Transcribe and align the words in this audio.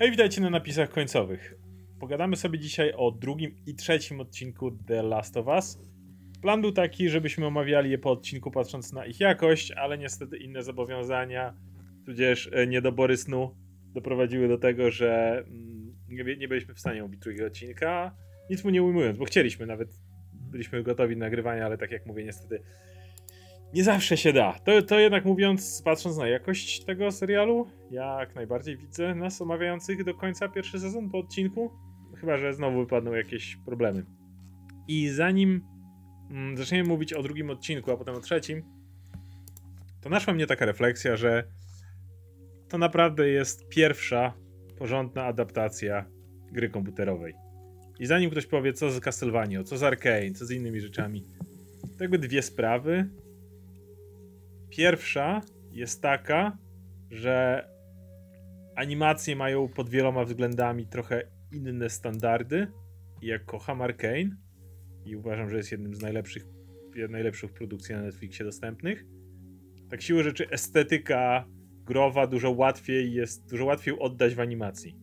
Hej, 0.00 0.10
witajcie 0.10 0.40
na 0.40 0.50
napisach 0.50 0.90
końcowych. 0.90 1.54
Pogadamy 1.98 2.36
sobie 2.36 2.58
dzisiaj 2.58 2.92
o 2.96 3.10
drugim 3.10 3.56
i 3.66 3.74
trzecim 3.74 4.20
odcinku 4.20 4.70
The 4.70 5.02
Last 5.02 5.36
of 5.36 5.46
Us. 5.46 5.78
Plan 6.42 6.60
był 6.60 6.72
taki, 6.72 7.08
żebyśmy 7.08 7.46
omawiali 7.46 7.90
je 7.90 7.98
po 7.98 8.10
odcinku 8.10 8.50
patrząc 8.50 8.92
na 8.92 9.06
ich 9.06 9.20
jakość, 9.20 9.72
ale 9.72 9.98
niestety 9.98 10.36
inne 10.36 10.62
zobowiązania, 10.62 11.54
tudzież 12.06 12.50
e, 12.52 12.66
niedobory 12.66 13.16
snu 13.16 13.56
doprowadziły 13.94 14.48
do 14.48 14.58
tego, 14.58 14.90
że 14.90 15.38
mm, 15.46 15.96
nie, 16.08 16.36
nie 16.36 16.48
byliśmy 16.48 16.74
w 16.74 16.80
stanie 16.80 17.00
omówić 17.04 17.20
drugiego 17.20 17.46
odcinka. 17.46 18.16
Nic 18.50 18.64
mu 18.64 18.70
nie 18.70 18.82
ujmując, 18.82 19.18
bo 19.18 19.24
chcieliśmy 19.24 19.66
nawet, 19.66 19.88
byliśmy 20.32 20.82
gotowi 20.82 21.14
do 21.14 21.20
nagrywania, 21.20 21.66
ale 21.66 21.78
tak 21.78 21.90
jak 21.90 22.06
mówię, 22.06 22.24
niestety 22.24 22.62
nie 23.74 23.84
zawsze 23.84 24.16
się 24.16 24.32
da. 24.32 24.52
To, 24.52 24.82
to 24.82 24.98
jednak 24.98 25.24
mówiąc, 25.24 25.82
patrząc 25.84 26.16
na 26.16 26.28
jakość 26.28 26.84
tego 26.84 27.12
serialu, 27.12 27.66
jak 27.90 28.34
najbardziej 28.34 28.76
widzę 28.76 29.14
nas 29.14 29.42
omawiających 29.42 30.04
do 30.04 30.14
końca 30.14 30.48
pierwszy 30.48 30.80
sezon 30.80 31.10
po 31.10 31.18
odcinku. 31.18 31.70
Chyba, 32.16 32.36
że 32.36 32.54
znowu 32.54 32.80
wypadną 32.80 33.12
jakieś 33.12 33.56
problemy. 33.56 34.04
I 34.88 35.08
zanim 35.08 35.62
mm, 36.30 36.56
zaczniemy 36.56 36.88
mówić 36.88 37.12
o 37.12 37.22
drugim 37.22 37.50
odcinku, 37.50 37.90
a 37.90 37.96
potem 37.96 38.14
o 38.14 38.20
trzecim, 38.20 38.62
to 40.00 40.08
naszła 40.08 40.34
mnie 40.34 40.46
taka 40.46 40.66
refleksja, 40.66 41.16
że 41.16 41.44
to 42.68 42.78
naprawdę 42.78 43.28
jest 43.28 43.68
pierwsza 43.68 44.32
porządna 44.78 45.24
adaptacja 45.24 46.04
gry 46.52 46.68
komputerowej. 46.68 47.34
I 47.98 48.06
zanim 48.06 48.30
ktoś 48.30 48.46
powie, 48.46 48.72
co 48.72 48.90
z 48.90 49.00
Castlevania, 49.00 49.64
co 49.64 49.78
z 49.78 49.82
Arkane, 49.82 50.30
co 50.30 50.46
z 50.46 50.50
innymi 50.50 50.80
rzeczami, 50.80 51.24
to 51.98 52.04
jakby 52.04 52.18
dwie 52.18 52.42
sprawy, 52.42 53.10
Pierwsza 54.70 55.40
jest 55.72 56.02
taka, 56.02 56.58
że 57.10 57.68
animacje 58.76 59.36
mają 59.36 59.68
pod 59.68 59.88
wieloma 59.88 60.24
względami 60.24 60.86
trochę 60.86 61.22
inne 61.52 61.90
standardy. 61.90 62.66
Jak 63.22 63.44
kocham 63.44 63.82
Arkane 63.82 64.36
i 65.04 65.16
uważam, 65.16 65.50
że 65.50 65.56
jest 65.56 65.72
jednym 65.72 65.94
z 65.94 66.02
najlepszych, 66.02 66.44
najlepszych 67.08 67.52
produkcji 67.52 67.94
na 67.94 68.02
Netflixie 68.02 68.44
dostępnych, 68.44 69.04
tak 69.90 70.02
siłą 70.02 70.22
rzeczy 70.22 70.50
estetyka 70.50 71.44
growa 71.84 72.26
dużo 72.26 72.50
łatwiej 72.50 73.12
jest, 73.12 73.50
dużo 73.50 73.64
łatwiej 73.64 73.98
oddać 73.98 74.34
w 74.34 74.40
animacji. 74.40 74.96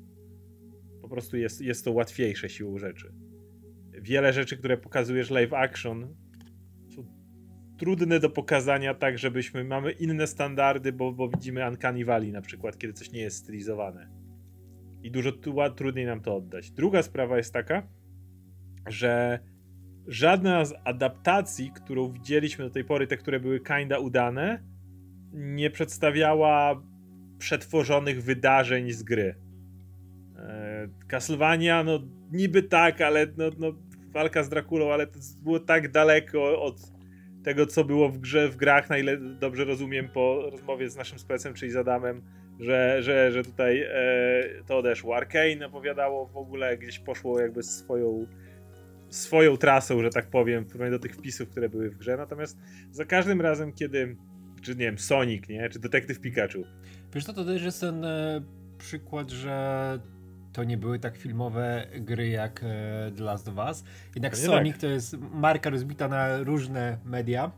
Po 1.02 1.09
prostu 1.09 1.37
jest, 1.37 1.61
jest 1.61 1.85
to 1.85 1.91
łatwiejsze 1.91 2.49
siłą 2.49 2.77
rzeczy. 2.77 3.13
Wiele 3.91 4.33
rzeczy, 4.33 4.57
które 4.57 4.77
pokazujesz 4.77 5.29
live 5.29 5.53
action, 5.53 6.15
trudne 7.78 8.20
do 8.20 8.30
pokazania 8.30 8.94
tak, 8.94 9.17
żebyśmy 9.17 9.64
mamy 9.64 9.92
inne 9.92 10.28
standardy, 10.28 10.94
bo, 10.94 11.11
bo 11.11 11.30
widzimy 11.30 11.67
Uncanny 11.67 12.06
Valley 12.06 12.31
na 12.31 12.42
przykład, 12.42 12.78
kiedy 12.78 12.94
coś 12.94 13.11
nie 13.11 13.22
jest 13.22 13.38
stylizowane. 13.38 14.09
I 15.03 15.11
dużo 15.11 15.31
trudniej 15.75 16.05
nam 16.05 16.22
to 16.22 16.36
oddać. 16.36 16.72
Druga 16.72 17.03
sprawa 17.03 17.38
jest 17.38 17.53
taka, 17.53 17.88
że 18.88 19.39
żadna 20.08 20.66
z 20.66 20.73
adaptacji, 20.83 21.72
którą 21.75 22.11
widzieliśmy 22.11 22.66
do 22.66 22.72
tej 22.72 22.83
pory, 22.83 23.08
te, 23.08 23.17
które 23.17 23.39
były 23.39 23.59
kinda 23.59 24.00
udane, 24.00 24.64
nie 25.33 25.70
przedstawiała 25.70 26.81
przetworzonych 27.38 28.23
wydarzeń 28.23 28.92
z 28.92 29.03
gry. 29.03 29.36
E, 30.38 30.88
Castlevania, 31.08 31.83
no 31.83 32.00
niby 32.31 32.64
tak, 32.64 33.02
ale 33.02 33.28
no, 33.38 33.45
no, 33.59 33.73
walka 34.11 34.44
z 34.44 34.50
Drakulą, 34.50 34.94
ale 34.94 35.08
to 35.08 35.20
było 35.44 35.59
tak 35.59 35.92
daleko 35.92 36.61
od 36.61 36.96
tego, 37.47 37.65
co 37.65 37.83
było 37.83 38.09
w 38.09 38.17
grze, 38.17 38.49
w 38.49 38.55
grach, 38.55 38.89
na 38.89 38.97
ile 38.97 39.17
dobrze 39.17 39.65
rozumiem 39.65 40.09
po 40.09 40.49
rozmowie 40.51 40.89
z 40.89 40.95
naszym 40.95 41.19
specem, 41.19 41.53
czyli 41.53 41.71
z 41.71 41.75
Adamem, 41.75 42.21
że, 42.59 43.03
że, 43.03 43.31
że 43.31 43.43
tutaj 43.43 43.81
e, 43.81 44.63
to 44.65 44.77
odeszło. 44.77 45.15
Arkane 45.15 45.65
opowiadało 45.65 46.27
w 46.27 46.37
ogóle, 46.37 46.77
gdzieś 46.77 46.99
poszło 46.99 47.39
jakby 47.39 47.63
swoją 47.63 48.27
swoją 49.09 49.57
trasą, 49.57 50.01
że 50.01 50.09
tak 50.09 50.29
powiem, 50.29 50.65
do 50.91 50.99
tych 50.99 51.15
wpisów, 51.15 51.49
które 51.49 51.69
były 51.69 51.89
w 51.89 51.97
grze, 51.97 52.17
natomiast 52.17 52.57
za 52.91 53.05
każdym 53.05 53.41
razem, 53.41 53.73
kiedy 53.73 54.15
czy 54.61 54.71
nie 54.71 54.86
wiem, 54.86 54.97
Sonic, 54.97 55.49
nie? 55.49 55.69
Czy 55.69 55.80
Detektyw 55.80 56.19
Pikachu. 56.19 56.63
Wiesz 57.13 57.25
co, 57.25 57.33
to 57.33 57.45
też 57.45 57.63
jest 57.63 57.81
ten 57.81 58.05
e, 58.05 58.41
przykład, 58.77 59.30
że 59.30 59.99
to 60.57 60.63
nie 60.63 60.77
były 60.77 60.99
tak 60.99 61.17
filmowe 61.17 61.87
gry 61.99 62.27
jak 62.27 62.63
e, 62.63 63.11
The 63.17 63.23
Last 63.23 63.47
of 63.47 63.55
Us. 63.57 63.83
Jednak 64.15 64.31
Pewnie 64.31 64.45
Sonic 64.47 64.73
tak. 64.73 64.81
to 64.81 64.87
jest 64.87 65.17
marka 65.33 65.69
rozbita 65.69 66.07
na 66.07 66.37
różne 66.37 66.97
media. 67.05 67.51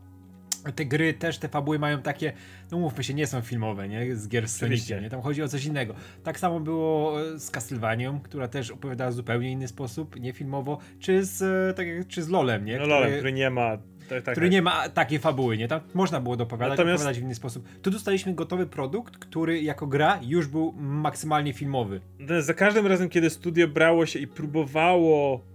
Te 0.74 0.84
gry 0.84 1.14
też, 1.14 1.38
te 1.38 1.48
fabuły 1.48 1.78
mają 1.78 2.02
takie, 2.02 2.32
no 2.70 2.78
mówmy 2.78 3.04
się, 3.04 3.14
nie 3.14 3.26
są 3.26 3.40
filmowe, 3.40 3.88
nie? 3.88 4.16
Z 4.16 4.28
gier 4.28 4.48
z 4.48 4.56
Soniciem, 4.56 5.02
nie? 5.02 5.10
Tam 5.10 5.22
chodzi 5.22 5.42
o 5.42 5.48
coś 5.48 5.64
innego. 5.64 5.94
Tak 6.22 6.38
samo 6.38 6.60
było 6.60 7.22
e, 7.22 7.38
z 7.38 7.50
Castlevanią, 7.50 8.20
która 8.20 8.48
też 8.48 8.70
opowiadała 8.70 9.10
w 9.10 9.14
zupełnie 9.14 9.52
inny 9.52 9.68
sposób, 9.68 10.20
nie 10.20 10.32
filmowo, 10.32 10.78
czy 10.98 11.24
z, 11.24 11.42
e, 11.42 11.74
tak 11.74 11.86
jak, 11.86 12.08
czy 12.08 12.22
z 12.22 12.28
LoLem, 12.28 12.64
nie? 12.64 12.78
No 12.78 12.86
LoLem, 12.86 13.12
który 13.12 13.32
nie 13.32 13.50
ma 13.50 13.78
tak, 14.10 14.24
tak, 14.24 14.34
który 14.34 14.46
tak. 14.46 14.52
nie 14.52 14.62
ma 14.62 14.88
takiej 14.88 15.18
fabuły, 15.18 15.56
nie? 15.56 15.68
Tam 15.68 15.80
można 15.94 16.20
było 16.20 16.36
dopowiadać, 16.36 16.78
Natomiast... 16.78 17.02
opowiadać 17.02 17.20
w 17.20 17.22
inny 17.22 17.34
sposób. 17.34 17.68
Tu 17.82 17.90
dostaliśmy 17.90 18.34
gotowy 18.34 18.66
produkt, 18.66 19.16
który 19.16 19.62
jako 19.62 19.86
gra 19.86 20.20
już 20.22 20.46
był 20.46 20.72
maksymalnie 20.76 21.52
filmowy. 21.52 22.00
Za 22.38 22.54
każdym 22.54 22.86
razem, 22.86 23.08
kiedy 23.08 23.30
studio 23.30 23.68
brało 23.68 24.06
się 24.06 24.18
i 24.18 24.26
próbowało 24.26 25.50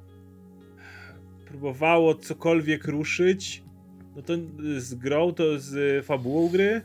próbowało 1.45 2.15
cokolwiek 2.15 2.87
ruszyć, 2.87 3.63
no 4.15 4.21
to 4.21 4.33
z 4.77 4.93
grą, 4.93 5.33
to 5.33 5.59
z 5.59 6.05
fabułą 6.05 6.49
gry, 6.49 6.81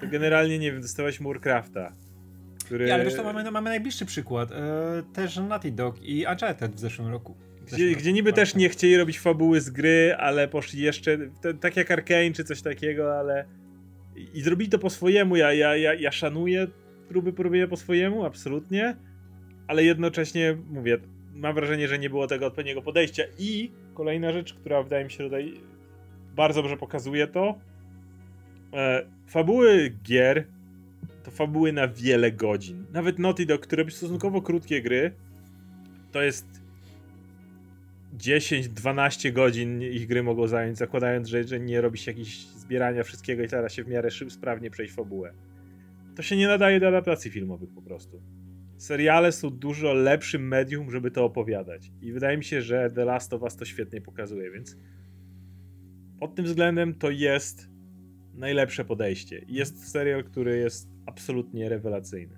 to 0.00 0.06
generalnie, 0.06 0.58
nie 0.58 0.72
wiem, 0.72 0.82
dostałeś 0.82 1.22
Warcrafta. 1.22 1.92
Który... 2.64 2.88
Ja, 2.88 2.94
ale 2.94 3.04
wiesz, 3.04 3.14
to 3.14 3.24
mamy, 3.24 3.50
mamy 3.50 3.70
najbliższy 3.70 4.06
przykład. 4.06 4.52
E, 4.52 5.02
też 5.12 5.36
Naughty 5.36 5.72
Dog 5.72 6.02
i 6.02 6.26
Uncharted 6.32 6.74
w 6.74 6.78
zeszłym 6.78 7.08
roku. 7.08 7.36
Gdzie, 7.72 7.96
gdzie 7.96 8.12
niby 8.12 8.32
też 8.32 8.54
nie 8.54 8.68
chcieli 8.68 8.96
robić 8.96 9.20
fabuły 9.20 9.60
z 9.60 9.70
gry, 9.70 10.14
ale 10.18 10.48
poszli 10.48 10.80
jeszcze, 10.80 11.18
tak 11.60 11.76
jak 11.76 11.90
Arkane 11.90 12.32
czy 12.32 12.44
coś 12.44 12.62
takiego, 12.62 13.18
ale 13.18 13.44
i 14.34 14.40
zrobili 14.40 14.70
to 14.70 14.78
po 14.78 14.90
swojemu, 14.90 15.36
ja, 15.36 15.52
ja, 15.52 15.76
ja, 15.76 15.94
ja 15.94 16.12
szanuję 16.12 16.66
próby 17.08 17.32
próbuję 17.32 17.68
po 17.68 17.76
swojemu, 17.76 18.24
absolutnie, 18.24 18.96
ale 19.66 19.84
jednocześnie, 19.84 20.56
mówię, 20.70 20.98
mam 21.34 21.54
wrażenie, 21.54 21.88
że 21.88 21.98
nie 21.98 22.10
było 22.10 22.26
tego 22.26 22.46
odpowiedniego 22.46 22.82
podejścia. 22.82 23.22
I 23.38 23.70
kolejna 23.94 24.32
rzecz, 24.32 24.54
która 24.54 24.82
wydaje 24.82 25.04
mi 25.04 25.10
się 25.10 25.24
tutaj 25.24 25.60
bardzo 26.36 26.62
dobrze 26.62 26.76
pokazuje 26.76 27.26
to, 27.26 27.58
e, 28.72 29.06
fabuły 29.26 29.92
gier 30.02 30.46
to 31.24 31.30
fabuły 31.30 31.72
na 31.72 31.88
wiele 31.88 32.32
godzin. 32.32 32.86
Nawet 32.92 33.18
Naughty 33.18 33.46
Dog, 33.46 33.60
które 33.60 33.82
robi 33.82 33.92
stosunkowo 33.92 34.42
krótkie 34.42 34.82
gry, 34.82 35.12
to 36.12 36.22
jest 36.22 36.46
10-12 38.16 39.32
godzin 39.32 39.82
ich 39.82 40.06
gry 40.06 40.22
mogą 40.22 40.46
zająć, 40.46 40.78
zakładając, 40.78 41.28
że, 41.28 41.44
że 41.44 41.60
nie 41.60 41.80
robi 41.80 41.98
się 41.98 42.10
jakieś 42.10 42.46
zbierania 42.46 43.02
wszystkiego 43.02 43.42
i 43.42 43.48
teraz 43.48 43.72
się 43.72 43.84
w 43.84 43.88
miarę 43.88 44.10
szyb, 44.10 44.32
sprawnie 44.32 44.70
przejść 44.70 44.94
fabułę. 44.94 45.32
To 46.16 46.22
się 46.22 46.36
nie 46.36 46.46
nadaje 46.46 46.80
do 46.80 46.88
adaptacji 46.88 47.30
filmowych 47.30 47.70
po 47.74 47.82
prostu. 47.82 48.22
Seriale 48.78 49.32
są 49.32 49.50
dużo 49.50 49.92
lepszym 49.92 50.48
medium, 50.48 50.90
żeby 50.90 51.10
to 51.10 51.24
opowiadać. 51.24 51.92
I 52.02 52.12
wydaje 52.12 52.36
mi 52.36 52.44
się, 52.44 52.62
że 52.62 52.90
The 52.90 53.04
Last 53.04 53.32
of 53.32 53.42
Us 53.42 53.56
to 53.56 53.64
świetnie 53.64 54.00
pokazuje, 54.00 54.50
więc 54.50 54.76
pod 56.20 56.34
tym 56.34 56.44
względem 56.44 56.94
to 56.94 57.10
jest 57.10 57.68
najlepsze 58.34 58.84
podejście. 58.84 59.44
Jest 59.48 59.88
serial, 59.88 60.24
który 60.24 60.58
jest 60.58 60.88
absolutnie 61.06 61.68
rewelacyjny. 61.68 62.36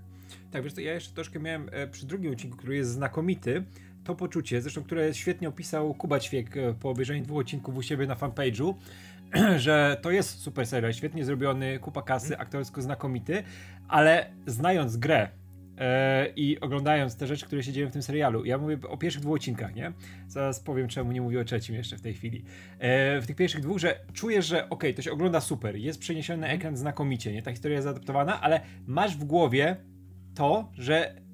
Tak, 0.51 0.63
wiesz, 0.63 0.75
to 0.75 0.81
ja 0.81 0.95
jeszcze 0.95 1.15
troszkę 1.15 1.41
miałem 1.41 1.69
e, 1.73 1.89
przy 1.89 2.07
drugim 2.07 2.33
odcinku, 2.33 2.57
który 2.57 2.77
jest 2.77 2.91
znakomity, 2.91 3.65
to 4.07 4.15
poczucie, 4.15 4.61
zresztą 4.61 4.83
które 4.83 5.15
świetnie 5.15 5.49
opisał 5.49 5.95
Kuba 5.95 6.21
Ćwiek 6.21 6.57
e, 6.57 6.75
po 6.75 6.91
obejrzeniu 6.91 7.25
dwóch 7.25 7.41
odcinków 7.41 7.77
u 7.77 7.83
siebie 7.83 8.07
na 8.07 8.15
fanpage'u, 8.15 8.75
że 9.57 9.97
to 10.03 10.11
jest 10.11 10.41
super 10.41 10.67
serial, 10.67 10.93
świetnie 10.93 11.25
zrobiony, 11.25 11.79
kupa 11.79 12.03
kasy, 12.03 12.27
mhm. 12.27 12.41
aktorsko 12.41 12.83
znakomity, 12.83 13.43
ale 13.89 14.31
znając 14.47 14.97
grę, 14.97 15.29
e, 15.79 16.29
i 16.37 16.61
oglądając 16.61 17.17
te 17.17 17.27
rzeczy, 17.27 17.47
które 17.47 17.63
się 17.63 17.73
dzieją 17.73 17.89
w 17.89 17.93
tym 17.93 18.03
serialu. 18.03 18.45
Ja 18.45 18.59
mówię 18.59 18.79
o 18.89 18.97
pierwszych 18.97 19.23
dwóch 19.23 19.37
odcinkach, 19.37 19.75
nie? 19.75 19.93
Zaraz 20.29 20.61
powiem, 20.61 20.89
czemu 20.89 21.13
nie 21.13 21.21
mówię 21.21 21.41
o 21.41 21.45
trzecim 21.45 21.75
jeszcze 21.75 21.97
w 21.97 22.03
tej 22.03 22.15
chwili. 22.15 22.45
E, 22.79 23.21
w 23.21 23.27
tych 23.27 23.37
pierwszych 23.37 23.61
dwóch, 23.61 23.79
że 23.79 24.01
czujesz, 24.13 24.47
że 24.47 24.57
okej, 24.57 24.71
okay, 24.71 24.95
to 24.95 25.03
się 25.03 25.13
ogląda 25.13 25.41
super, 25.41 25.77
jest 25.77 26.01
przeniesiony 26.01 26.41
na 26.41 26.49
ekran 26.49 26.77
znakomicie, 26.77 27.33
nie? 27.33 27.43
Ta 27.43 27.51
historia 27.51 27.75
jest 27.75 27.85
zaadaptowana, 27.85 28.41
ale 28.41 28.61
masz 28.87 29.17
w 29.17 29.25
głowie 29.25 29.77
to, 30.35 30.71
że 30.75 31.27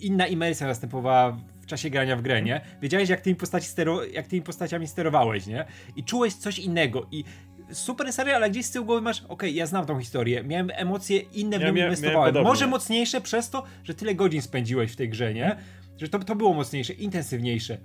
inna 0.00 0.26
imersja 0.26 0.66
następowała 0.66 1.36
czasie 1.70 1.90
grania 1.90 2.16
w 2.16 2.22
grę, 2.22 2.42
nie? 2.42 2.60
Wiedziałeś, 2.82 3.08
jak 3.08 3.20
tymi, 3.20 3.36
postaci 3.36 3.66
stero, 3.66 4.04
jak 4.04 4.26
tymi 4.26 4.42
postaciami 4.42 4.86
sterowałeś, 4.86 5.46
nie? 5.46 5.64
I 5.96 6.04
czułeś 6.04 6.34
coś 6.34 6.58
innego 6.58 7.06
i 7.10 7.24
super 7.72 8.12
serial, 8.12 8.36
ale 8.36 8.50
gdzieś 8.50 8.66
z 8.66 8.70
tyłu 8.70 8.86
głowy 8.86 9.02
masz, 9.02 9.20
okej, 9.20 9.32
okay, 9.32 9.50
ja 9.50 9.66
znam 9.66 9.86
tą 9.86 10.00
historię, 10.00 10.44
miałem 10.44 10.70
emocje 10.74 11.18
inne 11.18 11.58
w 11.58 11.62
ja 11.62 11.70
nią 11.70 11.76
inwestowałem. 11.76 12.44
Może 12.44 12.66
mocniejsze 12.66 13.20
przez 13.20 13.50
to, 13.50 13.62
że 13.84 13.94
tyle 13.94 14.14
godzin 14.14 14.42
spędziłeś 14.42 14.92
w 14.92 14.96
tej 14.96 15.08
grze, 15.08 15.34
nie? 15.34 15.56
Że 15.98 16.08
to, 16.08 16.18
to 16.18 16.36
było 16.36 16.54
mocniejsze, 16.54 16.92
intensywniejsze. 16.92 17.78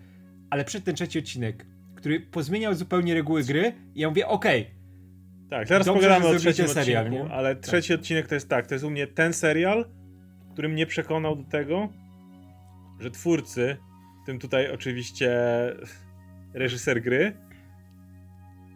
Ale 0.50 0.66
przed 0.66 0.84
ten 0.84 0.96
trzeci 0.96 1.20
odcinek, 1.20 1.66
który 1.96 2.20
pozmieniał 2.20 2.74
zupełnie 2.74 3.14
reguły 3.14 3.44
gry, 3.44 3.74
i 3.96 4.00
ja 4.00 4.10
mówię, 4.10 4.28
okej, 4.28 4.62
okay, 4.62 4.76
tak, 5.50 5.68
teraz 5.68 5.88
pogadamy 5.88 6.28
o 6.28 6.36
trzecim 6.36 6.68
serial, 6.68 7.06
odcinku, 7.06 7.28
nie? 7.28 7.34
ale 7.34 7.56
trzeci 7.56 7.90
tak. 7.90 8.00
odcinek 8.00 8.28
to 8.28 8.36
jest 8.36 8.50
tak, 8.50 8.68
to 8.68 8.76
jest 8.76 8.86
u 8.86 8.90
mnie 8.90 9.08
ten 9.08 9.34
serial, 9.34 9.86
który 10.54 10.70
mnie 10.70 10.86
przekonał 10.86 11.36
do 11.36 11.44
tego, 11.44 11.90
że 13.00 13.12
twórcy, 13.12 13.77
w 14.24 14.25
tym 14.25 14.39
tutaj 14.39 14.71
oczywiście 14.71 15.31
reżyser 16.53 17.01
gry, 17.01 17.38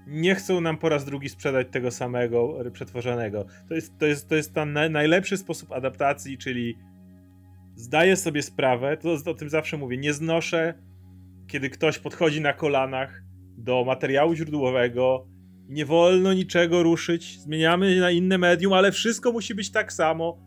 nie 0.08 0.36
chcą 0.36 0.62
nam 0.62 0.78
po 0.78 0.90
raz 0.90 1.06
drugi 1.06 1.30
sprzedać 1.30 1.68
tego 1.72 1.92
samego 1.92 2.54
przetworzonego. 2.74 3.46
To 3.68 3.74
jest, 3.74 3.98
to 3.98 4.06
jest, 4.06 4.30
to 4.30 4.36
jest 4.36 4.54
ten 4.54 4.74
najlepszy 4.92 5.38
sposób 5.38 5.72
adaptacji, 5.72 6.38
czyli 6.38 6.78
zdaję 7.76 8.16
sobie 8.16 8.42
sprawę, 8.42 8.98
to 8.98 9.32
o 9.32 9.34
tym 9.34 9.50
zawsze 9.50 9.78
mówię, 9.78 9.98
nie 9.98 10.14
znoszę, 10.14 10.74
kiedy 11.48 11.70
ktoś 11.70 12.00
podchodzi 12.00 12.42
na 12.42 12.54
kolanach 12.54 13.24
do 13.58 13.84
materiału 13.86 14.36
źródłowego, 14.36 15.28
nie 15.70 15.86
wolno 15.86 16.34
niczego 16.34 16.84
ruszyć, 16.84 17.40
zmieniamy 17.40 18.00
na 18.00 18.12
inne 18.12 18.38
medium, 18.38 18.74
ale 18.74 18.92
wszystko 18.92 19.32
musi 19.32 19.56
być 19.56 19.72
tak 19.72 19.94
samo. 19.94 20.38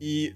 I 0.00 0.32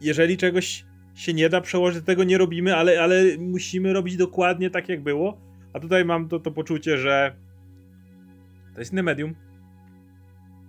jeżeli 0.00 0.36
czegoś 0.36 0.84
się 1.18 1.34
nie 1.34 1.48
da 1.48 1.60
przełożyć, 1.60 2.04
tego 2.04 2.24
nie 2.24 2.38
robimy, 2.38 2.76
ale, 2.76 3.02
ale 3.02 3.22
musimy 3.38 3.92
robić 3.92 4.16
dokładnie 4.16 4.70
tak, 4.70 4.88
jak 4.88 5.02
było. 5.02 5.40
A 5.72 5.80
tutaj 5.80 6.04
mam 6.04 6.28
to, 6.28 6.40
to 6.40 6.50
poczucie, 6.50 6.98
że 6.98 7.36
to 8.74 8.80
jest 8.80 8.92
inne 8.92 9.02
medium. 9.02 9.34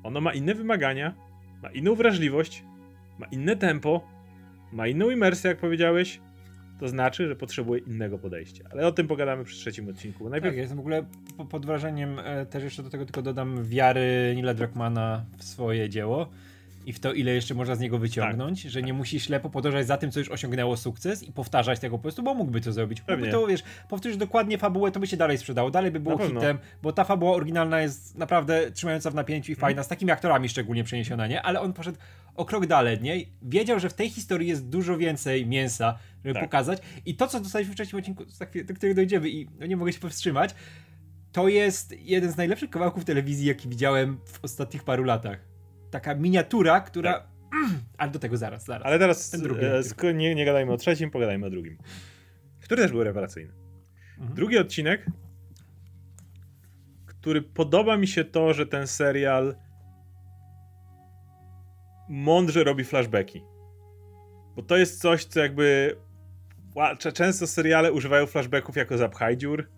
Ono 0.03 0.21
ma 0.21 0.33
inne 0.33 0.55
wymagania, 0.55 1.15
ma 1.63 1.71
inną 1.71 1.95
wrażliwość, 1.95 2.63
ma 3.19 3.25
inne 3.25 3.55
tempo, 3.55 4.07
ma 4.71 4.87
inną 4.87 5.09
imersję, 5.09 5.47
jak 5.47 5.57
powiedziałeś. 5.57 6.21
To 6.79 6.87
znaczy, 6.87 7.27
że 7.27 7.35
potrzebuje 7.35 7.81
innego 7.81 8.17
podejścia. 8.17 8.63
Ale 8.71 8.87
o 8.87 8.91
tym 8.91 9.07
pogadamy 9.07 9.43
przy 9.43 9.55
trzecim 9.55 9.89
odcinku. 9.89 10.29
Najpierw... 10.29 10.53
Tak, 10.53 10.57
jestem 10.57 10.77
w 10.77 10.79
ogóle 10.79 11.05
pod 11.49 11.65
wrażeniem, 11.65 12.19
e, 12.19 12.45
też 12.45 12.63
jeszcze 12.63 12.83
do 12.83 12.89
tego 12.89 13.05
tylko 13.05 13.21
dodam, 13.21 13.63
wiary 13.63 14.33
Nila 14.35 14.53
Druckmana 14.53 15.25
w 15.37 15.43
swoje 15.43 15.89
dzieło 15.89 16.29
i 16.89 16.93
w 16.93 16.99
to, 16.99 17.13
ile 17.13 17.31
jeszcze 17.31 17.53
można 17.53 17.75
z 17.75 17.79
niego 17.79 17.99
wyciągnąć, 17.99 18.63
tak, 18.63 18.71
że 18.71 18.79
tak. 18.79 18.87
nie 18.87 18.93
musi 18.93 19.19
ślepo 19.19 19.49
podążać 19.49 19.87
za 19.87 19.97
tym, 19.97 20.11
co 20.11 20.19
już 20.19 20.29
osiągnęło 20.29 20.77
sukces 20.77 21.23
i 21.23 21.31
powtarzać 21.31 21.79
tego 21.79 21.97
po 21.97 22.01
prostu, 22.01 22.23
bo 22.23 22.33
mógłby 22.33 22.61
to 22.61 22.73
zrobić. 22.73 23.03
Mógłby 23.07 23.31
to, 23.31 23.47
wiesz, 23.47 23.63
powtórzyć 23.89 24.17
dokładnie 24.17 24.57
fabułę, 24.57 24.91
to 24.91 24.99
by 24.99 25.07
się 25.07 25.17
dalej 25.17 25.37
sprzedało, 25.37 25.71
dalej 25.71 25.91
by 25.91 25.99
było 25.99 26.17
hitem, 26.17 26.57
bo 26.81 26.93
ta 26.93 27.03
fabuła 27.03 27.31
oryginalna 27.31 27.81
jest 27.81 28.17
naprawdę 28.17 28.71
trzymająca 28.71 29.11
w 29.11 29.15
napięciu 29.15 29.51
i 29.51 29.55
mhm. 29.55 29.61
fajna, 29.61 29.83
z 29.83 29.87
takimi 29.87 30.11
aktorami 30.11 30.49
szczególnie 30.49 30.83
przeniesiona, 30.83 31.27
nie? 31.27 31.41
Ale 31.41 31.61
on 31.61 31.73
poszedł 31.73 31.97
o 32.35 32.45
krok 32.45 32.65
dalej, 32.65 33.01
nie? 33.01 33.15
Wiedział, 33.41 33.79
że 33.79 33.89
w 33.89 33.93
tej 33.93 34.09
historii 34.09 34.47
jest 34.47 34.69
dużo 34.69 34.97
więcej 34.97 35.45
mięsa, 35.45 35.97
żeby 36.23 36.33
tak. 36.33 36.43
pokazać 36.43 36.81
i 37.05 37.15
to, 37.15 37.27
co 37.27 37.39
dostaliśmy 37.39 37.73
w 37.73 37.75
wcześniejszym 37.75 37.99
odcinku, 37.99 38.23
do 38.65 38.73
którego 38.73 38.95
dojdziemy 38.95 39.29
i 39.29 39.47
no, 39.59 39.65
nie 39.65 39.77
mogę 39.77 39.93
się 39.93 39.99
powstrzymać, 39.99 40.55
to 41.31 41.47
jest 41.47 41.95
jeden 42.01 42.31
z 42.31 42.37
najlepszych 42.37 42.69
kawałków 42.69 43.05
telewizji, 43.05 43.47
jaki 43.47 43.69
widziałem 43.69 44.17
w 44.25 44.43
ostatnich 44.43 44.83
paru 44.83 45.03
latach 45.03 45.48
taka 45.91 46.15
miniatura, 46.15 46.81
która. 46.81 47.13
Tak. 47.13 47.27
Ale 47.97 48.11
do 48.11 48.19
tego 48.19 48.37
zaraz, 48.37 48.65
zaraz. 48.65 48.85
Ale 48.85 48.99
teraz 48.99 49.29
Ten 49.29 49.41
drugi, 49.41 49.61
e, 49.65 50.13
nie, 50.13 50.35
nie 50.35 50.45
gadajmy 50.45 50.71
o 50.71 50.77
trzecim, 50.77 51.11
pogadajmy 51.11 51.45
o 51.45 51.49
drugim. 51.49 51.77
Który 52.63 52.81
też 52.81 52.91
był 52.91 53.03
rewelacyjny. 53.03 53.53
Mhm. 54.17 54.35
Drugi 54.35 54.57
odcinek, 54.57 55.05
który 57.05 57.41
podoba 57.41 57.97
mi 57.97 58.07
się 58.07 58.23
to, 58.23 58.53
że 58.53 58.65
ten 58.65 58.87
serial 58.87 59.55
mądrze 62.09 62.63
robi 62.63 62.83
flashbacki. 62.83 63.41
Bo 64.55 64.61
to 64.63 64.77
jest 64.77 65.01
coś, 65.01 65.25
co 65.25 65.39
jakby. 65.39 65.95
Często 67.13 67.47
seriale 67.47 67.91
używają 67.93 68.25
flashbacków 68.25 68.75
jako 68.75 68.97
zapchaj 68.97 69.37
dziur. 69.37 69.69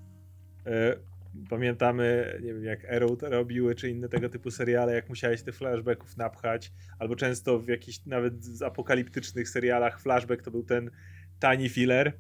Pamiętamy, 1.50 2.38
nie 2.42 2.54
wiem, 2.54 2.64
jak 2.64 2.86
Arrow 2.86 3.12
robiły, 3.22 3.76
czy 3.76 3.90
inne 3.90 4.10
tego 4.10 4.30
typu 4.30 4.52
seriale, 4.52 4.94
jak 4.94 5.10
musiałeś 5.10 5.44
te 5.44 5.52
flashbacków 5.52 6.18
napchać, 6.18 6.72
albo 7.00 7.16
często 7.16 7.60
w 7.60 7.68
jakichś 7.68 8.06
nawet 8.06 8.34
apokaliptycznych 8.66 9.50
serialach 9.50 10.02
flashback 10.02 10.44
to 10.44 10.52
był 10.52 10.64
ten 10.64 10.92
tani 11.40 11.70
filler, 11.70 12.14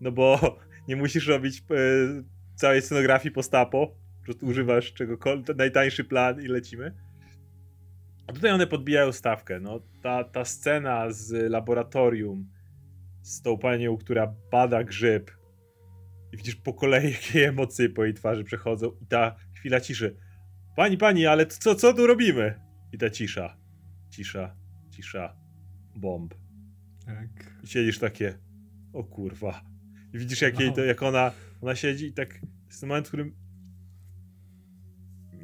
no 0.00 0.12
bo 0.12 0.58
nie 0.88 0.96
musisz 0.96 1.26
robić 1.26 1.58
e, 1.58 1.64
całej 2.54 2.82
scenografii 2.82 3.34
postapo, 3.34 3.86
po 4.18 4.24
prostu 4.24 4.46
używasz 4.46 4.92
czegokolwiek, 4.92 5.56
najtańszy 5.56 6.04
plan 6.04 6.42
i 6.42 6.46
lecimy. 6.46 6.94
A 8.26 8.32
tutaj 8.32 8.50
one 8.50 8.66
podbijają 8.66 9.12
stawkę. 9.12 9.60
No, 9.60 9.80
ta, 10.02 10.24
ta 10.24 10.44
scena 10.44 11.10
z 11.10 11.50
laboratorium, 11.50 12.48
z 13.22 13.42
tą 13.42 13.58
panią, 13.58 13.96
która 13.96 14.34
bada 14.50 14.84
grzyb, 14.84 15.30
i 16.32 16.36
widzisz 16.36 16.56
po 16.56 16.74
kolei, 16.74 17.12
jakie 17.12 17.48
emocje 17.48 17.88
po 17.88 18.04
jej 18.04 18.14
twarzy 18.14 18.44
przechodzą 18.44 18.90
i 19.02 19.06
ta 19.06 19.36
chwila 19.54 19.80
ciszy. 19.80 20.16
Pani, 20.76 20.96
pani, 20.96 21.26
ale 21.26 21.46
co, 21.46 21.74
co 21.74 21.94
tu 21.94 22.06
robimy? 22.06 22.54
I 22.92 22.98
ta 22.98 23.10
cisza. 23.10 23.56
Cisza, 24.10 24.56
cisza, 24.90 25.36
bomb. 25.96 26.34
Tak. 27.06 27.28
I 27.64 27.66
siedzisz 27.66 27.98
takie, 27.98 28.38
o 28.92 29.04
kurwa. 29.04 29.64
I 30.14 30.18
widzisz, 30.18 30.42
jak, 30.42 30.60
jej 30.60 30.72
to, 30.72 30.84
jak 30.84 31.02
ona, 31.02 31.32
ona 31.60 31.74
siedzi 31.74 32.06
i 32.06 32.12
tak, 32.12 32.40
jest 32.66 32.80
ten 32.80 32.88
moment, 32.88 33.06
w 33.06 33.08
którym 33.08 33.34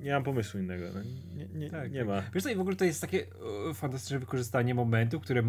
nie 0.04 0.12
mam 0.12 0.24
pomysłu 0.24 0.60
innego. 0.60 0.84
No, 0.94 1.02
nie, 1.34 1.46
nie, 1.46 1.70
tak, 1.70 1.92
nie 1.92 2.04
ma. 2.04 2.22
Wiesz 2.34 2.42
co, 2.42 2.50
i 2.50 2.54
w 2.54 2.60
ogóle 2.60 2.76
to 2.76 2.84
jest 2.84 3.00
takie 3.00 3.26
fantastyczne 3.74 4.18
wykorzystanie 4.18 4.74
momentu, 4.74 5.20
które 5.20 5.42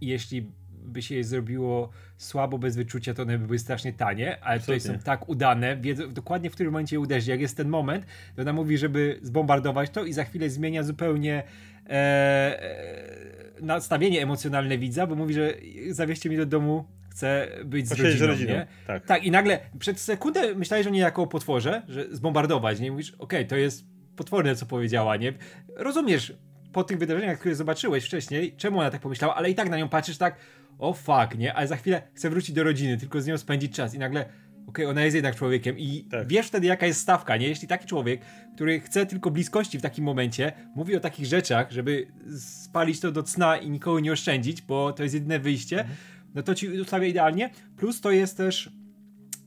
jeśli 0.00 0.50
by 0.84 1.02
się 1.02 1.14
je 1.14 1.24
zrobiło 1.24 1.90
słabo, 2.16 2.58
bez 2.58 2.76
wyczucia, 2.76 3.14
to 3.14 3.22
one 3.22 3.38
by 3.38 3.46
były 3.46 3.58
strasznie 3.58 3.92
tanie, 3.92 4.44
ale 4.44 4.56
Absolutnie. 4.56 4.80
tutaj 4.80 4.98
są 4.98 5.04
tak 5.04 5.28
udane, 5.28 5.76
wiedzą 5.76 6.12
dokładnie 6.12 6.50
w 6.50 6.52
którym 6.52 6.72
momencie 6.72 6.96
je 6.96 7.00
uderzy. 7.00 7.30
Jak 7.30 7.40
jest 7.40 7.56
ten 7.56 7.68
moment, 7.68 8.06
to 8.36 8.42
ona 8.42 8.52
mówi, 8.52 8.78
żeby 8.78 9.18
zbombardować 9.22 9.90
to 9.90 10.04
i 10.04 10.12
za 10.12 10.24
chwilę 10.24 10.50
zmienia 10.50 10.82
zupełnie 10.82 11.42
e, 11.86 11.90
e, 11.90 13.62
nastawienie 13.62 14.22
emocjonalne 14.22 14.78
widza, 14.78 15.06
bo 15.06 15.14
mówi, 15.14 15.34
że 15.34 15.54
zawieźcie 15.90 16.30
mi 16.30 16.36
do 16.36 16.46
domu, 16.46 16.84
chcę 17.10 17.48
być 17.64 17.88
z 17.88 17.92
rodziną, 17.92 18.18
z 18.18 18.22
rodziną? 18.22 18.54
Tak. 18.86 19.06
tak, 19.06 19.24
i 19.24 19.30
nagle 19.30 19.60
przez 19.78 19.98
sekundę 19.98 20.54
myślałeś 20.54 20.86
o 20.86 20.90
niej 20.90 21.02
jako 21.02 21.22
o 21.22 21.26
potworze, 21.26 21.82
że 21.88 22.06
zbombardować, 22.10 22.80
nie? 22.80 22.90
Mówisz, 22.90 23.10
okej, 23.10 23.24
okay, 23.24 23.44
to 23.44 23.56
jest 23.56 23.84
potworne, 24.16 24.56
co 24.56 24.66
powiedziała, 24.66 25.16
nie? 25.16 25.32
Rozumiesz 25.76 26.32
po 26.74 26.84
tych 26.84 26.98
wydarzeniach, 26.98 27.38
które 27.38 27.54
zobaczyłeś 27.54 28.04
wcześniej, 28.04 28.54
czemu 28.56 28.80
ona 28.80 28.90
tak 28.90 29.00
pomyślała, 29.00 29.34
ale 29.34 29.50
i 29.50 29.54
tak 29.54 29.70
na 29.70 29.78
nią 29.78 29.88
patrzysz 29.88 30.18
tak, 30.18 30.36
o 30.78 30.92
fuck, 30.92 31.38
nie? 31.38 31.54
Ale 31.54 31.66
za 31.66 31.76
chwilę 31.76 32.02
chcę 32.14 32.30
wrócić 32.30 32.54
do 32.54 32.64
rodziny, 32.64 32.98
tylko 32.98 33.20
z 33.20 33.26
nią 33.26 33.38
spędzić 33.38 33.76
czas 33.76 33.94
i 33.94 33.98
nagle 33.98 34.20
okej, 34.20 34.32
okay, 34.66 34.88
ona 34.88 35.04
jest 35.04 35.14
jednak 35.14 35.36
człowiekiem 35.36 35.78
i 35.78 36.04
tak. 36.10 36.26
wiesz 36.26 36.46
wtedy 36.46 36.66
jaka 36.66 36.86
jest 36.86 37.00
stawka, 37.00 37.36
nie? 37.36 37.48
Jeśli 37.48 37.68
taki 37.68 37.86
człowiek, 37.86 38.20
który 38.54 38.80
chce 38.80 39.06
tylko 39.06 39.30
bliskości 39.30 39.78
w 39.78 39.82
takim 39.82 40.04
momencie, 40.04 40.52
mówi 40.74 40.96
o 40.96 41.00
takich 41.00 41.26
rzeczach, 41.26 41.70
żeby 41.70 42.06
spalić 42.38 43.00
to 43.00 43.12
do 43.12 43.22
cna 43.22 43.56
i 43.56 43.70
nikogo 43.70 44.00
nie 44.00 44.12
oszczędzić, 44.12 44.62
bo 44.62 44.92
to 44.92 45.02
jest 45.02 45.14
jedyne 45.14 45.38
wyjście, 45.38 45.80
mhm. 45.80 45.96
no 46.34 46.42
to 46.42 46.54
ci 46.54 46.80
ustawia 46.80 47.06
idealnie. 47.06 47.50
Plus 47.76 48.00
to 48.00 48.10
jest 48.10 48.36
też 48.36 48.70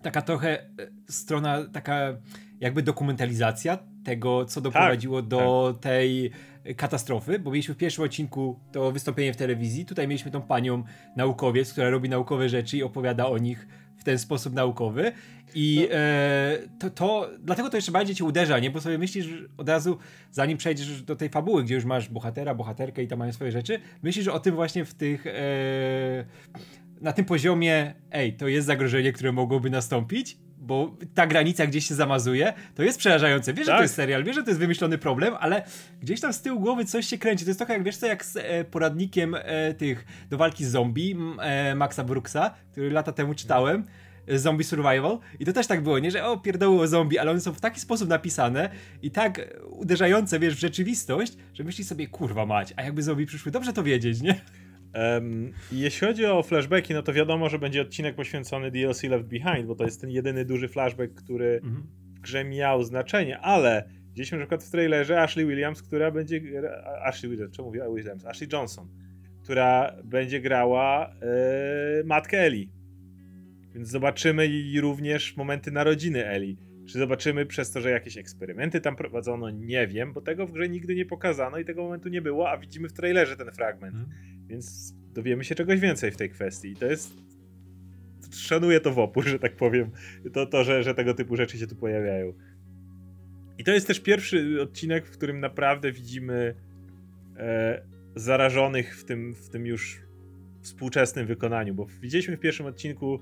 taka 0.01 0.21
trochę 0.21 0.59
e, 0.59 0.67
strona, 1.09 1.65
taka 1.73 2.17
jakby 2.59 2.83
dokumentalizacja 2.83 3.77
tego, 4.03 4.45
co 4.45 4.61
doprowadziło 4.61 5.21
tak, 5.21 5.29
do 5.29 5.73
tak. 5.73 5.83
tej 5.83 6.31
katastrofy, 6.75 7.39
bo 7.39 7.51
mieliśmy 7.51 7.73
w 7.73 7.77
pierwszym 7.77 8.03
odcinku 8.03 8.59
to 8.71 8.91
wystąpienie 8.91 9.33
w 9.33 9.37
telewizji, 9.37 9.85
tutaj 9.85 10.07
mieliśmy 10.07 10.31
tą 10.31 10.41
panią 10.41 10.83
naukowiec, 11.15 11.71
która 11.71 11.89
robi 11.89 12.09
naukowe 12.09 12.49
rzeczy 12.49 12.77
i 12.77 12.83
opowiada 12.83 13.27
o 13.27 13.37
nich 13.37 13.67
w 13.97 14.03
ten 14.03 14.19
sposób 14.19 14.53
naukowy 14.53 15.11
i 15.55 15.87
no. 15.89 15.95
e, 15.95 16.57
to, 16.79 16.89
to, 16.89 17.29
dlatego 17.39 17.69
to 17.69 17.77
jeszcze 17.77 17.91
bardziej 17.91 18.15
cię 18.15 18.25
uderza, 18.25 18.59
nie? 18.59 18.71
Bo 18.71 18.81
sobie 18.81 18.97
myślisz 18.97 19.27
od 19.57 19.69
razu, 19.69 19.97
zanim 20.31 20.57
przejdziesz 20.57 21.01
do 21.01 21.15
tej 21.15 21.29
fabuły, 21.29 21.63
gdzie 21.63 21.75
już 21.75 21.85
masz 21.85 22.09
bohatera, 22.09 22.55
bohaterkę 22.55 23.03
i 23.03 23.07
tam 23.07 23.19
mają 23.19 23.33
swoje 23.33 23.51
rzeczy, 23.51 23.79
myślisz 24.03 24.27
o 24.27 24.39
tym 24.39 24.55
właśnie 24.55 24.85
w 24.85 24.93
tych 24.93 25.27
e, 25.27 26.25
na 27.01 27.13
tym 27.13 27.25
poziomie, 27.25 27.93
ej, 28.11 28.33
to 28.33 28.47
jest 28.47 28.67
zagrożenie, 28.67 29.11
które 29.11 29.31
mogłoby 29.31 29.69
nastąpić 29.69 30.37
bo 30.67 30.95
ta 31.13 31.27
granica 31.27 31.67
gdzieś 31.67 31.87
się 31.87 31.95
zamazuje, 31.95 32.53
to 32.75 32.83
jest 32.83 32.99
przerażające. 32.99 33.53
Wiesz, 33.53 33.65
tak. 33.65 33.73
że 33.73 33.77
to 33.77 33.83
jest 33.83 33.95
serial, 33.95 34.23
wiesz, 34.23 34.35
że 34.35 34.43
to 34.43 34.49
jest 34.49 34.59
wymyślony 34.59 34.97
problem, 34.97 35.33
ale 35.39 35.63
gdzieś 36.01 36.21
tam 36.21 36.33
z 36.33 36.41
tyłu 36.41 36.59
głowy 36.59 36.85
coś 36.85 37.07
się 37.07 37.17
kręci. 37.17 37.45
To 37.45 37.49
jest 37.49 37.59
trochę 37.59 37.73
jak, 37.73 37.83
wiesz 37.83 37.97
co, 37.97 38.07
jak 38.07 38.25
z 38.25 38.37
e, 38.37 38.63
poradnikiem 38.63 39.35
e, 39.35 39.73
tych 39.73 40.05
do 40.29 40.37
walki 40.37 40.65
z 40.65 40.71
zombie 40.71 41.15
e, 41.39 41.75
Maxa 41.75 42.03
Brooksa, 42.03 42.53
który 42.71 42.91
lata 42.91 43.11
temu 43.11 43.33
czytałem. 43.33 43.83
E, 44.27 44.39
zombie 44.39 44.63
Survival. 44.63 45.19
I 45.39 45.45
to 45.45 45.53
też 45.53 45.67
tak 45.67 45.83
było, 45.83 45.99
nie? 45.99 46.11
Że 46.11 46.25
o, 46.25 46.37
pierdoły 46.37 46.81
o 46.81 46.87
zombie, 46.87 47.19
ale 47.19 47.31
one 47.31 47.41
są 47.41 47.53
w 47.53 47.61
taki 47.61 47.79
sposób 47.79 48.09
napisane 48.09 48.69
i 49.01 49.11
tak 49.11 49.41
uderzające, 49.69 50.39
wiesz, 50.39 50.55
w 50.55 50.59
rzeczywistość, 50.59 51.33
że 51.53 51.63
myślisz 51.63 51.87
sobie, 51.87 52.07
kurwa 52.07 52.45
mać, 52.45 52.73
a 52.75 52.83
jakby 52.83 53.03
zombie 53.03 53.25
przyszły, 53.25 53.51
dobrze 53.51 53.73
to 53.73 53.83
wiedzieć, 53.83 54.21
nie? 54.21 54.41
Um, 54.93 55.53
jeśli 55.71 56.07
chodzi 56.07 56.25
o 56.25 56.43
flashbacki, 56.43 56.93
no 56.93 57.03
to 57.03 57.13
wiadomo, 57.13 57.49
że 57.49 57.59
będzie 57.59 57.81
odcinek 57.81 58.15
poświęcony 58.15 58.71
DLC 58.71 59.03
Left 59.03 59.25
Behind, 59.25 59.67
bo 59.67 59.75
to 59.75 59.83
jest 59.83 60.01
ten 60.01 60.09
jedyny 60.09 60.45
duży 60.45 60.67
flashback, 60.67 61.13
który 61.13 61.59
mhm. 61.63 61.87
w 62.15 62.19
grze 62.19 62.43
miał 62.43 62.83
znaczenie, 62.83 63.39
ale 63.39 63.89
widzieliśmy 64.07 64.37
na 64.37 64.43
przykład 64.43 64.63
w 64.63 64.71
trailerze 64.71 65.21
Ashley 65.21 65.45
Williams, 65.45 65.81
która 65.81 66.11
będzie. 66.11 66.41
Ashley 67.03 67.31
Williams, 67.31 67.55
czemu 67.55 67.67
mówię 67.67 67.83
Williams? 67.95 68.25
Ashley 68.25 68.49
Johnson, 68.53 68.87
która 69.43 69.95
będzie 70.03 70.41
grała 70.41 71.13
yy, 71.97 72.03
matkę 72.03 72.39
Eli. 72.39 72.71
Więc 73.75 73.89
zobaczymy 73.89 74.47
i 74.47 74.81
również 74.81 75.37
momenty 75.37 75.71
narodziny 75.71 76.25
Eli. 76.25 76.57
Czy 76.87 76.99
zobaczymy 76.99 77.45
przez 77.45 77.71
to, 77.71 77.81
że 77.81 77.89
jakieś 77.89 78.17
eksperymenty 78.17 78.81
tam 78.81 78.95
prowadzono? 78.95 79.49
Nie 79.49 79.87
wiem, 79.87 80.13
bo 80.13 80.21
tego 80.21 80.47
w 80.47 80.51
grze 80.51 80.69
nigdy 80.69 80.95
nie 80.95 81.05
pokazano 81.05 81.57
i 81.57 81.65
tego 81.65 81.83
momentu 81.83 82.09
nie 82.09 82.21
było, 82.21 82.49
a 82.49 82.57
widzimy 82.57 82.89
w 82.89 82.93
trailerze 82.93 83.37
ten 83.37 83.51
fragment. 83.51 83.95
Mhm. 83.95 84.17
Więc 84.47 84.93
dowiemy 85.13 85.43
się 85.43 85.55
czegoś 85.55 85.79
więcej 85.79 86.11
w 86.11 86.17
tej 86.17 86.29
kwestii. 86.29 86.71
I 86.71 86.75
to 86.75 86.85
jest. 86.85 87.13
Szanuję 88.31 88.79
to 88.79 88.91
w 88.91 88.99
opór, 88.99 89.25
że 89.25 89.39
tak 89.39 89.55
powiem. 89.55 89.91
To, 90.33 90.45
to 90.45 90.63
że, 90.63 90.83
że 90.83 90.93
tego 90.93 91.13
typu 91.13 91.35
rzeczy 91.35 91.57
się 91.57 91.67
tu 91.67 91.75
pojawiają. 91.75 92.33
I 93.57 93.63
to 93.63 93.71
jest 93.71 93.87
też 93.87 93.99
pierwszy 93.99 94.61
odcinek, 94.61 95.07
w 95.07 95.11
którym 95.11 95.39
naprawdę 95.39 95.91
widzimy 95.91 96.55
e, 97.37 97.81
zarażonych 98.15 98.99
w 98.99 99.05
tym, 99.05 99.35
w 99.35 99.49
tym 99.49 99.65
już 99.65 100.01
współczesnym 100.61 101.27
wykonaniu, 101.27 101.75
bo 101.75 101.85
widzieliśmy 101.85 102.37
w 102.37 102.39
pierwszym 102.39 102.65
odcinku 102.65 103.19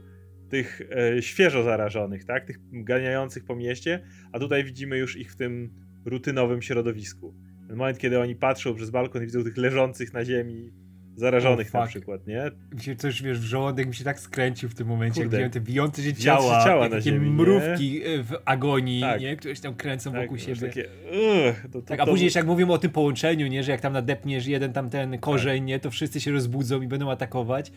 tych 0.49 0.81
e, 0.81 1.21
świeżo 1.21 1.63
zarażonych, 1.63 2.25
tak? 2.25 2.45
Tych 2.45 2.57
ganiających 2.71 3.45
po 3.45 3.55
mieście, 3.55 4.03
a 4.31 4.39
tutaj 4.39 4.63
widzimy 4.63 4.97
już 4.97 5.17
ich 5.17 5.31
w 5.31 5.35
tym 5.35 5.69
rutynowym 6.05 6.61
środowisku. 6.61 7.33
Ten 7.67 7.77
moment, 7.77 7.97
kiedy 7.97 8.19
oni 8.19 8.35
patrzą 8.35 8.75
przez 8.75 8.89
balkon 8.89 9.23
i 9.23 9.25
widzą 9.25 9.43
tych 9.43 9.57
leżących 9.57 10.13
na 10.13 10.25
ziemi 10.25 10.71
zarażonych 11.15 11.67
oh, 11.67 11.79
na 11.79 11.87
przykład, 11.87 12.27
nie? 12.27 12.51
Się 12.81 12.95
coś, 12.95 13.21
wiesz, 13.21 13.39
w 13.39 13.43
żołądek 13.43 13.87
mi 13.87 13.95
się 13.95 14.03
tak 14.03 14.19
skręcił 14.19 14.69
w 14.69 14.75
tym 14.75 14.87
momencie, 14.87 15.21
Kurde. 15.21 15.41
jak 15.41 15.53
te 15.53 15.61
bijące 15.61 16.03
się 16.03 16.13
ciała, 16.13 16.63
ciała 16.63 16.89
takie 16.89 17.01
ziemi, 17.01 17.29
mrówki 17.29 17.91
nie? 17.91 18.23
w 18.23 18.31
agonii, 18.45 19.01
tak. 19.01 19.21
nie? 19.21 19.35
Które 19.35 19.55
się 19.55 19.61
tam 19.61 19.75
kręcą 19.75 20.11
tak, 20.11 20.21
wokół 20.21 20.37
siebie. 20.37 20.61
Takie, 20.61 20.83
uh, 20.83 21.61
to, 21.61 21.69
to, 21.69 21.81
tak, 21.81 21.99
a 21.99 22.05
później 22.05 22.31
jak 22.35 22.45
mówimy 22.45 22.73
o 22.73 22.77
tym 22.77 22.91
połączeniu, 22.91 23.47
nie? 23.47 23.63
Że 23.63 23.71
jak 23.71 23.81
tam 23.81 23.93
nadepniesz 23.93 24.47
jeden 24.47 24.73
tam 24.73 24.89
ten 24.89 25.17
korzeń, 25.19 25.59
tak. 25.59 25.67
nie? 25.67 25.79
To 25.79 25.91
wszyscy 25.91 26.21
się 26.21 26.31
rozbudzą 26.31 26.81
i 26.81 26.87
będą 26.87 27.11
atakować. 27.11 27.71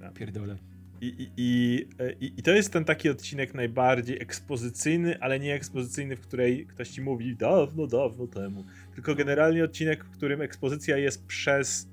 Tak. 0.00 0.12
Pierdolę. 0.12 0.56
I, 1.00 1.28
i, 1.36 1.86
i, 2.20 2.32
I 2.36 2.42
to 2.42 2.50
jest 2.50 2.72
ten 2.72 2.84
taki 2.84 3.08
odcinek 3.08 3.54
najbardziej 3.54 4.22
ekspozycyjny, 4.22 5.20
ale 5.20 5.40
nie 5.40 5.54
ekspozycyjny, 5.54 6.16
w 6.16 6.20
której 6.20 6.66
ktoś 6.66 6.88
ci 6.88 7.02
mówi 7.02 7.36
dawno, 7.36 7.86
dawno 7.86 8.26
temu. 8.26 8.64
Tylko 8.94 9.14
generalnie 9.14 9.64
odcinek, 9.64 10.04
w 10.04 10.10
którym 10.10 10.42
ekspozycja 10.42 10.96
jest 10.96 11.26
przez 11.26 11.88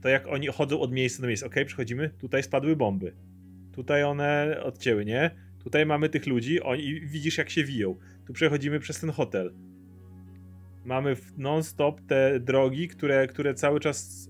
to, 0.00 0.08
jak 0.08 0.26
oni 0.26 0.46
chodzą 0.46 0.80
od 0.80 0.92
miejsca 0.92 1.22
do 1.22 1.28
miejsca. 1.28 1.46
Ok, 1.46 1.54
przechodzimy, 1.66 2.10
tutaj 2.18 2.42
spadły 2.42 2.76
bomby. 2.76 3.12
Tutaj 3.72 4.04
one 4.04 4.60
odcięły, 4.62 5.04
nie? 5.04 5.30
Tutaj 5.64 5.86
mamy 5.86 6.08
tych 6.08 6.26
ludzi, 6.26 6.60
oni 6.60 7.00
widzisz 7.00 7.38
jak 7.38 7.50
się 7.50 7.64
wiją. 7.64 7.96
Tu 8.26 8.32
przechodzimy 8.32 8.80
przez 8.80 9.00
ten 9.00 9.10
hotel. 9.10 9.52
Mamy 10.84 11.16
non-stop 11.36 12.00
te 12.06 12.40
drogi, 12.40 12.88
które, 12.88 13.26
które 13.26 13.54
cały 13.54 13.80
czas 13.80 14.29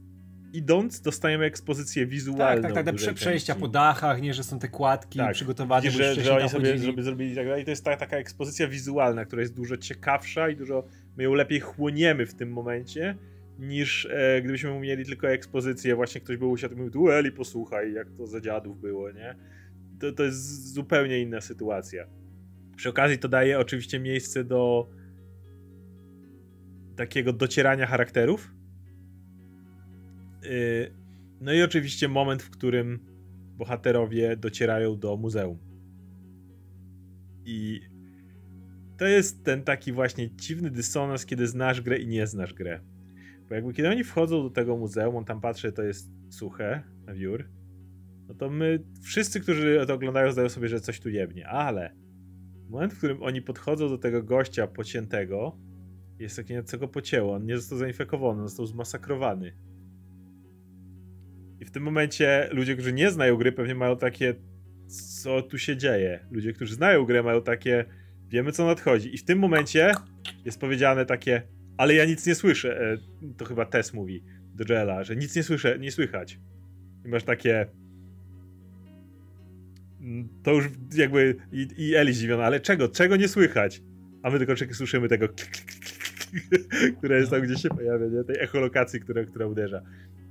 idąc, 0.53 1.01
dostajemy 1.01 1.45
ekspozycję 1.45 2.07
wizualną. 2.07 2.63
Tak, 2.63 2.75
tak, 2.75 2.85
tak, 2.85 3.01
te 3.01 3.15
przejścia 3.15 3.55
po 3.55 3.69
dachach, 3.69 4.23
nie, 4.23 4.35
że 4.35 4.45
są 4.45 4.59
te 4.59 4.69
kładki 4.69 5.19
tak, 5.19 5.35
przygotowane, 5.35 5.91
że, 5.91 6.15
że 6.15 6.37
oni 6.37 6.49
sobie 6.49 6.79
żeby 6.79 7.03
zrobili 7.03 7.35
tak 7.37 7.47
dalej. 7.47 7.63
I 7.63 7.65
to 7.65 7.71
jest 7.71 7.85
ta, 7.85 7.97
taka 7.97 8.17
ekspozycja 8.17 8.69
wizualna, 8.69 9.25
która 9.25 9.43
jest 9.43 9.55
dużo 9.55 9.77
ciekawsza 9.77 10.49
i 10.49 10.57
dużo, 10.57 10.85
my 11.17 11.25
ją 11.25 11.35
lepiej 11.35 11.61
chłoniemy 11.61 12.27
w 12.27 12.35
tym 12.35 12.53
momencie, 12.53 13.17
niż 13.59 14.09
e, 14.11 14.43
gdybyśmy 14.43 14.81
mieli 14.81 15.05
tylko 15.05 15.29
ekspozycję, 15.29 15.95
właśnie 15.95 16.21
ktoś 16.21 16.37
był 16.37 16.51
usiadł 16.51 16.75
i 16.75 16.77
mówił, 16.77 16.93
tu 16.93 17.11
Eli, 17.11 17.33
posłuchaj, 17.33 17.93
jak 17.93 18.11
to 18.11 18.27
za 18.27 18.41
dziadów 18.41 18.81
było, 18.81 19.13
nie? 19.13 19.37
To, 20.01 20.13
to 20.13 20.23
jest 20.23 20.73
zupełnie 20.75 21.21
inna 21.21 21.41
sytuacja. 21.41 22.07
Przy 22.77 22.89
okazji 22.89 23.19
to 23.19 23.29
daje 23.29 23.59
oczywiście 23.59 24.01
miejsce 24.01 24.45
do 24.45 24.91
takiego 26.97 27.33
docierania 27.33 27.87
charakterów, 27.87 28.53
no 31.41 31.53
i 31.53 31.63
oczywiście 31.63 32.09
moment, 32.09 32.43
w 32.43 32.51
którym 32.51 32.99
bohaterowie 33.57 34.37
docierają 34.37 34.99
do 34.99 35.17
muzeum. 35.17 35.59
I 37.45 37.81
to 38.99 39.07
jest 39.07 39.45
ten 39.45 39.65
taki 39.65 39.93
właśnie 39.93 40.31
dziwny 40.31 40.71
dysonans, 40.71 41.27
kiedy 41.27 41.47
znasz 41.47 41.81
grę 41.81 41.99
i 41.99 42.07
nie 42.07 42.27
znasz 42.27 42.55
grę. 42.55 42.81
Bo 43.49 43.55
jakby 43.55 43.73
kiedy 43.73 43.89
oni 43.89 44.05
wchodzą 44.05 44.43
do 44.43 44.51
tego 44.51 44.77
muzeum, 44.77 45.17
on 45.17 45.25
tam 45.25 45.41
patrzy, 45.41 45.73
to 45.73 45.83
jest 45.83 46.11
suche 46.29 46.83
na 47.07 47.15
wiór, 47.15 47.49
no 48.29 48.35
to 48.35 48.51
my, 48.51 48.85
wszyscy, 49.03 49.41
którzy 49.41 49.85
to 49.87 49.95
oglądają, 49.95 50.33
zdają 50.33 50.49
sobie, 50.49 50.69
że 50.69 50.81
coś 50.81 51.01
tu 51.01 51.09
jebnie, 51.09 51.49
ale 51.49 51.95
moment, 52.69 52.93
w 52.93 52.99
którym 52.99 53.23
oni 53.23 53.43
podchodzą 53.43 53.89
do 53.89 53.99
tego 53.99 54.23
gościa 54.23 54.67
pociętego, 54.67 55.59
jest 56.19 56.37
takie, 56.37 56.63
co 56.63 56.79
go 56.79 56.89
pocięło, 56.89 57.35
on 57.35 57.47
nie 57.47 57.57
został 57.57 57.79
zainfekowany, 57.79 58.43
został 58.43 58.67
zmasakrowany. 58.67 59.53
I 61.61 61.65
w 61.65 61.71
tym 61.71 61.83
momencie 61.83 62.49
ludzie, 62.53 62.75
którzy 62.75 62.93
nie 62.93 63.11
znają 63.11 63.37
gry, 63.37 63.53
pewnie 63.53 63.75
mają 63.75 63.97
takie, 63.97 64.35
co 65.23 65.43
tu 65.43 65.59
się 65.59 65.77
dzieje. 65.77 66.27
Ludzie, 66.31 66.53
którzy 66.53 66.75
znają 66.75 67.05
grę, 67.05 67.23
mają 67.23 67.43
takie, 67.43 67.85
wiemy 68.29 68.53
co 68.53 68.67
nadchodzi. 68.67 69.15
I 69.15 69.19
w 69.19 69.25
tym 69.25 69.39
momencie 69.39 69.93
jest 70.45 70.61
powiedziane 70.61 71.07
takie, 71.07 71.43
ale 71.77 71.95
ja 71.95 72.05
nic 72.05 72.27
nie 72.27 72.35
słyszę. 72.35 72.93
E, 72.93 72.97
to 73.37 73.45
chyba 73.45 73.65
Tess 73.65 73.95
mówi 73.95 74.25
do 74.55 74.65
Joela, 74.69 75.05
że 75.05 75.17
nic 75.17 75.37
nie 75.37 75.43
słyszę, 75.43 75.79
nie 75.79 75.93
słychać. 75.93 76.39
I 77.05 77.09
masz 77.09 77.25
takie. 77.25 77.67
Mm, 80.01 80.29
to 80.43 80.53
już 80.53 80.65
jakby. 80.95 81.37
I, 81.53 81.69
i 81.77 81.95
Eli 81.95 82.13
zdziwiona, 82.13 82.45
ale 82.45 82.61
czego? 82.61 82.89
Czego 82.89 83.17
nie 83.17 83.29
słychać? 83.29 83.83
A 84.23 84.31
my 84.31 84.39
tylko 84.39 84.55
słyszymy 84.75 85.09
tego, 85.09 85.29
które 86.99 87.19
jest 87.19 87.31
tam, 87.31 87.43
gdzie 87.43 87.57
się 87.57 87.69
pojawia, 87.69 88.07
nie? 88.07 88.25
tej 88.25 88.37
echolokacji, 88.41 89.01
która, 89.01 89.25
która 89.25 89.47
uderza. 89.47 89.83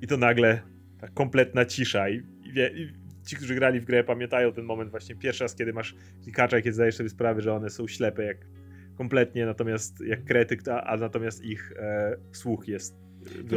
I 0.02 0.08
to 0.08 0.18
nagle 0.18 0.62
ta 1.00 1.08
kompletna 1.08 1.65
cisza 1.65 2.10
i, 2.10 2.24
wie, 2.53 2.70
i, 2.75 2.94
ci, 3.25 3.36
którzy 3.36 3.56
grali 3.56 3.79
w 3.79 3.86
grę 3.86 4.03
pamiętają 4.03 4.53
ten 4.53 4.65
moment 4.65 4.91
właśnie 4.91 5.15
pierwszy 5.15 5.44
raz, 5.44 5.56
kiedy 5.56 5.74
masz 5.74 5.96
klikacza 6.24 6.58
i 6.58 6.63
kiedy 6.63 6.74
zdajesz 6.74 6.96
sobie 6.96 7.10
sprawę, 7.10 7.41
że 7.41 7.53
one 7.53 7.70
są 7.70 7.88
ślepe 7.88 8.24
jak 8.24 8.38
kompletnie, 8.96 9.46
natomiast 9.46 10.01
jak 10.01 10.24
krety, 10.24 10.58
a, 10.72 10.84
a 10.84 10.98
natomiast 10.98 11.44
ich 11.44 11.74
e, 11.79 12.15
słuch 12.32 12.68
jest 12.68 13.10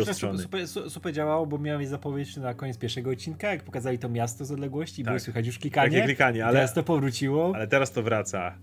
Super, 0.05 0.39
super, 0.39 0.91
super, 0.91 1.13
działało, 1.13 1.47
bo 1.47 1.59
miałem 1.59 1.87
zapowiedź 1.87 2.37
na 2.37 2.55
koniec 2.55 2.79
pierwszego 2.79 3.11
odcinka, 3.11 3.51
jak 3.51 3.63
pokazali 3.63 3.99
to 3.99 4.09
miasto 4.09 4.45
z 4.45 4.53
odległości 4.53 5.03
i 5.03 5.05
tak. 5.05 5.13
było 5.13 5.21
słychać 5.21 5.47
już 5.47 5.59
klikanie. 5.59 5.91
Takie 5.91 6.05
klikanie, 6.05 6.45
ale 6.45 6.55
teraz 6.55 6.75
to 6.75 6.83
powróciło. 6.83 7.53
Ale 7.55 7.67
teraz 7.67 7.93
to 7.93 8.03
wraca. 8.03 8.59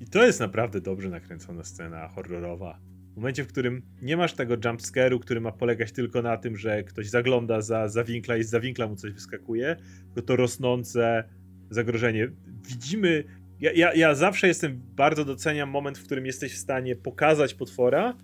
I 0.00 0.06
to 0.06 0.26
jest 0.26 0.40
naprawdę 0.40 0.80
dobrze 0.80 1.10
nakręcona 1.10 1.64
scena 1.64 2.08
horrorowa. 2.08 2.78
W 3.12 3.16
momencie, 3.16 3.44
w 3.44 3.48
którym 3.48 3.82
nie 4.02 4.16
masz 4.16 4.32
tego 4.32 4.56
jumpscare'u, 4.56 5.18
który 5.18 5.40
ma 5.40 5.52
polegać 5.52 5.92
tylko 5.92 6.22
na 6.22 6.36
tym, 6.36 6.56
że 6.56 6.84
ktoś 6.84 7.08
zagląda 7.08 7.60
za, 7.60 7.88
za 7.88 8.02
i 8.38 8.42
z 8.42 8.48
za 8.48 8.60
winkla 8.60 8.86
mu 8.86 8.96
coś 8.96 9.12
wyskakuje, 9.12 9.76
tylko 10.04 10.22
to 10.22 10.36
rosnące 10.36 11.24
zagrożenie. 11.70 12.30
Widzimy. 12.68 13.24
Ja, 13.60 13.72
ja, 13.72 13.94
ja 13.94 14.14
zawsze 14.14 14.48
jestem, 14.48 14.80
bardzo 14.96 15.24
doceniam 15.24 15.70
moment, 15.70 15.98
w 15.98 16.04
którym 16.04 16.26
jesteś 16.26 16.52
w 16.52 16.58
stanie 16.58 16.96
pokazać 16.96 17.54
potwora, 17.54 18.16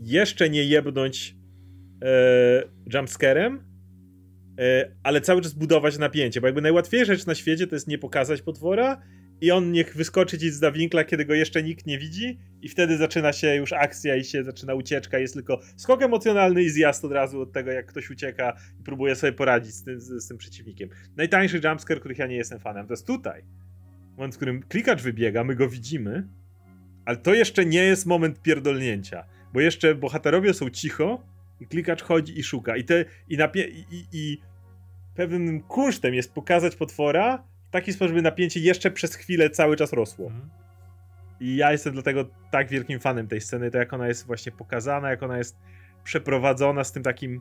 jeszcze 0.00 0.50
nie 0.50 0.64
jebnąć 0.64 1.36
e, 2.02 2.62
jumpscarem, 2.94 3.64
e, 4.58 4.90
ale 5.02 5.20
cały 5.20 5.42
czas 5.42 5.54
budować 5.54 5.98
napięcie, 5.98 6.40
bo 6.40 6.46
jakby 6.46 6.62
najłatwiejsza 6.62 7.14
rzecz 7.14 7.26
na 7.26 7.34
świecie 7.34 7.66
to 7.66 7.76
jest 7.76 7.88
nie 7.88 7.98
pokazać 7.98 8.42
potwora 8.42 9.02
i 9.40 9.50
on 9.50 9.72
niech 9.72 9.96
wyskoczy 9.96 10.38
ci 10.38 10.50
z 10.50 10.74
winkla, 10.74 11.04
kiedy 11.04 11.24
go 11.24 11.34
jeszcze 11.34 11.62
nikt 11.62 11.86
nie 11.86 11.98
widzi 11.98 12.38
i 12.62 12.68
wtedy 12.68 12.96
zaczyna 12.96 13.32
się 13.32 13.54
już 13.54 13.72
akcja 13.72 14.16
i 14.16 14.24
się 14.24 14.44
zaczyna 14.44 14.74
ucieczka, 14.74 15.18
jest 15.18 15.34
tylko 15.34 15.60
skok 15.76 16.02
emocjonalny 16.02 16.62
i 16.62 16.70
zjazd 16.70 17.04
od 17.04 17.12
razu 17.12 17.40
od 17.40 17.52
tego, 17.52 17.70
jak 17.70 17.86
ktoś 17.86 18.10
ucieka 18.10 18.56
i 18.80 18.82
próbuje 18.82 19.14
sobie 19.14 19.32
poradzić 19.32 19.74
z 19.74 19.84
tym, 19.84 20.00
z, 20.00 20.24
z 20.24 20.28
tym 20.28 20.38
przeciwnikiem. 20.38 20.88
Najtańszy 21.16 21.60
jumpscare, 21.64 22.00
których 22.00 22.18
ja 22.18 22.26
nie 22.26 22.36
jestem 22.36 22.60
fanem, 22.60 22.86
to 22.86 22.92
jest 22.92 23.06
tutaj. 23.06 23.42
Moment, 24.16 24.34
w 24.34 24.36
którym 24.36 24.62
klikacz 24.62 25.02
wybiega, 25.02 25.44
my 25.44 25.54
go 25.54 25.68
widzimy, 25.68 26.28
ale 27.04 27.16
to 27.16 27.34
jeszcze 27.34 27.64
nie 27.64 27.84
jest 27.84 28.06
moment 28.06 28.42
pierdolnięcia, 28.42 29.24
bo 29.52 29.60
jeszcze 29.60 29.94
bohaterowie 29.94 30.54
są 30.54 30.70
cicho 30.70 31.26
i 31.60 31.66
klikacz 31.66 32.02
chodzi 32.02 32.38
i 32.38 32.42
szuka 32.42 32.76
i, 32.76 32.84
te, 32.84 33.04
i, 33.28 33.38
napie- 33.38 33.68
i, 33.68 33.84
i, 33.90 34.06
i 34.12 34.40
pewnym 35.14 35.60
kunsztem 35.60 36.14
jest 36.14 36.32
pokazać 36.32 36.76
potwora, 36.76 37.44
taki 37.74 37.92
sposób, 37.92 38.08
żeby 38.08 38.22
napięcie 38.22 38.60
jeszcze 38.60 38.90
przez 38.90 39.14
chwilę 39.14 39.50
cały 39.50 39.76
czas 39.76 39.92
rosło. 39.92 40.26
Mhm. 40.26 40.50
I 41.40 41.56
ja 41.56 41.72
jestem 41.72 41.92
dlatego 41.92 42.24
tak 42.50 42.68
wielkim 42.68 43.00
fanem 43.00 43.28
tej 43.28 43.40
sceny, 43.40 43.70
to 43.70 43.78
jak 43.78 43.92
ona 43.92 44.08
jest 44.08 44.26
właśnie 44.26 44.52
pokazana, 44.52 45.10
jak 45.10 45.22
ona 45.22 45.38
jest 45.38 45.56
przeprowadzona 46.04 46.84
z 46.84 46.92
tym 46.92 47.02
takim 47.02 47.40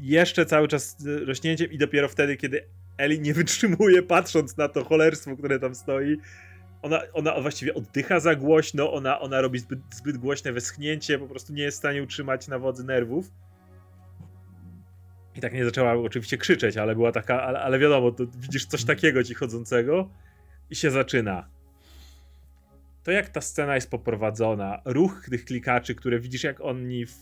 jeszcze 0.00 0.46
cały 0.46 0.68
czas 0.68 0.96
rośnięciem 1.26 1.72
i 1.72 1.78
dopiero 1.78 2.08
wtedy, 2.08 2.36
kiedy 2.36 2.64
Eli 2.98 3.20
nie 3.20 3.34
wytrzymuje 3.34 4.02
patrząc 4.02 4.56
na 4.56 4.68
to 4.68 4.84
cholerstwo, 4.84 5.36
które 5.36 5.58
tam 5.58 5.74
stoi, 5.74 6.16
ona, 6.82 7.02
ona 7.12 7.40
właściwie 7.40 7.74
oddycha 7.74 8.20
za 8.20 8.34
głośno, 8.34 8.92
ona, 8.92 9.20
ona 9.20 9.40
robi 9.40 9.58
zbyt, 9.58 9.78
zbyt 9.90 10.18
głośne 10.18 10.52
westchnięcie, 10.52 11.18
po 11.18 11.28
prostu 11.28 11.52
nie 11.52 11.62
jest 11.62 11.76
w 11.76 11.78
stanie 11.78 12.02
utrzymać 12.02 12.48
na 12.48 12.58
wodzy 12.58 12.84
nerwów. 12.84 13.30
I 15.38 15.40
tak 15.40 15.52
nie 15.52 15.64
zaczęła 15.64 15.92
oczywiście 15.92 16.38
krzyczeć, 16.38 16.76
ale 16.76 16.94
była 16.94 17.12
taka, 17.12 17.42
ale, 17.42 17.60
ale 17.60 17.78
wiadomo, 17.78 18.10
to 18.10 18.24
widzisz 18.26 18.66
coś 18.66 18.80
mhm. 18.80 18.96
takiego 18.96 19.24
ci 19.24 19.34
chodzącego 19.34 20.10
i 20.70 20.76
się 20.76 20.90
zaczyna. 20.90 21.48
To 23.02 23.10
jak 23.10 23.28
ta 23.28 23.40
scena 23.40 23.74
jest 23.74 23.90
poprowadzona, 23.90 24.82
ruch 24.84 25.26
tych 25.30 25.44
klikaczy, 25.44 25.94
które 25.94 26.20
widzisz 26.20 26.44
jak 26.44 26.60
oni 26.60 27.06
w 27.06 27.14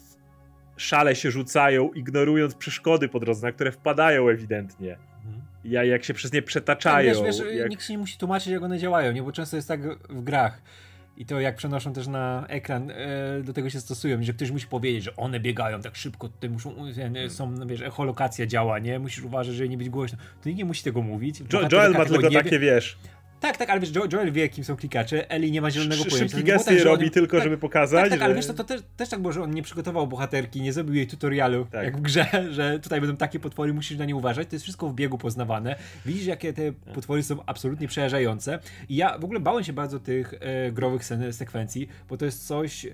szale 0.77 1.17
się 1.17 1.31
rzucają, 1.31 1.93
ignorując 1.93 2.55
przeszkody 2.55 3.09
po 3.09 3.21
drodze, 3.21 3.47
na 3.47 3.53
które 3.53 3.73
wpadają 3.73 4.29
ewidentnie. 4.29 4.99
Mhm. 5.25 5.43
Ja, 5.65 5.85
jak 5.85 6.05
się 6.05 6.15
przez 6.15 6.33
nie 6.33 6.43
przetaczają. 6.43 7.25
wiesz, 7.25 7.39
wiesz, 7.41 7.55
jak... 7.55 7.71
Nikt 7.71 7.85
się 7.85 7.93
nie 7.93 7.99
musi 7.99 8.19
tłumaczyć, 8.19 8.49
jak 8.49 8.63
one 8.63 8.79
działają, 8.79 9.13
nie? 9.13 9.23
Bo 9.23 9.33
często 9.33 9.57
jest 9.57 9.69
tak 9.69 10.09
w 10.09 10.23
grach 10.23 10.63
i 11.17 11.27
to 11.27 11.41
jak 11.41 11.57
przenoszą 11.57 11.93
też 11.93 12.07
na 12.07 12.47
ekran, 12.49 12.91
e, 12.91 12.95
do 13.43 13.53
tego 13.53 13.71
się 13.71 13.81
stosują, 13.81 14.23
że 14.23 14.33
ktoś 14.33 14.51
musi 14.51 14.67
powiedzieć, 14.67 15.05
że 15.05 15.17
one 15.17 15.41
biegają 15.41 15.83
tak 15.83 15.97
szybko, 15.97 16.29
tutaj 16.29 16.51
muszą, 16.51 16.75
e, 17.15 17.31
są, 17.31 17.51
no 17.51 17.67
wiesz, 17.67 17.81
echolokacja 17.83 18.47
działa, 18.47 18.79
nie? 18.79 18.99
Musisz 18.99 19.25
uważać, 19.25 19.55
żeby 19.55 19.69
nie 19.69 19.79
być 19.79 19.91
głośno. 19.91 20.19
To 20.43 20.49
nikt 20.49 20.59
nie 20.59 20.65
musi 20.65 20.85
tego 20.85 21.03
mówić. 21.03 21.41
Jo 21.53 21.69
Joel 21.73 21.93
ma 21.93 22.05
tylko 22.05 22.31
takie, 22.31 22.59
wiesz, 22.59 22.99
tak, 23.41 23.57
tak, 23.57 23.71
ale 23.71 23.81
wiesz, 23.81 23.91
Joel 24.13 24.33
wie, 24.33 24.49
kim 24.49 24.65
są 24.65 24.77
klikacze, 24.77 25.31
Eli 25.31 25.53
nie 25.53 25.61
ma 25.61 25.71
zielonego 25.71 26.03
Sz 26.03 26.11
pojęcia. 26.11 26.37
Szybki 26.37 26.53
gesty 26.53 26.77
tak, 26.77 26.85
robi 26.85 27.05
on, 27.05 27.11
tylko, 27.11 27.37
tak, 27.37 27.45
żeby 27.45 27.59
pokazać. 27.59 28.01
Tak, 28.01 28.11
tak 28.11 28.19
że... 28.19 28.25
ale 28.25 28.35
wiesz, 28.35 28.47
to, 28.47 28.55
to 28.55 28.65
też, 28.65 28.81
też 28.97 29.09
tak 29.09 29.21
było, 29.21 29.33
że 29.33 29.43
on 29.43 29.51
nie 29.51 29.63
przygotował 29.63 30.07
bohaterki, 30.07 30.61
nie 30.61 30.73
zrobił 30.73 30.95
jej 30.95 31.07
tutorialu, 31.07 31.67
tak. 31.71 31.85
jak 31.85 31.97
w 31.97 32.01
grze, 32.01 32.27
że 32.51 32.81
tutaj 32.81 33.01
będą 33.01 33.17
takie 33.17 33.41
potwory, 33.41 33.75
musisz 33.75 33.99
na 33.99 34.05
nie 34.05 34.17
uważać. 34.17 34.49
To 34.49 34.55
jest 34.55 34.63
wszystko 34.63 34.89
w 34.89 34.95
biegu 34.95 35.19
poznawane. 35.19 35.77
Widzisz, 36.07 36.27
jakie 36.27 36.53
te 36.53 36.73
tak. 36.73 36.95
potwory 36.95 37.23
są 37.23 37.39
absolutnie 37.47 37.89
przerażające. 37.89 38.59
I 38.89 38.97
ja 38.97 39.19
w 39.19 39.25
ogóle 39.25 39.41
bałem 39.41 39.65
się 39.65 39.73
bardzo 39.73 40.01
tych 40.01 40.35
e, 40.41 40.73
growych 40.73 41.03
sekwencji, 41.31 41.89
bo 42.09 42.17
to 42.17 42.25
jest 42.25 42.47
coś, 42.47 42.87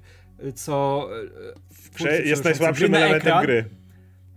co... 0.54 1.08
E, 1.92 1.98
kursie, 1.98 2.22
jest 2.24 2.44
najsłabszym 2.44 2.94
elementem 2.94 3.28
ekran, 3.28 3.44
gry. 3.44 3.64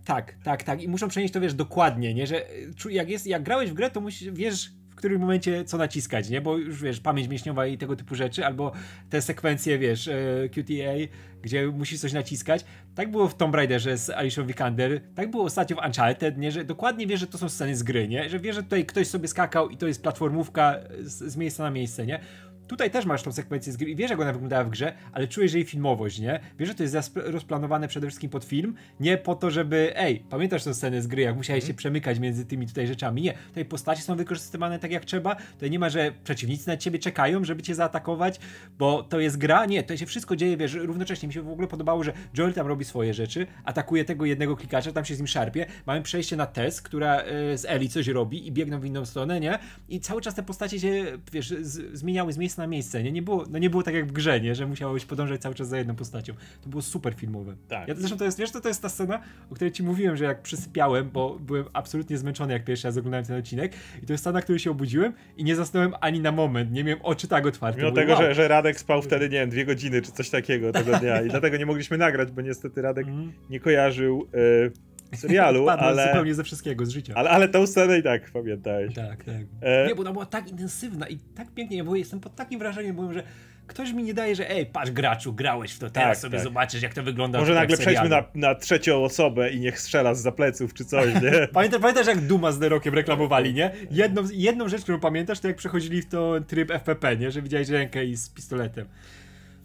Tak, 0.04 0.34
tak, 0.44 0.62
tak. 0.62 0.82
I 0.82 0.88
muszą 0.88 1.08
przenieść 1.08 1.34
to, 1.34 1.40
wiesz, 1.40 1.54
dokładnie, 1.54 2.14
nie? 2.14 2.26
Że 2.26 2.46
e, 2.46 2.50
jak, 2.90 3.10
jest, 3.10 3.26
jak 3.26 3.42
grałeś 3.42 3.70
w 3.70 3.74
grę, 3.74 3.90
to 3.90 4.00
musisz, 4.00 4.30
wiesz 4.32 4.70
którym 4.96 5.20
momencie 5.20 5.64
co 5.64 5.78
naciskać, 5.78 6.30
nie? 6.30 6.40
Bo 6.40 6.56
już 6.56 6.82
wiesz, 6.82 7.00
pamięć 7.00 7.28
mięśniowa 7.28 7.66
i 7.66 7.78
tego 7.78 7.96
typu 7.96 8.14
rzeczy, 8.14 8.46
albo 8.46 8.72
te 9.10 9.22
sekwencje, 9.22 9.78
wiesz, 9.78 10.08
e, 10.08 10.48
QTA, 10.48 11.12
gdzie 11.42 11.66
musisz 11.66 12.00
coś 12.00 12.12
naciskać. 12.12 12.64
Tak 12.94 13.10
było 13.10 13.28
w 13.28 13.34
Tomb 13.34 13.54
Raiderze 13.54 13.98
z 13.98 14.10
Alicia 14.10 14.42
Vikander, 14.42 15.00
tak 15.14 15.30
było 15.30 15.44
ostatnio 15.44 15.76
w 15.76 15.86
Uncharted, 15.86 16.38
nie? 16.38 16.52
Że 16.52 16.64
dokładnie 16.64 17.06
wiesz, 17.06 17.20
że 17.20 17.26
to 17.26 17.38
są 17.38 17.48
sceny 17.48 17.76
z 17.76 17.82
gry, 17.82 18.08
nie? 18.08 18.28
Że 18.28 18.38
wiesz, 18.38 18.56
że 18.56 18.62
tutaj 18.62 18.86
ktoś 18.86 19.06
sobie 19.06 19.28
skakał 19.28 19.68
i 19.68 19.76
to 19.76 19.86
jest 19.86 20.02
platformówka 20.02 20.76
z, 21.00 21.32
z 21.32 21.36
miejsca 21.36 21.62
na 21.62 21.70
miejsce, 21.70 22.06
nie? 22.06 22.20
Tutaj 22.66 22.90
też 22.90 23.06
masz 23.06 23.22
tą 23.22 23.32
sekwencję 23.32 23.72
z 23.72 23.76
gry 23.76 23.90
i 23.90 23.96
wiesz, 23.96 24.10
jak 24.10 24.20
ona 24.20 24.32
wyglądała 24.32 24.64
w 24.64 24.70
grze, 24.70 24.92
ale 25.12 25.28
czujesz 25.28 25.52
jej 25.52 25.64
filmowość, 25.64 26.18
nie? 26.18 26.40
Wiesz, 26.58 26.68
że 26.68 26.74
to 26.74 26.82
jest 26.82 27.12
rozplanowane 27.14 27.88
przede 27.88 28.06
wszystkim 28.06 28.30
pod 28.30 28.44
film, 28.44 28.74
nie 29.00 29.18
po 29.18 29.34
to, 29.34 29.50
żeby, 29.50 29.96
ej, 29.96 30.18
pamiętasz 30.30 30.64
tę 30.64 30.74
scenę 30.74 31.02
z 31.02 31.06
gry, 31.06 31.22
jak 31.22 31.36
musiałeś 31.36 31.64
mm. 31.64 31.68
się 31.68 31.74
przemykać 31.74 32.18
między 32.18 32.46
tymi 32.46 32.66
tutaj 32.66 32.86
rzeczami. 32.86 33.22
Nie, 33.22 33.32
tutaj 33.48 33.64
postacie 33.64 34.02
są 34.02 34.16
wykorzystywane 34.16 34.78
tak 34.78 34.90
jak 34.90 35.04
trzeba, 35.04 35.34
tutaj 35.34 35.70
nie 35.70 35.78
ma, 35.78 35.88
że 35.90 36.12
przeciwnicy 36.24 36.68
na 36.68 36.76
ciebie 36.76 36.98
czekają, 36.98 37.44
żeby 37.44 37.62
cię 37.62 37.74
zaatakować, 37.74 38.40
bo 38.78 39.02
to 39.02 39.20
jest 39.20 39.36
gra, 39.36 39.66
nie, 39.66 39.82
to 39.82 39.96
się 39.96 40.06
wszystko 40.06 40.36
dzieje, 40.36 40.56
wiesz, 40.56 40.74
równocześnie 40.74 41.28
mi 41.28 41.34
się 41.34 41.42
w 41.42 41.50
ogóle 41.50 41.68
podobało, 41.68 42.04
że 42.04 42.12
Joel 42.38 42.52
tam 42.52 42.66
robi 42.66 42.84
swoje 42.84 43.14
rzeczy, 43.14 43.46
atakuje 43.64 44.04
tego 44.04 44.24
jednego 44.24 44.56
klikacza, 44.56 44.92
tam 44.92 45.04
się 45.04 45.14
z 45.14 45.18
nim 45.18 45.26
szarpie, 45.26 45.66
mamy 45.86 46.02
przejście 46.02 46.36
na 46.36 46.46
Tess, 46.46 46.82
która 46.82 47.20
y, 47.20 47.58
z 47.58 47.64
Eli 47.64 47.88
coś 47.88 48.08
robi 48.08 48.46
i 48.46 48.52
biegną 48.52 48.80
w 48.80 48.84
inną 48.84 49.06
stronę, 49.06 49.40
nie? 49.40 49.58
I 49.88 50.00
cały 50.00 50.20
czas 50.20 50.34
te 50.34 50.42
postacie 50.42 50.80
się, 50.80 51.04
wiesz, 51.32 51.48
z, 51.48 51.98
zmieniały 51.98 52.32
z 52.32 52.38
miejsca 52.38 52.55
na 52.58 52.66
miejsce, 52.66 53.02
nie? 53.02 53.12
Nie 53.12 53.22
było, 53.22 53.44
no 53.50 53.58
nie 53.58 53.70
było 53.70 53.82
tak 53.82 53.94
jak 53.94 54.06
w 54.06 54.12
grze, 54.12 54.40
nie? 54.40 54.54
Że 54.54 54.66
musiałeś 54.66 55.04
podążać 55.04 55.40
cały 55.40 55.54
czas 55.54 55.68
za 55.68 55.78
jedną 55.78 55.96
postacią. 55.96 56.34
To 56.62 56.68
było 56.68 56.82
super 56.82 57.14
filmowe. 57.14 57.56
Tak. 57.68 57.88
Ja, 57.88 57.94
zresztą 57.94 58.16
to 58.16 58.24
jest, 58.24 58.38
wiesz, 58.38 58.50
to, 58.50 58.60
to 58.60 58.68
jest 58.68 58.82
ta 58.82 58.88
scena, 58.88 59.22
o 59.50 59.54
której 59.54 59.72
ci 59.72 59.82
mówiłem, 59.82 60.16
że 60.16 60.24
jak 60.24 60.42
przysypiałem, 60.42 61.10
bo 61.10 61.38
byłem 61.38 61.64
absolutnie 61.72 62.18
zmęczony, 62.18 62.52
jak 62.52 62.64
pierwszy 62.64 62.88
raz 62.88 62.96
oglądałem 62.96 63.26
ten 63.26 63.38
odcinek 63.38 63.72
i 64.02 64.06
to 64.06 64.12
jest 64.12 64.24
scena, 64.24 64.42
której 64.42 64.58
się 64.58 64.70
obudziłem 64.70 65.12
i 65.36 65.44
nie 65.44 65.56
zasnąłem 65.56 65.94
ani 66.00 66.20
na 66.20 66.32
moment, 66.32 66.72
nie 66.72 66.84
miałem 66.84 67.02
oczy 67.02 67.28
tak 67.28 67.46
otwarte. 67.46 67.80
Mimo 67.80 67.92
tego, 67.92 68.12
wow. 68.12 68.22
że, 68.22 68.34
że 68.34 68.48
Radek 68.48 68.80
spał 68.80 69.02
wtedy, 69.02 69.24
nie 69.24 69.38
wiem, 69.38 69.50
dwie 69.50 69.64
godziny 69.64 70.02
czy 70.02 70.12
coś 70.12 70.30
takiego 70.30 70.72
tego 70.72 70.98
dnia 70.98 71.22
i 71.22 71.28
dlatego 71.28 71.56
nie 71.56 71.66
mogliśmy 71.66 71.98
nagrać, 71.98 72.32
bo 72.32 72.42
niestety 72.42 72.82
Radek 72.82 73.08
mm. 73.08 73.32
nie 73.50 73.60
kojarzył... 73.60 74.28
Y 74.34 74.95
serialu, 75.14 75.68
ale... 75.68 76.06
zupełnie 76.06 76.34
ze 76.34 76.44
wszystkiego, 76.44 76.86
z 76.86 76.90
życia. 76.90 77.12
Ale, 77.16 77.30
ale 77.30 77.48
tą 77.48 77.66
scenę 77.66 77.98
i 77.98 78.02
tak 78.02 78.30
pamiętałeś. 78.30 78.94
Tak, 78.94 79.24
tak. 79.24 79.42
E... 79.60 79.86
Nie, 79.86 79.94
bo 79.94 80.00
ona 80.00 80.12
była 80.12 80.26
tak 80.26 80.48
intensywna 80.48 81.08
i 81.08 81.18
tak 81.34 81.50
pięknie, 81.54 81.84
bo 81.84 81.96
jestem 81.96 82.20
pod 82.20 82.34
takim 82.34 82.58
wrażeniem, 82.58 82.96
byłem, 82.96 83.12
że 83.12 83.22
ktoś 83.66 83.92
mi 83.92 84.02
nie 84.02 84.14
daje, 84.14 84.36
że 84.36 84.50
ej, 84.50 84.66
patrz 84.66 84.90
graczu, 84.90 85.32
grałeś 85.32 85.72
w 85.72 85.78
to, 85.78 85.90
teraz 85.90 86.18
tak, 86.18 86.22
sobie 86.22 86.38
tak. 86.38 86.44
zobaczysz 86.44 86.82
jak 86.82 86.94
to 86.94 87.02
wygląda 87.02 87.38
Może 87.38 87.54
nagle 87.54 87.76
przejdźmy 87.76 88.08
na, 88.08 88.24
na 88.34 88.54
trzecią 88.54 89.04
osobę 89.04 89.50
i 89.50 89.60
niech 89.60 89.80
strzela 89.80 90.14
z 90.14 90.22
zapleców 90.22 90.74
czy 90.74 90.84
coś, 90.84 91.14
nie? 91.22 91.46
Pamiętasz, 91.52 91.80
pamiętasz 91.80 92.06
jak 92.06 92.20
Duma 92.20 92.52
z 92.52 92.58
Nerokiem 92.58 92.94
reklamowali, 92.94 93.54
nie? 93.54 93.70
Jedną, 93.90 94.22
jedną 94.32 94.68
rzecz, 94.68 94.82
którą 94.82 95.00
pamiętasz, 95.00 95.40
to 95.40 95.48
jak 95.48 95.56
przechodzili 95.56 96.02
w 96.02 96.08
to 96.08 96.34
tryb 96.46 96.70
FPP, 96.70 97.16
nie? 97.16 97.30
Że 97.30 97.42
widziałeś 97.42 97.68
rękę 97.68 98.04
i 98.04 98.16
z 98.16 98.28
pistoletem. 98.28 98.86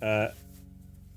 E, 0.01 0.31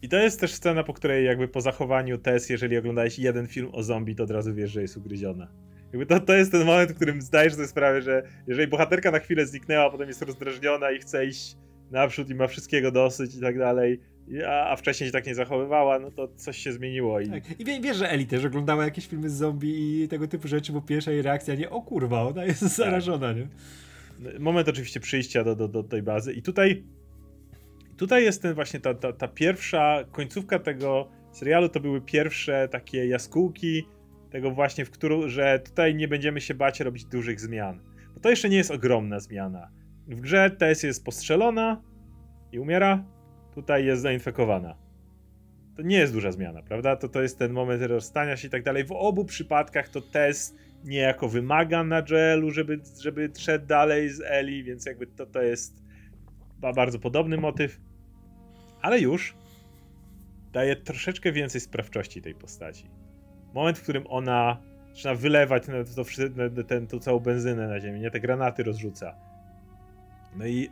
i 0.05 0.09
to 0.09 0.17
jest 0.17 0.40
też 0.40 0.55
scena, 0.55 0.85
po 0.85 0.95
której 0.95 1.25
jakby 1.25 1.49
po 1.49 1.61
zachowaniu 1.61 2.19
Tess, 2.19 2.51
jeżeli 2.51 2.77
oglądałeś 2.77 3.19
jeden 3.19 3.47
film 3.47 3.69
o 3.73 3.83
zombie, 3.83 4.14
to 4.14 4.25
od 4.25 4.31
razu 4.31 4.55
wiesz, 4.55 4.71
że 4.71 4.83
jest 4.83 4.97
ugryziona. 4.97 5.49
Jakby 5.93 6.07
to, 6.07 6.21
to 6.21 6.35
jest 6.35 6.53
ten 6.53 6.64
moment, 6.64 6.93
w 6.93 6.95
którym 6.95 7.23
zdajesz 7.23 7.55
sobie 7.55 7.67
sprawę, 7.67 8.03
że 8.03 8.23
jeżeli 8.47 8.69
bohaterka 8.69 9.11
na 9.11 9.19
chwilę 9.19 9.47
zniknęła, 9.47 9.85
a 9.87 9.90
potem 9.90 10.09
jest 10.09 10.23
rozdrażniona 10.23 10.90
i 10.90 10.99
chce 10.99 11.27
iść 11.27 11.57
naprzód 11.90 12.31
i 12.31 12.35
ma 12.35 12.47
wszystkiego 12.47 12.90
dosyć 12.90 13.35
i 13.35 13.40
tak 13.40 13.59
dalej, 13.59 14.01
a, 14.47 14.71
a 14.71 14.77
wcześniej 14.77 15.09
się 15.09 15.12
tak 15.12 15.27
nie 15.27 15.35
zachowywała, 15.35 15.99
no 15.99 16.11
to 16.11 16.29
coś 16.37 16.59
się 16.59 16.73
zmieniło. 16.73 17.21
I, 17.21 17.31
tak. 17.31 17.61
I 17.61 17.64
wiesz, 17.81 17.97
że 17.97 18.11
Eli 18.11 18.27
też 18.27 18.45
oglądała 18.45 18.85
jakieś 18.85 19.07
filmy 19.07 19.31
z 19.31 19.35
zombie 19.35 20.03
i 20.03 20.09
tego 20.09 20.29
typu 20.29 20.49
rzeczy, 20.49 20.73
bo 20.73 20.83
pierwsza 20.83 21.11
jej 21.11 21.23
reakcja 21.23 21.55
nie, 21.55 21.71
o 21.71 21.83
kurwa, 21.83 22.23
ona 22.23 22.45
jest 22.45 22.61
tak. 22.61 22.71
zarażona, 22.71 23.33
nie? 23.33 23.49
Moment 24.38 24.69
oczywiście 24.69 25.01
przyjścia 25.01 25.45
do, 25.45 25.57
do, 25.57 25.69
do 25.69 25.83
tej 25.83 26.03
bazy 26.03 26.33
i 26.33 26.43
tutaj 26.43 26.85
tutaj 27.96 28.24
jest 28.24 28.42
ten 28.42 28.54
właśnie 28.54 28.80
ta, 28.80 28.94
ta, 28.94 29.12
ta 29.12 29.28
pierwsza 29.28 30.04
końcówka 30.12 30.59
tego 30.59 31.09
serialu, 31.33 31.68
to 31.68 31.80
były 31.80 32.00
pierwsze 32.00 32.68
takie 32.68 33.07
jaskółki 33.07 33.87
tego 34.30 34.50
właśnie, 34.50 34.85
w 34.85 34.90
którą, 34.90 35.28
że 35.28 35.59
tutaj 35.59 35.94
nie 35.94 36.09
będziemy 36.09 36.40
się 36.40 36.54
bać 36.54 36.80
robić 36.80 37.04
dużych 37.04 37.40
zmian. 37.40 37.80
Bo 38.14 38.20
to 38.20 38.30
jeszcze 38.30 38.48
nie 38.48 38.57
jest 38.57 38.70
ogromna 38.70 39.20
zmiana. 39.20 39.70
W 40.09 40.20
grze 40.20 40.50
Tess 40.50 40.83
jest 40.83 41.04
postrzelona 41.04 41.83
i 42.52 42.59
umiera, 42.59 43.04
tutaj 43.54 43.85
jest 43.85 44.02
zainfekowana. 44.02 44.76
To 45.76 45.83
nie 45.83 45.96
jest 45.96 46.12
duża 46.12 46.33
zmiana, 46.33 46.62
prawda? 46.62 46.96
To, 46.96 47.09
to 47.09 47.22
jest 47.22 47.38
ten 47.38 47.52
moment 47.52 47.83
rozstania 47.83 48.37
się 48.37 48.48
i 48.48 48.50
tak 48.50 48.62
dalej. 48.62 48.85
W 48.85 48.92
obu 48.92 49.24
przypadkach 49.24 49.88
to 49.88 50.00
Tess 50.00 50.54
niejako 50.85 51.28
wymaga 51.28 51.85
na 51.85 52.02
Joelu, 52.02 52.50
żeby, 52.50 52.80
żeby 53.02 53.30
szedł 53.38 53.66
dalej 53.66 54.09
z 54.09 54.20
Eli, 54.20 54.64
więc 54.64 54.87
jakby 54.87 55.07
to, 55.07 55.26
to 55.26 55.42
jest 55.42 55.84
bardzo 56.72 56.98
podobny 56.98 57.37
motyw, 57.37 57.81
ale 58.83 59.00
już 59.00 59.35
daje 60.53 60.77
troszeczkę 60.77 61.33
więcej 61.33 61.61
sprawczości 61.61 62.22
tej 62.22 62.35
postaci. 62.35 62.90
Moment, 63.55 63.79
w 63.79 63.83
którym 63.83 64.05
ona 64.09 64.61
zaczyna 64.92 65.14
wylewać 65.14 65.68
na 65.68 65.74
to, 65.85 66.03
na 66.57 66.62
ten, 66.62 66.87
tą 66.87 66.98
całą 66.98 67.20
benzynę 67.20 67.68
na 67.68 67.81
ziemię, 67.81 68.00
nie? 68.00 68.11
Te 68.11 68.20
granaty 68.20 68.62
rozrzuca. 68.62 69.14
No 70.37 70.46
i 70.46 70.70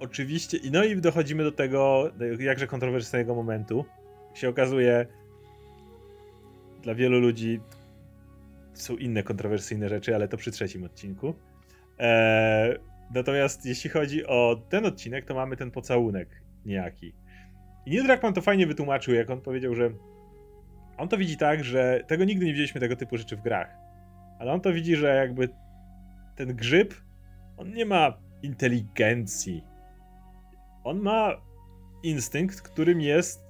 oczywiście, 0.00 0.58
no 0.72 0.84
i 0.84 0.96
dochodzimy 0.96 1.44
do 1.44 1.52
tego 1.52 2.10
jakże 2.38 2.66
kontrowersyjnego 2.66 3.34
momentu. 3.34 3.84
Się 4.34 4.48
okazuje, 4.48 5.06
dla 6.82 6.94
wielu 6.94 7.20
ludzi 7.20 7.60
są 8.74 8.96
inne 8.96 9.22
kontrowersyjne 9.22 9.88
rzeczy, 9.88 10.14
ale 10.14 10.28
to 10.28 10.36
przy 10.36 10.50
trzecim 10.50 10.84
odcinku. 10.84 11.34
Eee, 11.98 12.78
Natomiast 13.14 13.66
jeśli 13.66 13.90
chodzi 13.90 14.26
o 14.26 14.62
ten 14.68 14.86
odcinek, 14.86 15.24
to 15.24 15.34
mamy 15.34 15.56
ten 15.56 15.70
pocałunek 15.70 16.42
niejaki. 16.64 17.12
I 17.86 17.90
Neil 17.90 18.04
Druckmann 18.04 18.34
to 18.34 18.40
fajnie 18.40 18.66
wytłumaczył, 18.66 19.14
jak 19.14 19.30
on 19.30 19.40
powiedział, 19.40 19.74
że 19.74 19.90
on 20.96 21.08
to 21.08 21.18
widzi 21.18 21.36
tak, 21.36 21.64
że 21.64 22.04
tego 22.06 22.24
nigdy 22.24 22.44
nie 22.44 22.52
widzieliśmy 22.52 22.80
tego 22.80 22.96
typu 22.96 23.16
rzeczy 23.16 23.36
w 23.36 23.42
grach. 23.42 23.76
Ale 24.38 24.52
on 24.52 24.60
to 24.60 24.72
widzi, 24.72 24.96
że 24.96 25.16
jakby 25.16 25.48
ten 26.36 26.56
grzyb, 26.56 26.94
on 27.56 27.74
nie 27.74 27.86
ma 27.86 28.18
inteligencji. 28.42 29.64
On 30.84 31.00
ma 31.00 31.30
instynkt, 32.02 32.60
którym 32.60 33.00
jest, 33.00 33.44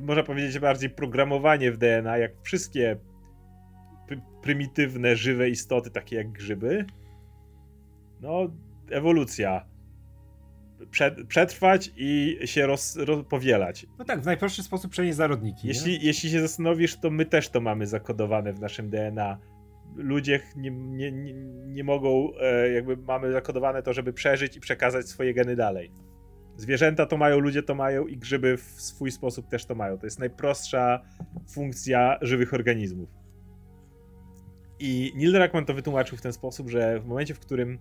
można 0.00 0.22
powiedzieć, 0.22 0.58
bardziej 0.58 0.90
programowanie 0.90 1.72
w 1.72 1.78
DNA, 1.78 2.18
jak 2.18 2.32
wszystkie 2.42 2.96
prymitywne, 4.42 5.16
żywe 5.16 5.48
istoty, 5.48 5.90
takie 5.90 6.16
jak 6.16 6.32
grzyby. 6.32 6.86
No, 8.20 8.48
ewolucja. 8.92 9.66
Przetrwać 11.28 11.92
i 11.96 12.38
się 12.44 12.66
roz, 12.66 12.96
roz, 12.96 13.24
powielać. 13.28 13.86
No 13.98 14.04
tak, 14.04 14.20
w 14.20 14.26
najprostszy 14.26 14.62
sposób 14.62 14.90
przenieść 14.90 15.16
zarodniki. 15.16 15.68
Jeśli, 15.68 16.06
jeśli 16.06 16.30
się 16.30 16.40
zastanowisz, 16.40 16.96
to 16.96 17.10
my 17.10 17.26
też 17.26 17.48
to 17.48 17.60
mamy 17.60 17.86
zakodowane 17.86 18.52
w 18.52 18.60
naszym 18.60 18.90
DNA. 18.90 19.38
Ludzie 19.96 20.40
nie, 20.56 20.70
nie, 20.70 21.12
nie, 21.12 21.34
nie 21.66 21.84
mogą, 21.84 22.30
e, 22.40 22.70
jakby 22.70 22.96
mamy 22.96 23.32
zakodowane 23.32 23.82
to, 23.82 23.92
żeby 23.92 24.12
przeżyć 24.12 24.56
i 24.56 24.60
przekazać 24.60 25.08
swoje 25.08 25.34
geny 25.34 25.56
dalej. 25.56 25.92
Zwierzęta 26.56 27.06
to 27.06 27.16
mają, 27.16 27.38
ludzie 27.38 27.62
to 27.62 27.74
mają 27.74 28.06
i 28.06 28.16
grzyby 28.16 28.56
w 28.56 28.62
swój 28.62 29.10
sposób 29.10 29.48
też 29.48 29.64
to 29.64 29.74
mają. 29.74 29.98
To 29.98 30.06
jest 30.06 30.18
najprostsza 30.18 31.02
funkcja 31.48 32.18
żywych 32.22 32.54
organizmów. 32.54 33.08
I 34.78 35.12
Neil 35.16 35.32
Druckmann 35.32 35.64
to 35.64 35.74
wytłumaczył 35.74 36.18
w 36.18 36.22
ten 36.22 36.32
sposób, 36.32 36.70
że 36.70 37.00
w 37.00 37.06
momencie, 37.06 37.34
w 37.34 37.40
którym 37.40 37.78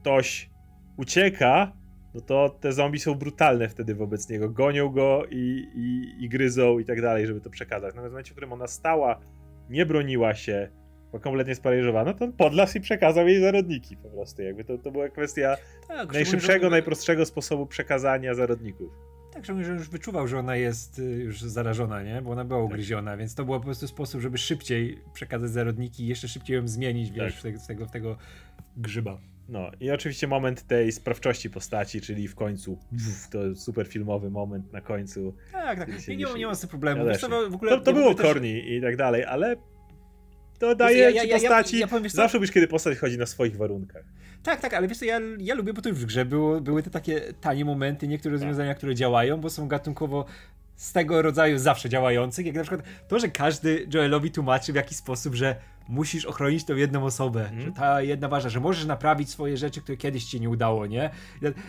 ktoś 0.00 0.50
ucieka, 0.96 1.72
no 2.14 2.20
to 2.20 2.48
te 2.60 2.72
zombie 2.72 2.98
są 2.98 3.14
brutalne 3.14 3.68
wtedy 3.68 3.94
wobec 3.94 4.28
niego. 4.28 4.50
Gonią 4.50 4.88
go 4.88 5.24
i, 5.30 5.66
i, 5.74 6.16
i 6.24 6.28
gryzą 6.28 6.78
i 6.78 6.84
tak 6.84 7.02
dalej, 7.02 7.26
żeby 7.26 7.40
to 7.40 7.50
przekazać. 7.50 7.94
Natomiast 7.94 8.08
w 8.08 8.12
momencie, 8.12 8.30
w 8.30 8.32
którym 8.32 8.52
ona 8.52 8.66
stała, 8.66 9.20
nie 9.70 9.86
broniła 9.86 10.34
się 10.34 10.68
była 11.10 11.22
kompletnie 11.22 11.54
sparaliżowana, 11.54 12.14
to 12.14 12.24
on 12.24 12.32
podlasł 12.32 12.78
i 12.78 12.80
przekazał 12.80 13.28
jej 13.28 13.40
zarodniki 13.40 13.96
po 13.96 14.08
prostu. 14.08 14.42
Jakby 14.42 14.64
to, 14.64 14.78
to 14.78 14.90
była 14.90 15.08
kwestia 15.08 15.56
tak, 15.88 16.12
najszybszego, 16.12 16.66
że... 16.66 16.70
najprostszego 16.70 17.26
sposobu 17.26 17.66
przekazania 17.66 18.34
zarodników. 18.34 18.90
Tak, 19.32 19.44
że 19.44 19.52
już 19.52 19.88
wyczuwał, 19.88 20.28
że 20.28 20.38
ona 20.38 20.56
jest 20.56 20.98
y, 20.98 21.02
już 21.02 21.40
zarażona, 21.40 22.02
nie? 22.02 22.22
Bo 22.22 22.30
ona 22.30 22.44
była 22.44 22.60
tak. 22.60 22.66
ugryziona, 22.66 23.10
tak. 23.10 23.20
więc 23.20 23.34
to 23.34 23.44
był 23.44 23.54
po 23.54 23.64
prostu 23.64 23.88
sposób, 23.88 24.20
żeby 24.20 24.38
szybciej 24.38 25.02
przekazać 25.12 25.50
zarodniki 25.50 26.04
i 26.04 26.06
jeszcze 26.06 26.28
szybciej 26.28 26.56
ją 26.56 26.68
zmienić, 26.68 27.10
wiesz, 27.10 27.32
tak. 27.32 27.40
w, 27.40 27.42
tego, 27.42 27.58
w, 27.58 27.66
tego, 27.66 27.86
w 27.86 27.90
tego 27.90 28.16
grzyba. 28.76 29.18
No 29.50 29.70
i 29.80 29.90
oczywiście 29.90 30.26
moment 30.26 30.66
tej 30.66 30.92
sprawczości 30.92 31.50
postaci, 31.50 32.00
czyli 32.00 32.28
w 32.28 32.34
końcu 32.34 32.78
pff, 32.90 33.28
to 33.30 33.54
super 33.54 33.88
filmowy 33.88 34.30
moment 34.30 34.72
na 34.72 34.80
końcu. 34.80 35.34
Tak, 35.52 35.78
tak. 35.78 36.08
Nie, 36.08 36.16
nie, 36.16 36.26
nie 36.36 36.46
ma 36.46 36.54
z 36.54 36.60
tym 36.60 36.68
problemu. 36.68 37.06
Ja 37.06 37.18
to, 37.18 37.50
w 37.50 37.54
ogóle, 37.54 37.70
to, 37.70 37.80
to 37.80 37.92
było 37.92 38.14
korni 38.14 38.60
też... 38.60 38.70
i 38.70 38.80
tak 38.80 38.96
dalej, 38.96 39.24
ale 39.24 39.56
to 40.58 40.74
daje 40.74 40.98
ja, 40.98 41.10
ja, 41.10 41.22
ci 41.22 41.30
postaci. 41.30 41.78
Ja, 41.78 41.86
powiem, 41.86 42.10
zawsze 42.10 42.38
lubisz, 42.38 42.50
kiedy 42.50 42.68
postać 42.68 42.98
chodzi 42.98 43.18
na 43.18 43.26
swoich 43.26 43.56
warunkach. 43.56 44.04
Tak, 44.42 44.60
tak, 44.60 44.74
ale 44.74 44.88
wiesz 44.88 44.98
co, 44.98 45.04
ja, 45.04 45.20
ja 45.38 45.54
lubię, 45.54 45.72
bo 45.72 45.82
to 45.82 45.88
już 45.88 45.98
w 45.98 46.06
grze 46.06 46.24
było, 46.24 46.60
były 46.60 46.82
te 46.82 46.90
takie 46.90 47.20
tanie 47.40 47.64
momenty, 47.64 48.08
niektóre 48.08 48.34
tak. 48.34 48.42
rozwiązania, 48.42 48.74
które 48.74 48.94
działają, 48.94 49.40
bo 49.40 49.50
są 49.50 49.68
gatunkowo 49.68 50.24
z 50.80 50.92
tego 50.92 51.22
rodzaju 51.22 51.58
zawsze 51.58 51.88
działających, 51.88 52.46
jak 52.46 52.54
na 52.54 52.62
przykład 52.62 52.82
to, 53.08 53.18
że 53.18 53.28
każdy 53.28 53.86
Joelowi 53.94 54.30
tłumaczy 54.30 54.72
w 54.72 54.76
jakiś 54.76 54.96
sposób, 54.96 55.34
że 55.34 55.56
musisz 55.88 56.24
ochronić 56.24 56.64
tą 56.64 56.76
jedną 56.76 57.04
osobę, 57.04 57.48
mm. 57.48 57.60
że 57.60 57.72
ta 57.72 58.02
jedna 58.02 58.28
ważna, 58.28 58.50
że 58.50 58.60
możesz 58.60 58.84
naprawić 58.84 59.30
swoje 59.30 59.56
rzeczy, 59.56 59.80
które 59.80 59.96
kiedyś 59.96 60.24
ci 60.24 60.40
nie 60.40 60.50
udało, 60.50 60.86
nie? 60.86 61.10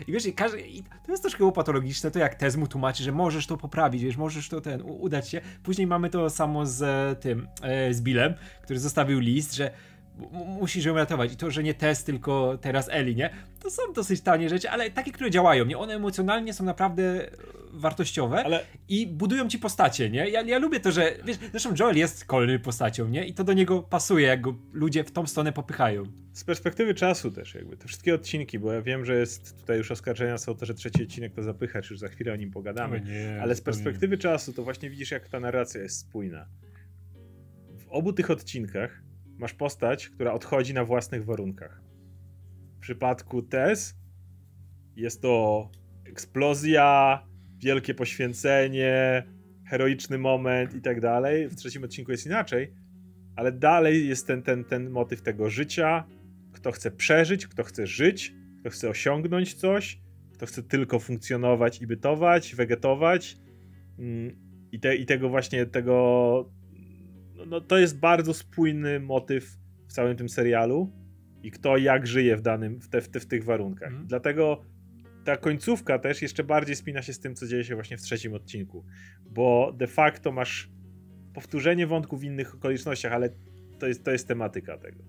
I 0.07 0.11
wiesz, 0.11 0.25
i 0.25 0.33
każdy, 0.33 0.61
i 0.61 0.83
to 0.83 1.11
jest 1.11 1.23
troszkę 1.23 1.51
patologiczne, 1.51 2.11
to 2.11 2.19
jak 2.19 2.35
Tez 2.35 2.55
mu 2.55 2.67
tłumaczy, 2.67 3.03
że 3.03 3.11
możesz 3.11 3.47
to 3.47 3.57
poprawić, 3.57 4.03
wiesz, 4.03 4.17
możesz 4.17 4.49
to 4.49 4.61
ten, 4.61 4.81
udać 4.81 5.29
się. 5.29 5.41
Później 5.63 5.87
mamy 5.87 6.09
to 6.09 6.29
samo 6.29 6.65
z 6.65 6.81
e, 6.81 7.15
tym, 7.15 7.47
e, 7.61 7.93
z 7.93 8.01
Billem, 8.01 8.33
który 8.63 8.79
zostawił 8.79 9.19
list, 9.19 9.55
że 9.55 9.71
musisz 10.31 10.85
ją 10.85 10.95
ratować. 10.95 11.33
I 11.33 11.37
to, 11.37 11.51
że 11.51 11.63
nie 11.63 11.73
test, 11.73 12.05
tylko 12.05 12.57
teraz 12.61 12.89
Eli, 12.89 13.15
nie? 13.15 13.29
To 13.59 13.69
są 13.69 13.81
dosyć 13.95 14.21
tanie 14.21 14.49
rzeczy, 14.49 14.69
ale 14.69 14.91
takie, 14.91 15.11
które 15.11 15.31
działają, 15.31 15.65
nie? 15.65 15.77
One 15.77 15.93
emocjonalnie 15.93 16.53
są 16.53 16.63
naprawdę 16.63 17.29
wartościowe 17.73 18.43
ale... 18.43 18.65
i 18.89 19.07
budują 19.07 19.47
ci 19.47 19.59
postacie, 19.59 20.09
nie? 20.09 20.29
Ja, 20.29 20.41
ja 20.41 20.57
lubię 20.57 20.79
to, 20.79 20.91
że, 20.91 21.11
wiesz, 21.25 21.37
zresztą 21.51 21.73
Joel 21.79 21.97
jest 21.97 22.25
kolny 22.25 22.59
postacią, 22.59 23.07
nie? 23.07 23.25
I 23.25 23.33
to 23.33 23.43
do 23.43 23.53
niego 23.53 23.81
pasuje, 23.81 24.27
jak 24.27 24.41
go 24.41 24.55
ludzie 24.73 25.03
w 25.03 25.11
tą 25.11 25.27
stronę 25.27 25.51
popychają. 25.51 26.03
Z 26.33 26.43
perspektywy 26.43 26.93
czasu 26.93 27.31
też 27.31 27.55
jakby, 27.55 27.77
te 27.77 27.87
wszystkie 27.87 28.15
odcinki, 28.15 28.59
bo 28.59 28.73
ja 28.73 28.81
wiem, 28.81 29.05
że 29.05 29.15
jest 29.15 29.59
tutaj 29.59 29.77
już 29.77 29.91
oskarżenia 29.91 30.37
są 30.37 30.55
to, 30.55 30.65
że 30.65 30.73
trzeci 30.73 31.03
odcinek 31.03 31.33
to 31.33 31.43
zapychacz, 31.43 31.89
już 31.89 31.99
za 31.99 32.07
chwilę 32.07 32.33
o 32.33 32.35
nim 32.35 32.51
pogadamy, 32.51 33.01
nie, 33.01 33.41
ale 33.41 33.55
z 33.55 33.61
perspektywy 33.61 34.17
czasu 34.17 34.53
to 34.53 34.63
właśnie 34.63 34.89
widzisz, 34.89 35.11
jak 35.11 35.29
ta 35.29 35.39
narracja 35.39 35.81
jest 35.81 35.99
spójna. 35.99 36.45
W 37.77 37.87
obu 37.89 38.13
tych 38.13 38.31
odcinkach 38.31 39.01
masz 39.41 39.53
postać, 39.53 40.09
która 40.09 40.33
odchodzi 40.33 40.73
na 40.73 40.85
własnych 40.85 41.25
warunkach. 41.25 41.81
W 42.77 42.79
przypadku 42.79 43.41
Tess 43.41 43.95
jest 44.95 45.21
to 45.21 45.69
eksplozja, 46.05 47.19
wielkie 47.57 47.93
poświęcenie, 47.93 49.23
heroiczny 49.67 50.17
moment 50.17 50.75
i 50.75 50.81
tak 50.81 51.01
dalej. 51.01 51.49
W 51.49 51.55
trzecim 51.55 51.83
odcinku 51.83 52.11
jest 52.11 52.25
inaczej, 52.25 52.73
ale 53.35 53.51
dalej 53.51 54.07
jest 54.07 54.27
ten, 54.27 54.43
ten, 54.43 54.63
ten 54.63 54.89
motyw 54.89 55.21
tego 55.21 55.49
życia. 55.49 56.03
Kto 56.53 56.71
chce 56.71 56.91
przeżyć, 56.91 57.47
kto 57.47 57.63
chce 57.63 57.87
żyć, 57.87 58.33
kto 58.59 58.69
chce 58.69 58.89
osiągnąć 58.89 59.53
coś, 59.53 60.01
kto 60.33 60.45
chce 60.45 60.63
tylko 60.63 60.99
funkcjonować 60.99 61.81
i 61.81 61.87
bytować, 61.87 62.55
wegetować. 62.55 63.37
Mm, 63.99 64.35
I, 64.71 64.79
te, 64.79 64.95
i 64.95 65.05
tego 65.05 65.29
właśnie, 65.29 65.65
tego 65.65 66.60
no, 67.51 67.61
to 67.61 67.77
jest 67.77 67.99
bardzo 67.99 68.33
spójny 68.33 68.99
motyw 68.99 69.57
w 69.87 69.93
całym 69.93 70.17
tym 70.17 70.29
serialu 70.29 70.91
i 71.43 71.51
kto 71.51 71.77
jak 71.77 72.07
żyje 72.07 72.37
w 72.37 72.41
danym, 72.41 72.79
w, 72.79 72.89
te, 72.89 73.01
w, 73.01 73.09
te, 73.09 73.19
w 73.19 73.25
tych 73.25 73.43
warunkach. 73.43 73.91
Mm. 73.91 74.07
Dlatego 74.07 74.61
ta 75.23 75.37
końcówka 75.37 75.99
też 75.99 76.21
jeszcze 76.21 76.43
bardziej 76.43 76.75
spina 76.75 77.01
się 77.01 77.13
z 77.13 77.19
tym, 77.19 77.35
co 77.35 77.47
dzieje 77.47 77.63
się 77.63 77.75
właśnie 77.75 77.97
w 77.97 78.01
trzecim 78.01 78.33
odcinku, 78.33 78.85
bo 79.25 79.73
de 79.77 79.87
facto 79.87 80.31
masz 80.31 80.69
powtórzenie 81.33 81.87
wątków 81.87 82.21
w 82.21 82.23
innych 82.23 82.55
okolicznościach, 82.55 83.13
ale 83.13 83.29
to 83.79 83.87
jest, 83.87 84.03
to 84.03 84.11
jest 84.11 84.27
tematyka 84.27 84.77
tego. 84.77 85.03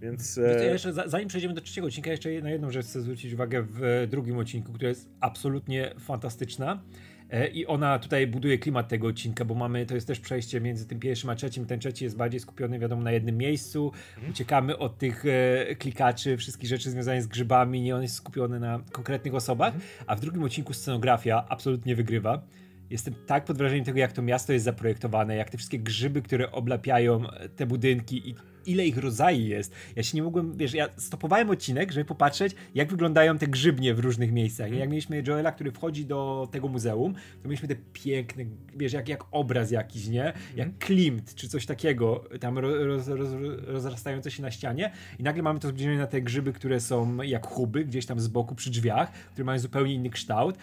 Więc. 0.00 0.36
Ja 0.36 0.44
e, 0.44 0.72
jeszcze, 0.72 0.92
zanim 0.92 1.28
przejdziemy 1.28 1.54
do 1.54 1.60
trzeciego 1.60 1.86
odcinka, 1.86 2.10
jeszcze 2.10 2.40
na 2.42 2.50
jedną 2.50 2.70
rzecz 2.70 2.86
chcę 2.86 3.00
zwrócić 3.00 3.32
uwagę 3.32 3.62
w 3.62 4.06
drugim 4.10 4.38
odcinku, 4.38 4.72
która 4.72 4.88
jest 4.88 5.10
absolutnie 5.20 5.94
fantastyczna. 5.98 6.82
E, 7.30 7.48
I 7.48 7.66
ona 7.66 7.98
tutaj 7.98 8.26
buduje 8.26 8.58
klimat 8.58 8.88
tego 8.88 9.06
odcinka, 9.08 9.44
bo 9.44 9.54
mamy, 9.54 9.86
to 9.86 9.94
jest 9.94 10.06
też 10.06 10.20
przejście 10.20 10.60
między 10.60 10.86
tym 10.86 11.00
pierwszym 11.00 11.30
a 11.30 11.34
trzecim. 11.34 11.66
Ten 11.66 11.80
trzeci 11.80 12.04
jest 12.04 12.16
bardziej 12.16 12.40
skupiony, 12.40 12.78
wiadomo, 12.78 13.02
na 13.02 13.12
jednym 13.12 13.36
miejscu. 13.36 13.92
Mhm. 14.14 14.32
Uciekamy 14.32 14.78
od 14.78 14.98
tych 14.98 15.24
e, 15.26 15.76
klikaczy, 15.76 16.36
wszystkich 16.36 16.68
rzeczy 16.68 16.90
związanych 16.90 17.22
z 17.22 17.26
grzybami. 17.26 17.80
Nie 17.80 17.96
on 17.96 18.02
jest 18.02 18.14
skupiony 18.14 18.60
na 18.60 18.80
konkretnych 18.92 19.34
osobach. 19.34 19.74
Mhm. 19.74 19.92
A 20.06 20.16
w 20.16 20.20
drugim 20.20 20.42
odcinku 20.42 20.72
scenografia 20.72 21.44
absolutnie 21.48 21.96
wygrywa. 21.96 22.42
Jestem 22.90 23.14
tak 23.26 23.44
pod 23.44 23.58
wrażeniem 23.58 23.84
tego, 23.84 23.98
jak 23.98 24.12
to 24.12 24.22
miasto 24.22 24.52
jest 24.52 24.64
zaprojektowane, 24.64 25.36
jak 25.36 25.50
te 25.50 25.58
wszystkie 25.58 25.78
grzyby, 25.78 26.22
które 26.22 26.52
oblapiają 26.52 27.22
te 27.56 27.66
budynki 27.66 28.28
i 28.28 28.34
ile 28.66 28.86
ich 28.86 28.98
rodzajów 28.98 29.48
jest. 29.48 29.74
Ja 29.96 30.02
się 30.02 30.16
nie 30.16 30.22
mogłem, 30.22 30.56
wiesz, 30.56 30.74
ja 30.74 30.88
stopowałem 30.96 31.50
odcinek, 31.50 31.92
żeby 31.92 32.04
popatrzeć, 32.04 32.54
jak 32.74 32.90
wyglądają 32.90 33.38
te 33.38 33.46
grzybnie 33.46 33.94
w 33.94 33.98
różnych 33.98 34.32
miejscach. 34.32 34.66
Mm. 34.66 34.78
Jak 34.78 34.88
mieliśmy 34.88 35.22
Joela, 35.26 35.52
który 35.52 35.72
wchodzi 35.72 36.06
do 36.06 36.48
tego 36.52 36.68
muzeum, 36.68 37.14
to 37.42 37.48
mieliśmy 37.48 37.68
te 37.68 37.76
piękne, 37.92 38.44
wiesz, 38.76 38.92
jak, 38.92 39.08
jak 39.08 39.24
obraz 39.30 39.70
jakiś, 39.70 40.06
nie? 40.06 40.32
Jak 40.56 40.78
Klimt, 40.78 41.34
czy 41.34 41.48
coś 41.48 41.66
takiego, 41.66 42.24
tam 42.40 42.58
roz, 42.58 43.08
roz, 43.08 43.28
rozrastające 43.66 44.30
się 44.30 44.42
na 44.42 44.50
ścianie 44.50 44.92
i 45.18 45.22
nagle 45.22 45.42
mamy 45.42 45.60
to 45.60 45.68
zbliżenie 45.68 45.98
na 45.98 46.06
te 46.06 46.22
grzyby, 46.22 46.52
które 46.52 46.80
są 46.80 47.22
jak 47.22 47.46
huby, 47.46 47.84
gdzieś 47.84 48.06
tam 48.06 48.20
z 48.20 48.28
boku 48.28 48.54
przy 48.54 48.70
drzwiach, 48.70 49.12
które 49.12 49.44
mają 49.44 49.58
zupełnie 49.58 49.94
inny 49.94 50.10
kształt 50.10 50.56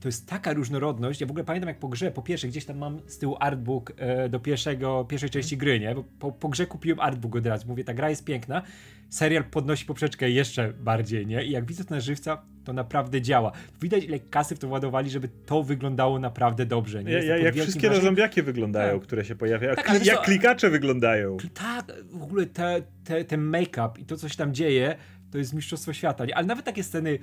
to 0.00 0.08
jest 0.08 0.28
taka 0.28 0.52
różnorodność. 0.52 1.20
Ja 1.20 1.26
w 1.26 1.30
ogóle 1.30 1.44
pamiętam 1.44 1.68
jak 1.68 1.78
po 1.78 1.88
grze, 1.88 2.10
po 2.10 2.22
pierwsze, 2.22 2.48
gdzieś 2.48 2.64
tam 2.64 2.78
mam 2.78 3.00
z 3.06 3.18
tyłu 3.18 3.36
artbook 3.40 3.92
e, 3.96 4.28
do 4.28 4.40
pierwszego, 4.40 5.04
pierwszej 5.04 5.30
części 5.30 5.56
gry, 5.56 5.80
nie? 5.80 5.94
Bo 5.94 6.04
po, 6.18 6.32
po, 6.32 6.48
grze 6.48 6.66
kupiłem 6.66 7.00
artbook 7.00 7.36
od 7.36 7.46
razu. 7.46 7.68
Mówię, 7.68 7.84
ta 7.84 7.94
gra 7.94 8.10
jest 8.10 8.24
piękna. 8.24 8.62
Serial 9.08 9.44
podnosi 9.44 9.84
poprzeczkę 9.86 10.30
jeszcze 10.30 10.72
bardziej, 10.72 11.26
nie? 11.26 11.44
I 11.44 11.50
jak 11.50 11.64
widzę 11.64 11.84
to 11.84 11.94
na 11.94 12.00
żywca, 12.00 12.42
to 12.64 12.72
naprawdę 12.72 13.22
działa. 13.22 13.52
Widać 13.80 14.04
ile 14.04 14.18
kasy 14.18 14.54
w 14.54 14.58
to 14.58 14.68
ładowali, 14.68 15.10
żeby 15.10 15.28
to 15.46 15.62
wyglądało 15.62 16.18
naprawdę 16.18 16.66
dobrze. 16.66 17.04
Nie? 17.04 17.12
Ja, 17.12 17.36
jak 17.36 17.54
wszystkie 17.54 17.88
waszym... 17.88 18.04
zombiaki 18.04 18.42
wyglądają, 18.42 18.98
tak. 18.98 19.06
które 19.06 19.24
się 19.24 19.34
pojawiają. 19.34 19.74
Tak, 19.74 20.06
jak 20.06 20.22
klikacze 20.22 20.70
wyglądają. 20.70 21.36
Tak, 21.54 21.92
w 22.10 22.22
ogóle 22.22 22.46
te, 22.46 22.82
te, 23.04 23.24
ten 23.24 23.40
make-up 23.40 23.90
i 23.98 24.04
to, 24.04 24.16
co 24.16 24.28
się 24.28 24.36
tam 24.36 24.54
dzieje, 24.54 24.96
to 25.30 25.38
jest 25.38 25.52
mistrzostwo 25.54 25.92
świata. 25.92 26.24
Nie? 26.24 26.36
Ale 26.36 26.46
nawet 26.46 26.64
takie 26.64 26.82
sceny 26.82 27.18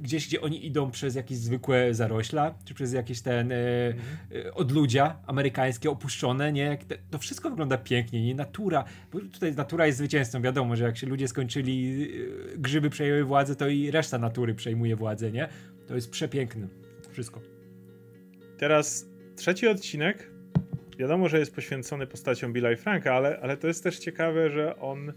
gdzieś, 0.00 0.26
gdzie 0.26 0.40
oni 0.40 0.66
idą 0.66 0.90
przez 0.90 1.14
jakieś 1.14 1.38
zwykłe 1.38 1.94
zarośla, 1.94 2.54
czy 2.64 2.74
przez 2.74 2.92
jakieś 2.92 3.20
ten 3.20 3.52
e, 3.52 3.56
e, 3.56 4.54
odludzia 4.54 5.18
amerykańskie 5.26 5.90
opuszczone, 5.90 6.52
nie? 6.52 6.78
To 7.10 7.18
wszystko 7.18 7.50
wygląda 7.50 7.78
pięknie, 7.78 8.26
nie? 8.26 8.34
Natura, 8.34 8.84
bo 9.12 9.20
tutaj 9.20 9.54
natura 9.54 9.86
jest 9.86 9.98
zwycięzcą, 9.98 10.42
wiadomo, 10.42 10.76
że 10.76 10.84
jak 10.84 10.96
się 10.96 11.06
ludzie 11.06 11.28
skończyli, 11.28 12.08
e, 12.54 12.58
grzyby 12.58 12.90
przejęły 12.90 13.24
władzę, 13.24 13.56
to 13.56 13.68
i 13.68 13.90
reszta 13.90 14.18
natury 14.18 14.54
przejmuje 14.54 14.96
władzę, 14.96 15.32
nie? 15.32 15.48
To 15.86 15.94
jest 15.94 16.10
przepiękne. 16.10 16.68
Wszystko. 17.12 17.40
Teraz 18.58 19.06
trzeci 19.36 19.68
odcinek. 19.68 20.30
Wiadomo, 20.98 21.28
że 21.28 21.38
jest 21.38 21.54
poświęcony 21.54 22.06
postaciom 22.06 22.52
Billa 22.52 22.72
i 22.72 22.76
Franka, 22.76 23.14
ale, 23.14 23.40
ale 23.40 23.56
to 23.56 23.66
jest 23.66 23.82
też 23.82 23.98
ciekawe, 23.98 24.50
że 24.50 24.78
on 24.78 25.12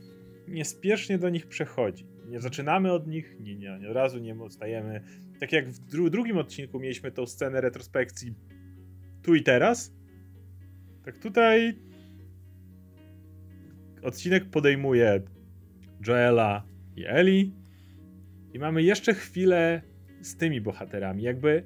niespiesznie 0.47 1.17
do 1.17 1.29
nich 1.29 1.47
przechodzi 1.47 2.05
nie 2.31 2.39
zaczynamy 2.39 2.91
od 2.91 3.07
nich, 3.07 3.37
nie, 3.39 3.55
nie, 3.55 3.89
od 3.89 3.95
razu 3.95 4.19
nie 4.19 4.35
odstajemy. 4.35 5.01
Tak 5.39 5.51
jak 5.51 5.69
w 5.69 5.79
dru 5.79 6.09
drugim 6.09 6.37
odcinku 6.37 6.79
mieliśmy 6.79 7.11
tą 7.11 7.25
scenę 7.25 7.61
retrospekcji 7.61 8.35
tu 9.23 9.35
i 9.35 9.43
teraz, 9.43 9.93
tak 11.05 11.17
tutaj 11.17 11.75
odcinek 14.03 14.45
podejmuje 14.45 15.21
Joela 16.07 16.63
i 16.95 17.05
Eli 17.05 17.53
i 18.53 18.59
mamy 18.59 18.83
jeszcze 18.83 19.13
chwilę 19.13 19.81
z 20.21 20.37
tymi 20.37 20.61
bohaterami. 20.61 21.23
Jakby 21.23 21.63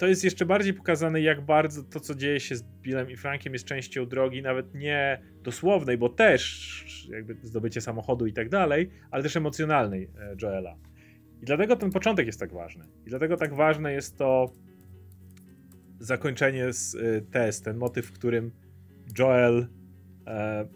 to 0.00 0.06
jest 0.06 0.24
jeszcze 0.24 0.46
bardziej 0.46 0.74
pokazane, 0.74 1.20
jak 1.20 1.40
bardzo 1.40 1.82
to, 1.82 2.00
co 2.00 2.14
dzieje 2.14 2.40
się 2.40 2.56
z 2.56 2.62
Billem 2.62 3.10
i 3.10 3.16
Frankiem, 3.16 3.52
jest 3.52 3.64
częścią 3.64 4.06
drogi, 4.06 4.42
nawet 4.42 4.74
nie 4.74 5.22
dosłownej, 5.42 5.98
bo 5.98 6.08
też 6.08 7.08
jakby 7.10 7.36
zdobycie 7.42 7.80
samochodu 7.80 8.26
i 8.26 8.32
tak 8.32 8.48
dalej, 8.48 8.90
ale 9.10 9.22
też 9.22 9.36
emocjonalnej 9.36 10.10
e, 10.18 10.36
Joela. 10.42 10.76
I 11.42 11.44
dlatego 11.44 11.76
ten 11.76 11.90
początek 11.90 12.26
jest 12.26 12.40
tak 12.40 12.52
ważny. 12.52 12.84
I 13.06 13.08
dlatego 13.08 13.36
tak 13.36 13.54
ważne 13.54 13.92
jest 13.92 14.18
to 14.18 14.54
zakończenie 15.98 16.72
z 16.72 16.94
e, 16.94 17.20
test, 17.20 17.64
ten 17.64 17.76
motyw, 17.76 18.06
w 18.06 18.12
którym 18.12 18.52
Joel 19.18 19.66
e, 20.26 20.68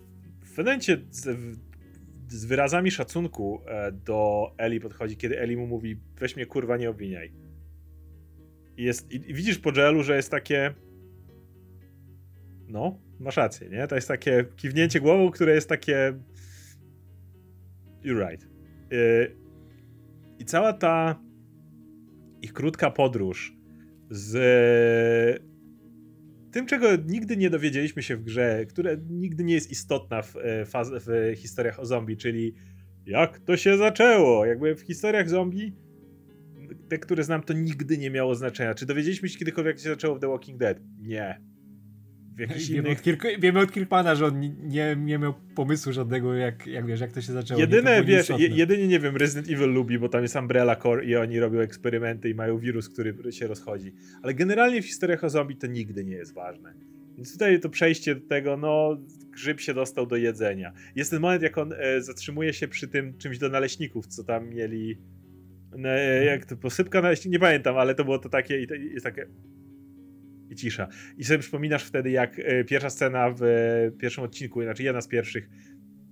w 0.44 0.58
momencie 0.58 0.98
z, 1.10 2.46
wyrazami 2.46 2.90
szacunku 2.90 3.62
do 3.92 4.50
Eli 4.58 4.80
podchodzi, 4.80 5.16
kiedy 5.16 5.40
Eli 5.40 5.56
mu 5.56 5.66
mówi 5.66 6.00
weź 6.20 6.36
mnie 6.36 6.46
kurwa 6.46 6.76
nie 6.76 6.90
obwiniaj 6.90 7.43
jest, 8.76 9.12
i, 9.12 9.34
widzisz 9.34 9.58
po 9.58 9.72
Joelu, 9.72 10.02
że 10.02 10.16
jest 10.16 10.30
takie. 10.30 10.74
No, 12.68 12.98
masz 13.20 13.36
rację, 13.36 13.68
nie? 13.68 13.86
To 13.86 13.94
jest 13.94 14.08
takie 14.08 14.44
kiwnięcie 14.56 15.00
głową, 15.00 15.30
które 15.30 15.54
jest 15.54 15.68
takie. 15.68 16.18
you're 18.04 18.28
right. 18.30 18.48
Y, 18.92 19.36
I 20.38 20.44
cała 20.44 20.72
ta 20.72 21.20
ich 22.42 22.52
krótka 22.52 22.90
podróż 22.90 23.56
z 24.10 24.34
tym, 26.52 26.66
czego 26.66 26.96
nigdy 26.96 27.36
nie 27.36 27.50
dowiedzieliśmy 27.50 28.02
się 28.02 28.16
w 28.16 28.22
grze, 28.22 28.66
które 28.66 28.96
nigdy 29.10 29.44
nie 29.44 29.54
jest 29.54 29.70
istotna 29.70 30.22
w, 30.22 30.36
e, 30.36 30.64
faz, 30.64 30.90
w 30.90 31.32
historiach 31.36 31.80
o 31.80 31.86
zombie, 31.86 32.16
czyli 32.16 32.54
jak 33.06 33.38
to 33.38 33.56
się 33.56 33.76
zaczęło. 33.76 34.46
Jakby 34.46 34.74
w 34.74 34.80
historiach 34.80 35.28
zombie, 35.28 35.72
te, 36.88 36.98
które 36.98 37.24
znam, 37.24 37.42
to 37.42 37.52
nigdy 37.52 37.98
nie 37.98 38.10
miało 38.10 38.34
znaczenia. 38.34 38.74
Czy 38.74 38.86
dowiedzieliśmy 38.86 39.28
się 39.28 39.38
kiedykolwiek, 39.38 39.70
jak 39.70 39.76
to 39.76 39.82
się 39.82 39.90
zaczęło 39.90 40.16
w 40.16 40.20
The 40.20 40.28
Walking 40.28 40.58
Dead? 40.58 40.80
Nie. 41.00 41.40
W 42.36 42.38
jakichś 42.38 42.68
wiemy, 42.68 42.88
innych... 42.88 42.98
od 42.98 43.04
Kirk, 43.04 43.24
wiemy 43.38 43.60
od 43.60 43.72
Kirkmana, 43.72 44.14
że 44.14 44.26
on 44.26 44.40
nie, 44.62 44.96
nie 44.96 45.18
miał 45.18 45.34
pomysłu 45.54 45.92
żadnego, 45.92 46.34
jak, 46.34 46.66
jak 46.66 46.86
wiesz, 46.86 47.00
jak 47.00 47.12
to 47.12 47.20
się 47.20 47.32
zaczęło. 47.32 47.60
Jedyne, 47.60 47.96
nie, 47.96 48.04
wiesz, 48.04 48.28
je, 48.28 48.48
jedynie 48.48 48.88
nie 48.88 49.00
wiem, 49.00 49.16
Resident 49.16 49.50
Evil 49.50 49.72
lubi, 49.72 49.98
bo 49.98 50.08
tam 50.08 50.22
jest 50.22 50.36
Umbrella 50.36 50.76
Core 50.76 51.04
i 51.04 51.16
oni 51.16 51.40
robią 51.40 51.60
eksperymenty 51.60 52.30
i 52.30 52.34
mają 52.34 52.58
wirus, 52.58 52.88
który 52.88 53.32
się 53.32 53.46
rozchodzi. 53.46 53.94
Ale 54.22 54.34
generalnie 54.34 54.82
w 54.82 54.86
historiach 54.86 55.24
o 55.24 55.30
zombie 55.30 55.56
to 55.56 55.66
nigdy 55.66 56.04
nie 56.04 56.16
jest 56.16 56.34
ważne. 56.34 56.74
Więc 57.16 57.32
tutaj 57.32 57.60
to 57.60 57.68
przejście 57.68 58.14
do 58.14 58.28
tego, 58.28 58.56
no, 58.56 58.96
grzyb 59.30 59.60
się 59.60 59.74
dostał 59.74 60.06
do 60.06 60.16
jedzenia. 60.16 60.72
Jest 60.96 61.10
ten 61.10 61.20
moment, 61.20 61.42
jak 61.42 61.58
on 61.58 61.72
e, 61.72 62.02
zatrzymuje 62.02 62.52
się 62.52 62.68
przy 62.68 62.88
tym 62.88 63.18
czymś 63.18 63.38
do 63.38 63.48
naleśników, 63.48 64.06
co 64.06 64.24
tam 64.24 64.48
mieli. 64.48 64.98
No, 65.76 65.88
e, 65.88 66.24
jak 66.24 66.44
to 66.44 66.56
posypka 66.56 67.02
naleśników, 67.02 67.32
nie 67.32 67.38
pamiętam, 67.38 67.78
ale 67.78 67.94
to 67.94 68.04
było 68.04 68.18
to 68.18 68.28
takie 68.28 68.60
i 68.60 68.66
to 68.66 68.74
jest 68.74 69.04
takie 69.04 69.26
i 70.50 70.54
cisza. 70.56 70.88
I 71.18 71.24
sobie 71.24 71.38
przypominasz 71.38 71.84
wtedy, 71.84 72.10
jak 72.10 72.38
e, 72.38 72.64
pierwsza 72.64 72.90
scena 72.90 73.30
w 73.30 73.42
e, 73.42 73.90
pierwszym 73.98 74.24
odcinku, 74.24 74.62
znaczy 74.62 74.82
jedna 74.82 75.00
z 75.00 75.08
pierwszych, 75.08 75.48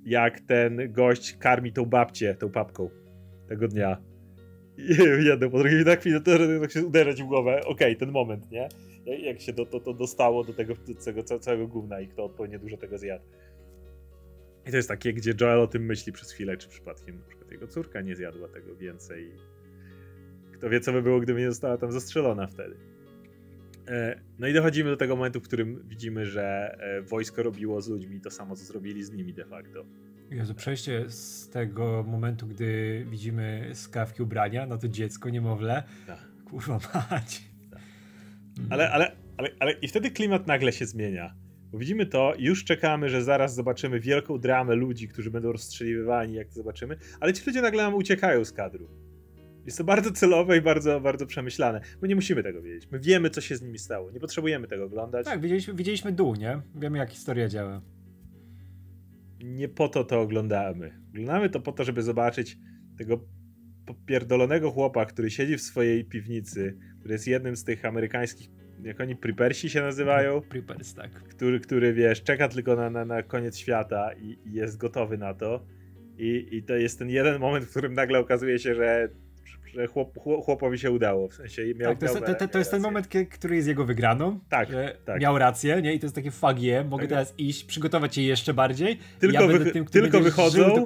jak 0.05 0.41
ten 0.41 0.93
gość 0.93 1.37
karmi 1.37 1.73
tą 1.73 1.85
babcię, 1.85 2.35
tą 2.35 2.51
papką 2.51 2.91
tego 3.49 3.69
dnia. 3.69 4.03
I 4.79 4.97
jedno 5.29 5.51
po 5.51 5.59
drugie, 5.59 5.85
na 5.85 5.97
chwilę 5.97 6.21
to, 6.21 6.39
to 6.39 6.69
się 6.69 6.87
uderzać 6.87 7.23
w 7.23 7.27
głowę. 7.27 7.61
Okej, 7.61 7.73
okay, 7.73 7.97
ten 7.97 8.11
moment, 8.11 8.51
nie? 8.51 8.69
Jak 9.07 9.41
się 9.41 9.53
to, 9.53 9.67
to, 9.67 9.81
to 9.81 9.95
dostało 9.95 10.45
do 10.45 10.53
tego, 10.53 10.75
do 10.75 10.95
tego 11.05 11.23
całego 11.23 11.69
gówna 11.69 12.01
i 12.01 12.09
kto 12.09 12.25
odpowiednio 12.25 12.59
dużo 12.59 12.77
tego 12.77 12.99
zjadł. 12.99 13.25
I 14.67 14.71
to 14.71 14.77
jest 14.77 14.89
takie, 14.89 15.13
gdzie 15.13 15.35
Joel 15.41 15.61
o 15.61 15.67
tym 15.67 15.85
myśli 15.85 16.13
przez 16.13 16.33
chwilę, 16.33 16.57
czy 16.57 16.69
przypadkiem 16.69 17.19
na 17.19 17.27
przykład 17.27 17.51
jego 17.51 17.67
córka 17.67 18.01
nie 18.01 18.17
zjadła 18.17 18.49
tego 18.49 18.77
więcej. 18.77 19.33
Kto 20.63 20.71
wie, 20.71 20.81
co 20.81 20.93
by 20.93 21.03
było, 21.03 21.21
gdyby 21.21 21.41
nie 21.41 21.51
została 21.51 21.77
tam 21.77 21.93
zastrzelona 21.93 22.47
wtedy. 22.47 22.77
E, 23.89 24.21
no 24.39 24.49
i 24.49 24.53
dochodzimy 24.53 24.91
do 24.91 24.97
tego 24.97 25.17
momentu, 25.17 25.41
w 25.41 25.43
którym 25.43 25.89
widzimy, 25.89 26.27
że 26.27 26.77
e, 26.81 27.03
wojsko 27.03 27.43
robiło 27.43 27.81
z 27.81 27.89
ludźmi 27.89 28.21
to 28.21 28.31
samo, 28.31 28.57
co 28.57 28.65
zrobili 28.65 29.05
z 29.05 29.13
nimi 29.13 29.35
de 29.35 29.45
facto. 29.45 29.85
Jezu, 30.31 30.55
przejście 30.55 31.11
z 31.11 31.51
tego 31.51 32.05
momentu, 32.09 32.47
gdy 32.47 33.05
widzimy 33.11 33.71
skawki 33.75 34.23
ubrania 34.23 34.67
na 34.67 34.79
to 34.79 34.89
dziecko, 34.89 35.31
niemowlę. 35.31 35.83
Tak. 36.07 36.19
Kurwa 36.51 36.79
mać. 37.11 37.43
Tak. 37.71 37.81
Ale, 38.71 38.91
ale, 38.91 39.17
ale, 39.37 39.49
ale 39.61 39.73
i 39.73 39.89
wtedy 39.89 40.11
klimat 40.11 40.47
nagle 40.47 40.73
się 40.73 40.87
zmienia. 40.87 41.35
Bo 41.73 41.79
widzimy 41.79 42.07
to 42.07 42.35
już 42.39 42.65
czekamy, 42.65 43.09
że 43.09 43.23
zaraz 43.23 43.55
zobaczymy 43.55 44.01
wielką 44.01 44.39
dramę 44.39 44.75
ludzi, 44.75 45.09
którzy 45.09 45.31
będą 45.31 45.53
rozstrzeliwywani, 45.53 46.35
jak 46.35 46.49
to 46.49 46.55
zobaczymy, 46.55 46.97
ale 47.21 47.33
ci 47.33 47.43
ludzie 47.47 47.63
nagle 47.63 47.83
nam 47.83 47.95
uciekają 47.95 48.45
z 48.45 48.53
kadru. 48.53 49.12
Jest 49.67 49.79
to 49.79 49.85
bardzo 49.85 50.13
celowe 50.13 50.57
i 50.57 50.61
bardzo, 50.61 51.01
bardzo 51.01 51.27
przemyślane. 51.27 51.81
My 52.03 52.09
nie 52.09 52.15
musimy 52.15 52.43
tego 52.43 52.63
wiedzieć. 52.63 52.91
My 52.91 53.01
wiemy, 53.01 53.31
co 53.31 53.41
się 53.41 53.57
z 53.57 53.63
nimi 53.63 53.79
stało. 53.79 54.11
Nie 54.11 54.21
potrzebujemy 54.21 54.69
tego 54.69 54.85
oglądać. 54.85 55.27
Tak, 55.27 55.41
widzieliśmy, 55.41 55.75
widzieliśmy 55.75 56.13
dół, 56.13 56.35
nie? 56.35 56.61
Wiemy, 56.75 56.99
jak 56.99 57.11
historia 57.11 57.49
działa. 57.49 57.83
Nie 59.45 59.69
po 59.69 59.89
to 59.89 60.05
to 60.05 60.21
oglądamy. 60.21 61.01
Oglądamy 61.11 61.51
to 61.51 61.61
po 61.61 61.73
to, 61.73 61.85
żeby 61.85 62.03
zobaczyć 62.03 62.59
tego 62.99 63.25
popierdolonego 63.87 64.71
chłopa, 64.71 65.07
który 65.07 65.31
siedzi 65.31 65.57
w 65.57 65.63
swojej 65.63 66.05
piwnicy, 66.05 66.79
który 66.99 67.15
jest 67.15 67.27
jednym 67.27 67.57
z 67.57 67.65
tych 67.65 67.85
amerykańskich, 67.85 68.51
jak 68.83 69.01
oni, 69.01 69.17
prepersi 69.17 69.71
się 69.71 69.81
nazywają? 69.81 70.41
Prepers, 70.51 70.95
tak. 70.95 71.11
Który, 71.13 71.61
który 71.61 71.93
wiesz, 71.93 72.23
czeka 72.23 72.49
tylko 72.49 72.77
na, 72.77 72.91
na, 72.91 73.05
na 73.05 73.23
koniec 73.23 73.59
świata 73.59 74.13
i, 74.13 74.39
i 74.45 74.53
jest 74.53 74.77
gotowy 74.77 75.19
na 75.19 75.35
to. 75.35 75.67
I, 76.19 76.49
I 76.51 76.63
to 76.63 76.77
jest 76.77 76.99
ten 76.99 77.11
jeden 77.11 77.41
moment, 77.41 77.65
w 77.65 77.71
którym 77.71 77.95
nagle 77.95 78.19
okazuje 78.19 78.59
się, 78.59 78.75
że 78.75 79.09
że 79.73 79.87
chłop, 79.87 80.19
chłopowi 80.45 80.79
się 80.79 80.91
udało, 80.91 81.29
w 81.29 81.35
sensie 81.35 81.63
miał 81.75 81.91
tak, 81.91 81.99
to, 81.99 82.05
jest, 82.05 82.27
to, 82.27 82.35
to, 82.35 82.49
to 82.49 82.59
jest 82.59 82.71
ten 82.71 82.83
moment, 82.83 83.09
który 83.31 83.57
jest 83.57 83.69
jego 83.69 83.85
wygraną. 83.85 84.41
Tak, 84.49 84.69
tak. 85.05 85.21
Miał 85.21 85.39
rację, 85.39 85.83
nie? 85.83 85.95
I 85.95 86.01
to 86.01 86.07
jest 86.07 86.15
takie 86.15 86.31
fagie, 86.31 86.85
mogę 86.85 87.03
tak. 87.03 87.11
teraz 87.11 87.35
iść, 87.39 87.65
przygotować 87.65 88.15
się 88.15 88.23
jeszcze 88.23 88.55
bardziej. 88.55 88.99
Tylko, 89.19 89.43
ja 89.43 89.47
wy, 89.59 89.73
tym, 89.73 89.85
tylko 89.85 90.21
wychodzą. 90.21 90.85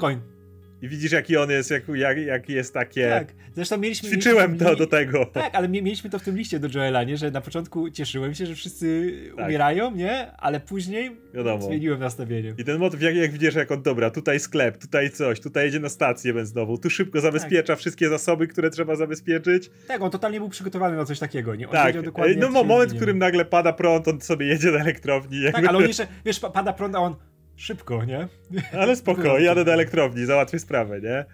I 0.82 0.88
widzisz, 0.88 1.12
jaki 1.12 1.36
on 1.36 1.50
jest, 1.50 1.70
jak, 1.70 1.88
jak, 1.88 2.18
jak 2.18 2.48
jest 2.48 2.74
takie. 2.74 3.10
Tak, 3.10 3.28
zresztą 3.54 3.78
mieliśmy. 3.78 4.08
Ćwiczyłem 4.08 4.52
mieliśmy, 4.52 4.70
to 4.70 4.76
do 4.76 4.86
tego. 4.86 5.26
Tak, 5.26 5.54
ale 5.54 5.68
mieliśmy 5.68 6.10
to 6.10 6.18
w 6.18 6.22
tym 6.22 6.36
liście 6.36 6.58
do 6.58 6.68
Joela, 6.74 7.04
nie? 7.04 7.16
Że 7.16 7.30
na 7.30 7.40
początku 7.40 7.90
cieszyłem 7.90 8.34
się, 8.34 8.46
że 8.46 8.54
wszyscy 8.54 9.12
tak. 9.36 9.46
umierają, 9.46 9.90
nie? 9.90 10.32
Ale 10.32 10.60
później 10.60 11.16
Wiadomo. 11.34 11.62
zmieniłem 11.62 12.00
nastawienie. 12.00 12.54
I 12.58 12.64
ten 12.64 12.78
motyw, 12.78 13.02
jak, 13.02 13.16
jak 13.16 13.30
widzisz, 13.30 13.54
jak 13.54 13.70
on 13.70 13.82
dobra, 13.82 14.10
tutaj 14.10 14.40
sklep, 14.40 14.78
tutaj 14.78 15.10
coś, 15.10 15.40
tutaj 15.40 15.64
jedzie 15.64 15.80
na 15.80 15.88
stację 15.88 16.34
benzynową, 16.34 16.76
tu 16.76 16.90
szybko 16.90 17.20
zabezpiecza 17.20 17.72
tak. 17.72 17.78
wszystkie 17.78 18.08
zasoby, 18.08 18.46
które 18.46 18.70
trzeba 18.70 18.96
zabezpieczyć. 18.96 19.70
Tak, 19.88 20.02
on 20.02 20.10
totalnie 20.10 20.38
był 20.38 20.48
przygotowany 20.48 20.96
na 20.96 21.04
coś 21.04 21.18
takiego, 21.18 21.54
nie? 21.54 21.66
On 21.66 21.72
tak, 21.72 22.02
dokładnie, 22.02 22.36
no 22.36 22.64
moment, 22.64 22.92
w 22.92 22.96
którym 22.96 23.18
nagle 23.18 23.44
pada 23.44 23.72
prąd, 23.72 24.08
on 24.08 24.20
sobie 24.20 24.46
jedzie 24.46 24.70
na 24.70 24.78
elektrowni. 24.78 25.42
Tak, 25.52 25.64
ale 25.64 25.78
on 25.78 25.86
jeszcze, 25.86 26.06
wiesz, 26.24 26.40
pada 26.40 26.72
prąd, 26.72 26.94
a 26.94 26.98
on 26.98 27.16
szybko, 27.56 28.04
nie? 28.04 28.28
Ale 28.80 28.96
spoko, 28.96 29.38
jadę 29.38 29.64
do 29.64 29.72
elektrowni, 29.72 30.26
załatwię 30.26 30.58
sprawę, 30.58 31.00
nie? 31.00 31.24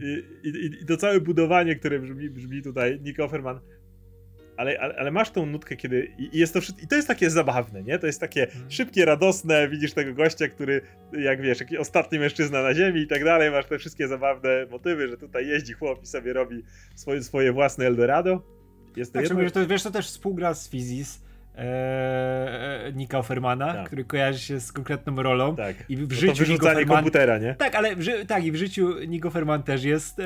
I, 0.00 0.24
i, 0.48 0.82
i 0.82 0.86
to 0.86 0.96
całe 0.96 1.20
budowanie, 1.20 1.76
które 1.76 1.98
brzmi, 1.98 2.30
brzmi 2.30 2.62
tutaj, 2.62 3.00
Nick 3.00 3.20
Offerman, 3.20 3.60
ale, 4.60 4.80
ale, 4.80 4.94
ale, 4.96 5.10
masz 5.10 5.30
tą 5.30 5.46
nutkę, 5.46 5.76
kiedy. 5.76 6.12
I, 6.18 6.38
jest 6.38 6.54
to 6.54 6.60
I 6.82 6.88
to 6.88 6.96
jest 6.96 7.08
takie 7.08 7.30
zabawne, 7.30 7.82
nie? 7.82 7.98
To 7.98 8.06
jest 8.06 8.20
takie 8.20 8.44
mhm. 8.44 8.70
szybkie, 8.70 9.04
radosne. 9.04 9.68
Widzisz 9.68 9.92
tego 9.92 10.14
gościa, 10.14 10.48
który, 10.48 10.80
jak 11.12 11.42
wiesz, 11.42 11.60
jakiś 11.60 11.78
ostatni 11.78 12.18
mężczyzna 12.18 12.62
na 12.62 12.74
ziemi 12.74 13.00
i 13.00 13.06
tak 13.06 13.24
dalej. 13.24 13.50
Masz 13.50 13.66
te 13.66 13.78
wszystkie 13.78 14.08
zabawne 14.08 14.66
motywy, 14.70 15.08
że 15.08 15.16
tutaj 15.16 15.46
jeździ 15.46 15.72
chłop 15.72 16.02
i 16.02 16.06
sobie 16.06 16.32
robi 16.32 16.62
swoje, 16.94 17.22
swoje 17.22 17.52
własne 17.52 17.86
Eldorado. 17.86 18.42
Jest 18.96 19.12
to 19.12 19.18
tak, 19.18 19.28
jedno... 19.28 19.50
to, 19.50 19.66
wiesz, 19.66 19.82
to 19.82 19.90
też 19.90 20.06
współgra 20.06 20.54
z 20.54 20.70
Fizis 20.70 21.20
e, 21.56 22.92
Nika 22.94 23.18
Offermana, 23.18 23.74
tak. 23.74 23.86
który 23.86 24.04
kojarzy 24.04 24.38
się 24.38 24.60
z 24.60 24.72
konkretną 24.72 25.22
rolą. 25.22 25.56
Tak. 25.56 25.76
I 25.88 25.96
w 25.96 26.12
życiu 26.12 26.32
to 26.32 26.38
wyrzucanie 26.38 26.72
Offerman, 26.72 26.96
komputera, 26.96 27.38
nie? 27.38 27.54
Tak, 27.54 27.74
ale 27.74 27.96
w, 27.96 28.26
tak, 28.26 28.44
i 28.44 28.52
w 28.52 28.56
życiu 28.56 28.94
Nick 29.08 29.26
Offerman 29.26 29.62
też 29.62 29.84
jest 29.84 30.20
e, 30.20 30.24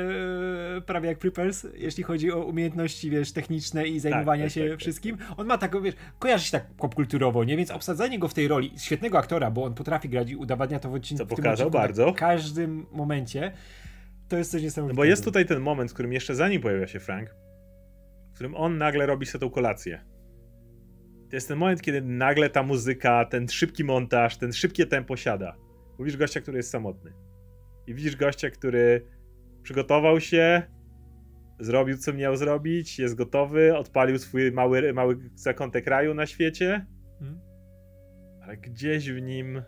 prawie 0.85 1.09
jak 1.09 1.17
Preppers, 1.17 1.67
jeśli 1.73 2.03
chodzi 2.03 2.31
o 2.31 2.45
umiejętności, 2.45 3.09
wiesz, 3.09 3.31
techniczne 3.31 3.87
i 3.87 3.99
zajmowania 3.99 4.43
tak, 4.43 4.53
tak 4.53 4.53
się 4.53 4.61
tak, 4.61 4.69
tak, 4.69 4.79
wszystkim. 4.79 5.17
On 5.37 5.47
ma 5.47 5.57
tak, 5.57 5.81
wiesz, 5.81 5.95
kojarzy 6.19 6.45
się 6.45 6.51
tak 6.51 6.65
popkulturowo, 6.77 7.43
nie? 7.43 7.57
Więc 7.57 7.71
obsadzanie 7.71 8.19
go 8.19 8.27
w 8.27 8.33
tej 8.33 8.47
roli, 8.47 8.71
świetnego 8.77 9.17
aktora, 9.17 9.51
bo 9.51 9.63
on 9.63 9.73
potrafi 9.73 10.09
grać 10.09 10.29
i 10.29 10.35
udowadnia 10.35 10.79
to 10.79 10.89
w 10.89 10.93
odcinku. 10.93 11.25
Co 11.25 11.35
pokazał 11.35 11.51
odcinku, 11.67 11.71
bardzo. 11.71 12.11
W 12.11 12.15
każdym 12.15 12.85
momencie. 12.91 13.51
To 14.29 14.37
jest 14.37 14.51
coś 14.51 14.63
niesamowitego. 14.63 14.95
No 14.95 14.97
bo 14.97 15.05
jest 15.05 15.23
tutaj 15.23 15.45
ten 15.45 15.59
moment, 15.59 15.91
w 15.91 15.93
którym 15.93 16.13
jeszcze 16.13 16.35
zanim 16.35 16.61
pojawia 16.61 16.87
się 16.87 16.99
Frank, 16.99 17.29
w 18.31 18.33
którym 18.33 18.55
on 18.55 18.77
nagle 18.77 19.05
robi 19.05 19.25
sobie 19.25 19.39
tą 19.39 19.49
kolację 19.49 20.14
to 21.35 21.37
jest 21.37 21.47
ten 21.47 21.57
moment, 21.57 21.81
kiedy 21.81 22.01
nagle 22.01 22.49
ta 22.49 22.63
muzyka, 22.63 23.25
ten 23.25 23.47
szybki 23.47 23.83
montaż, 23.83 24.37
ten 24.37 24.53
szybkie 24.53 24.85
tempo 24.85 25.17
siada. 25.17 25.55
Mówisz 25.99 26.17
gościa, 26.17 26.41
który 26.41 26.57
jest 26.57 26.69
samotny. 26.69 27.13
I 27.87 27.93
widzisz 27.93 28.15
gościa, 28.15 28.49
który 28.49 29.05
przygotował 29.63 30.19
się, 30.19 30.63
zrobił 31.59 31.97
co 31.97 32.13
miał 32.13 32.35
zrobić, 32.35 32.99
jest 32.99 33.15
gotowy, 33.15 33.77
odpalił 33.77 34.19
swój 34.19 34.51
mały, 34.51 34.93
mały 34.93 35.17
zakątek 35.33 35.83
kraju 35.83 36.13
na 36.13 36.25
świecie. 36.25 36.85
Hmm. 37.19 37.39
Ale 38.41 38.57
gdzieś 38.57 39.11
w 39.11 39.21
nim 39.21 39.61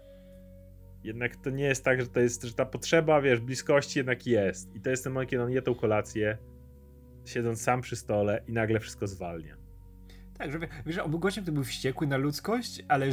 jednak 1.03 1.36
to 1.36 1.49
nie 1.49 1.65
jest 1.65 1.84
tak, 1.86 2.01
że 2.01 2.08
to 2.08 2.19
jest, 2.19 2.43
że 2.43 2.53
ta 2.53 2.65
potrzeba, 2.65 3.21
wiesz, 3.21 3.39
bliskości 3.39 3.99
jednak 3.99 4.27
jest. 4.27 4.75
I 4.75 4.82
to 4.82 4.89
jest 4.89 5.03
ten 5.03 5.13
moment, 5.13 5.30
kiedy 5.30 5.43
on 5.43 5.51
je 5.51 5.62
tą 5.62 5.75
kolację, 5.75 6.38
siedząc 7.25 7.62
sam 7.62 7.82
przy 7.82 7.95
stole 7.95 8.43
i 8.47 8.53
nagle 8.53 8.80
wszystko 8.80 9.08
zwalnia. 9.08 9.66
Tak, 10.38 10.52
że 10.52 10.60
wiesz, 10.86 10.97
on 10.97 11.12
był 11.12 11.19
gościem, 11.19 11.43
który 11.43 11.56
był 11.56 11.63
wściekły 11.63 12.08
na 12.08 12.17
ludzkość, 12.17 12.84
ale 12.88 13.08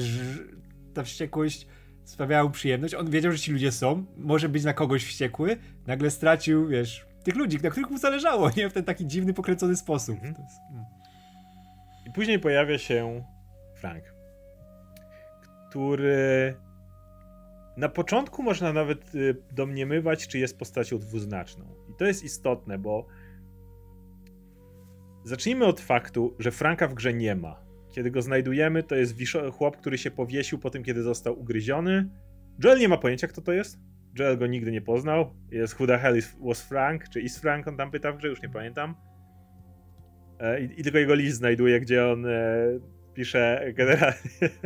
ta 0.95 1.03
wściekłość 1.03 1.67
sprawiała 2.05 2.45
mu 2.45 2.51
przyjemność. 2.51 2.95
On 2.95 3.11
wiedział, 3.11 3.33
że 3.33 3.39
ci 3.39 3.53
ludzie 3.53 3.73
są, 3.73 4.05
może 4.17 4.49
być 4.49 4.65
na 4.65 4.73
kogoś 4.73 5.05
wściekły, 5.05 5.57
nagle 5.87 6.11
stracił, 6.11 6.69
wiesz, 6.69 7.07
tych 7.25 7.37
ludzi, 7.37 7.59
na 7.63 7.71
których 7.71 7.91
mu 7.91 7.99
zależało, 7.99 8.51
nie? 8.57 8.69
W 8.69 8.73
ten 8.73 8.85
taki 8.85 9.07
dziwny, 9.07 9.35
pokręcony 9.35 9.77
sposób. 9.77 10.15
Mhm. 10.15 10.35
Jest, 10.43 10.57
mm. 10.71 10.85
I 12.07 12.13
później 12.13 12.39
pojawia 12.39 12.79
się 12.79 13.25
Frank, 13.75 14.05
który 15.71 16.55
na 17.77 17.89
początku 17.89 18.43
można 18.43 18.73
nawet 18.73 19.15
y, 19.15 19.37
domniemywać, 19.53 20.29
czy 20.29 20.39
jest 20.39 20.59
postacią 20.59 20.99
dwuznaczną. 20.99 21.65
I 21.91 21.95
to 21.99 22.05
jest 22.05 22.25
istotne, 22.25 22.79
bo 22.79 23.07
Zacznijmy 25.25 25.65
od 25.65 25.81
faktu, 25.81 26.35
że 26.39 26.51
Franka 26.51 26.89
w 26.89 26.95
grze 26.95 27.15
nie 27.15 27.35
ma. 27.35 27.61
Kiedy 27.91 28.11
go 28.11 28.23
znajdujemy, 28.23 28.83
to 28.83 28.95
jest 28.95 29.17
chłop, 29.53 29.77
który 29.77 29.99
się 29.99 30.11
powiesił 30.11 30.59
po 30.59 30.71
tym, 30.71 30.83
kiedy 30.83 31.03
został 31.03 31.41
ugryziony. 31.41 32.09
Joel 32.65 32.79
nie 32.79 32.89
ma 32.89 32.97
pojęcia, 32.97 33.29
kto 33.29 33.43
to 33.43 33.53
jest. 33.53 33.79
Joel 34.19 34.39
go 34.39 34.47
nigdy 34.47 34.73
nie 34.73 34.83
poznał. 34.83 35.35
Jest 35.51 35.81
Who 35.81 35.87
the 35.87 35.99
hell 35.99 36.17
is, 36.17 36.37
was 36.41 36.63
Frank? 36.63 37.09
Czy 37.09 37.21
is 37.21 37.39
Frank? 37.39 37.69
On 37.69 37.77
tam 37.77 37.91
pyta 37.91 38.13
w 38.13 38.17
grze, 38.17 38.29
już 38.29 38.43
nie 38.43 38.49
pamiętam. 38.49 38.95
E, 40.41 40.61
I, 40.61 40.81
i 40.81 40.83
tylko 40.83 40.99
jego 40.99 41.15
list 41.15 41.37
znajduje, 41.37 41.81
gdzie 41.81 42.07
on 42.07 42.27
e, 42.27 42.31
pisze 43.15 43.73
generalnie 43.75 44.19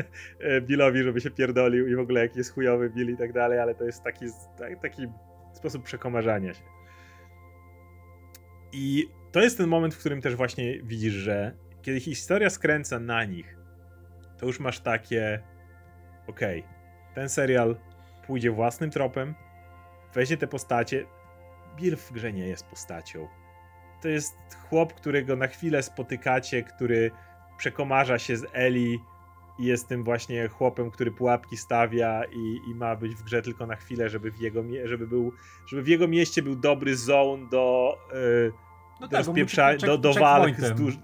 Billowi, 0.66 1.02
żeby 1.02 1.20
się 1.20 1.30
pierdolił 1.30 1.88
i 1.88 1.96
w 1.96 2.00
ogóle 2.00 2.20
jaki 2.20 2.38
jest 2.38 2.52
chujowy 2.52 2.90
Bill 2.90 3.10
i 3.10 3.16
tak 3.16 3.32
dalej, 3.32 3.58
ale 3.58 3.74
to 3.74 3.84
jest 3.84 4.02
taki, 4.02 4.26
taki 4.82 5.06
sposób 5.52 5.82
przekomarzania 5.82 6.54
się. 6.54 6.62
I 8.72 9.08
to 9.32 9.40
jest 9.40 9.58
ten 9.58 9.66
moment, 9.66 9.94
w 9.94 9.98
którym 9.98 10.20
też 10.20 10.36
właśnie 10.36 10.82
widzisz, 10.82 11.14
że 11.14 11.52
kiedy 11.82 12.00
historia 12.00 12.50
skręca 12.50 12.98
na 12.98 13.24
nich, 13.24 13.56
to 14.38 14.46
już 14.46 14.60
masz 14.60 14.80
takie 14.80 15.42
okej, 16.26 16.60
okay, 16.60 17.14
ten 17.14 17.28
serial 17.28 17.76
pójdzie 18.26 18.50
własnym 18.50 18.90
tropem, 18.90 19.34
weźmie 20.14 20.36
te 20.36 20.46
postacie. 20.46 21.06
Bill 21.76 21.96
w 21.96 22.12
grze 22.12 22.32
nie 22.32 22.48
jest 22.48 22.66
postacią. 22.66 23.28
To 24.02 24.08
jest 24.08 24.34
chłop, 24.68 24.94
którego 24.94 25.36
na 25.36 25.46
chwilę 25.46 25.82
spotykacie, 25.82 26.62
który 26.62 27.10
przekomarza 27.58 28.18
się 28.18 28.36
z 28.36 28.46
Eli 28.52 28.98
i 29.58 29.64
jest 29.64 29.88
tym 29.88 30.04
właśnie 30.04 30.48
chłopem, 30.48 30.90
który 30.90 31.10
pułapki 31.10 31.56
stawia 31.56 32.24
i, 32.24 32.70
i 32.70 32.74
ma 32.74 32.96
być 32.96 33.14
w 33.14 33.22
grze 33.22 33.42
tylko 33.42 33.66
na 33.66 33.76
chwilę, 33.76 34.08
żeby 34.08 34.30
w 34.30 34.40
jego, 34.40 34.64
żeby 34.84 35.06
był, 35.06 35.32
żeby 35.66 35.82
w 35.82 35.88
jego 35.88 36.08
mieście 36.08 36.42
był 36.42 36.56
dobry 36.56 36.96
zone 36.96 37.48
do, 37.50 37.98
yy, 38.12 38.52
no 39.00 39.08
do, 39.08 39.16
tak, 39.56 39.80
do, 39.80 39.98
do 39.98 40.14
walk 40.14 40.60
z 40.60 40.74
duż... 40.74 40.98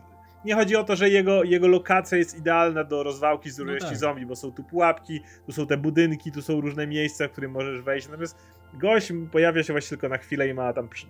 Nie 0.45 0.55
chodzi 0.55 0.77
o 0.77 0.85
to, 0.85 0.97
że 0.97 1.09
jego, 1.09 1.45
jego 1.45 1.69
lokacja 1.69 2.19
jest 2.19 2.39
idealna 2.39 2.85
do 2.85 3.03
rozwałki 3.03 3.51
z 3.51 3.59
ilości 3.59 3.83
no 3.83 3.89
tak. 3.89 3.99
zombie, 3.99 4.27
bo 4.27 4.37
są 4.37 4.53
tu 4.53 4.65
pułapki, 4.65 5.21
tu 5.47 5.53
są 5.53 5.67
te 5.67 5.77
budynki, 5.77 6.33
tu 6.33 6.43
są 6.43 6.61
różne 6.61 6.87
miejsca, 6.87 7.29
w 7.29 7.31
których 7.33 7.51
możesz 7.51 7.83
wejść. 7.83 8.09
Natomiast 8.09 8.39
gość 8.75 9.13
pojawia 9.33 9.63
się 9.63 9.73
właśnie 9.73 9.89
tylko 9.89 10.09
na 10.09 10.19
chwilę 10.19 10.49
i 10.49 10.55
ma 10.55 10.73
tam 10.73 10.89
przy... 10.89 11.07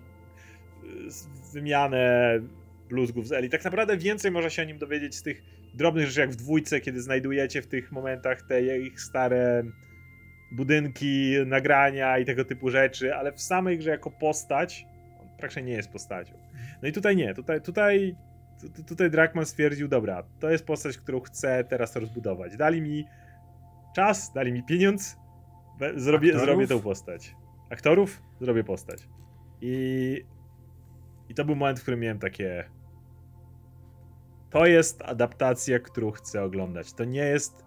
wymianę 1.53 2.39
bluzgów 2.89 3.27
z 3.27 3.31
Eli. 3.31 3.49
Tak 3.49 3.63
naprawdę 3.63 3.97
więcej 3.97 4.31
można 4.31 4.49
się 4.49 4.61
o 4.61 4.65
nim 4.65 4.77
dowiedzieć 4.77 5.15
z 5.15 5.23
tych 5.23 5.43
drobnych 5.73 6.07
rzeczy, 6.07 6.19
jak 6.19 6.31
w 6.31 6.35
dwójce, 6.35 6.81
kiedy 6.81 7.01
znajdujecie 7.01 7.61
w 7.61 7.67
tych 7.67 7.91
momentach 7.91 8.41
te 8.41 8.77
ich 8.77 9.01
stare 9.01 9.63
budynki, 10.51 11.35
nagrania 11.45 12.17
i 12.17 12.25
tego 12.25 12.45
typu 12.45 12.69
rzeczy, 12.69 13.15
ale 13.15 13.31
w 13.31 13.41
samej 13.41 13.77
grze 13.77 13.89
jako 13.89 14.11
postać 14.11 14.85
on 15.21 15.27
praktycznie 15.37 15.63
nie 15.63 15.73
jest 15.73 15.89
postacią. 15.89 16.44
No 16.81 16.87
i 16.87 16.91
tutaj 16.91 17.15
nie, 17.15 17.33
tutaj, 17.33 17.61
tutaj, 17.61 18.15
tutaj 18.87 19.11
Drakman 19.11 19.45
stwierdził, 19.45 19.87
dobra, 19.87 20.23
to 20.39 20.49
jest 20.49 20.65
postać, 20.65 20.97
którą 20.97 21.19
chcę 21.19 21.63
teraz 21.63 21.95
rozbudować. 21.95 22.57
Dali 22.57 22.81
mi 22.81 23.05
czas, 23.95 24.33
dali 24.33 24.53
mi 24.53 24.63
pieniądz, 24.63 25.17
zrobię, 25.95 26.39
zrobię 26.39 26.67
tą 26.67 26.79
postać. 26.79 27.35
Aktorów? 27.69 28.21
Zrobię 28.41 28.63
postać. 28.63 29.07
I, 29.61 30.21
I 31.29 31.33
to 31.33 31.45
był 31.45 31.55
moment, 31.55 31.79
w 31.79 31.81
którym 31.81 31.99
miałem 31.99 32.19
takie 32.19 32.65
to 34.55 34.65
jest 34.65 35.01
adaptacja, 35.01 35.79
którą 35.79 36.11
chcę 36.11 36.43
oglądać. 36.43 36.93
To 36.93 37.03
nie 37.03 37.25
jest, 37.25 37.65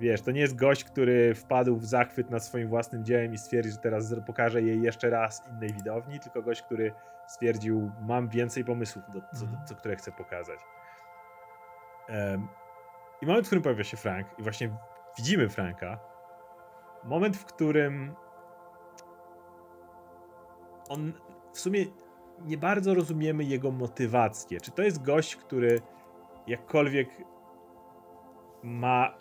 wiesz, 0.00 0.22
to 0.22 0.30
nie 0.30 0.40
jest 0.40 0.56
gość, 0.56 0.84
który 0.84 1.34
wpadł 1.34 1.76
w 1.76 1.84
zachwyt 1.84 2.30
nad 2.30 2.44
swoim 2.44 2.68
własnym 2.68 3.04
dziełem 3.04 3.34
i 3.34 3.38
stwierdzi, 3.38 3.70
że 3.70 3.76
teraz 3.76 4.14
pokaże 4.26 4.62
jej 4.62 4.82
jeszcze 4.82 5.10
raz 5.10 5.42
innej 5.52 5.72
widowni, 5.72 6.20
tylko 6.20 6.42
gość, 6.42 6.62
który 6.62 6.92
stwierdził, 7.28 7.90
mam 8.00 8.28
więcej 8.28 8.64
pomysłów, 8.64 9.04
do, 9.14 9.20
co, 9.20 9.46
do, 9.46 9.56
co, 9.68 9.74
które 9.74 9.96
chcę 9.96 10.12
pokazać. 10.12 10.60
Um, 12.08 12.48
I 13.22 13.26
moment, 13.26 13.46
w 13.46 13.48
którym 13.48 13.62
pojawia 13.62 13.84
się 13.84 13.96
Frank, 13.96 14.26
i 14.38 14.42
właśnie 14.42 14.70
widzimy 15.18 15.48
Franka, 15.48 15.98
moment, 17.04 17.36
w 17.36 17.44
którym 17.44 18.14
on 20.88 21.12
w 21.52 21.60
sumie 21.60 21.84
nie 22.44 22.58
bardzo 22.58 22.94
rozumiemy 22.94 23.44
jego 23.44 23.70
motywację. 23.70 24.60
Czy 24.60 24.70
to 24.70 24.82
jest 24.82 25.02
gość, 25.02 25.36
który 25.36 25.80
jakkolwiek 26.46 27.08
ma. 28.62 29.14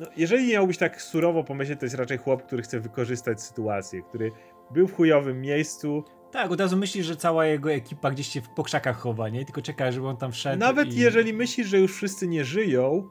No, 0.00 0.06
jeżeli 0.16 0.52
miałbyś 0.52 0.78
tak 0.78 1.02
surowo 1.02 1.44
pomyśleć, 1.44 1.80
to 1.80 1.86
jest 1.86 1.96
raczej 1.96 2.18
chłop, 2.18 2.42
który 2.42 2.62
chce 2.62 2.80
wykorzystać 2.80 3.42
sytuację, 3.42 4.02
który 4.02 4.30
był 4.70 4.88
w 4.88 4.94
chujowym 4.94 5.40
miejscu. 5.40 6.04
Tak, 6.32 6.50
od 6.50 6.60
razu 6.60 6.76
myślisz, 6.76 7.06
że 7.06 7.16
cała 7.16 7.46
jego 7.46 7.72
ekipa 7.72 8.10
gdzieś 8.10 8.26
się 8.28 8.40
w 8.40 8.48
pokrzakach 8.48 8.96
chowa, 8.96 9.28
nie? 9.28 9.44
Tylko 9.44 9.62
czeka, 9.62 9.92
żeby 9.92 10.06
on 10.06 10.16
tam 10.16 10.32
wszedł. 10.32 10.58
Nawet 10.58 10.94
i... 10.94 10.96
jeżeli 10.96 11.34
myślisz, 11.34 11.66
że 11.66 11.78
już 11.78 11.96
wszyscy 11.96 12.28
nie 12.28 12.44
żyją, 12.44 13.08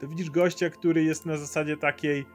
to 0.00 0.08
widzisz 0.08 0.30
gościa, 0.30 0.70
który 0.70 1.04
jest 1.04 1.26
na 1.26 1.36
zasadzie 1.36 1.76
takiej. 1.76 2.26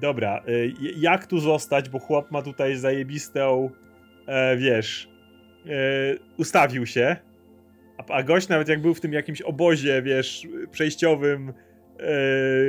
Dobra, 0.00 0.42
y, 0.48 0.74
jak 0.96 1.26
tu 1.26 1.40
zostać, 1.40 1.88
bo 1.88 1.98
chłop 1.98 2.30
ma 2.30 2.42
tutaj 2.42 2.76
zajebistą, 2.76 3.70
e, 4.26 4.56
wiesz, 4.56 5.08
e, 5.66 5.70
ustawił 6.36 6.86
się 6.86 7.16
a, 8.08 8.12
a 8.12 8.22
gość 8.22 8.48
nawet 8.48 8.68
jak 8.68 8.80
był 8.80 8.94
w 8.94 9.00
tym 9.00 9.12
jakimś 9.12 9.42
obozie, 9.42 10.02
wiesz, 10.02 10.48
przejściowym 10.70 11.52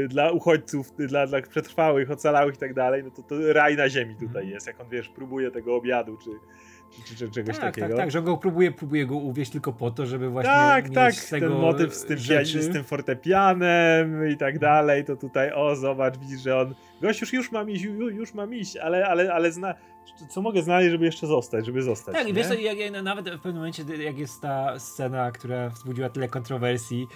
yy, 0.01 0.07
dla 0.07 0.31
uchodźców, 0.31 0.91
dla, 0.97 1.27
dla 1.27 1.41
przetrwałych, 1.41 2.11
ocalałych 2.11 2.55
i 2.55 2.57
tak 2.57 2.73
dalej, 2.73 3.03
no 3.03 3.11
to, 3.11 3.23
to 3.23 3.53
raj 3.53 3.75
na 3.75 3.89
ziemi 3.89 4.15
tutaj 4.15 4.27
mhm. 4.27 4.49
jest, 4.49 4.67
jak 4.67 4.81
on, 4.81 4.89
wiesz, 4.89 5.09
próbuje 5.09 5.51
tego 5.51 5.75
obiadu, 5.75 6.17
czy, 6.17 6.29
czy, 7.05 7.15
czy, 7.15 7.31
czegoś 7.31 7.55
tak, 7.55 7.65
takiego. 7.65 7.87
Tak, 7.87 7.97
tak, 7.97 8.11
że 8.11 8.21
go 8.21 8.37
próbuje, 8.37 8.71
próbuje 8.71 9.05
go 9.05 9.15
uwieść 9.15 9.51
tylko 9.51 9.73
po 9.73 9.91
to, 9.91 10.05
żeby 10.05 10.29
właśnie 10.29 10.51
Tak, 10.51 10.85
mieć 10.85 10.95
tak, 10.95 11.15
tego 11.15 11.49
ten 11.49 11.57
motyw 11.57 11.95
z 11.95 12.05
tym, 12.05 12.17
z 12.43 12.73
tym 12.73 12.83
fortepianem 12.83 14.29
i 14.29 14.37
tak 14.37 14.59
dalej, 14.59 15.05
to 15.05 15.15
tutaj, 15.15 15.51
o 15.53 15.75
zobacz, 15.75 16.17
widzisz, 16.17 16.41
że 16.41 16.59
on, 16.59 16.75
gość 17.01 17.21
już, 17.21 17.33
już 17.33 17.51
mam 17.51 17.69
iść, 17.69 17.83
już, 17.83 18.13
już 18.13 18.33
mam 18.33 18.53
iść, 18.53 18.77
ale, 18.77 19.07
ale, 19.07 19.33
ale 19.33 19.51
zna, 19.51 19.75
co 20.29 20.41
mogę 20.41 20.61
znaleźć, 20.61 20.91
żeby 20.91 21.05
jeszcze 21.05 21.27
zostać, 21.27 21.65
żeby 21.65 21.81
zostać. 21.81 22.15
Tak, 22.15 22.27
i 22.27 22.33
wiesz, 22.33 22.61
jak, 22.61 22.77
jak, 22.77 23.03
nawet 23.03 23.29
w 23.29 23.35
pewnym 23.35 23.55
momencie, 23.55 23.83
jak 24.03 24.17
jest 24.17 24.41
ta 24.41 24.79
scena, 24.79 25.31
która 25.31 25.69
wzbudziła 25.69 26.09
tyle 26.09 26.27
kontrowersji, 26.27 27.07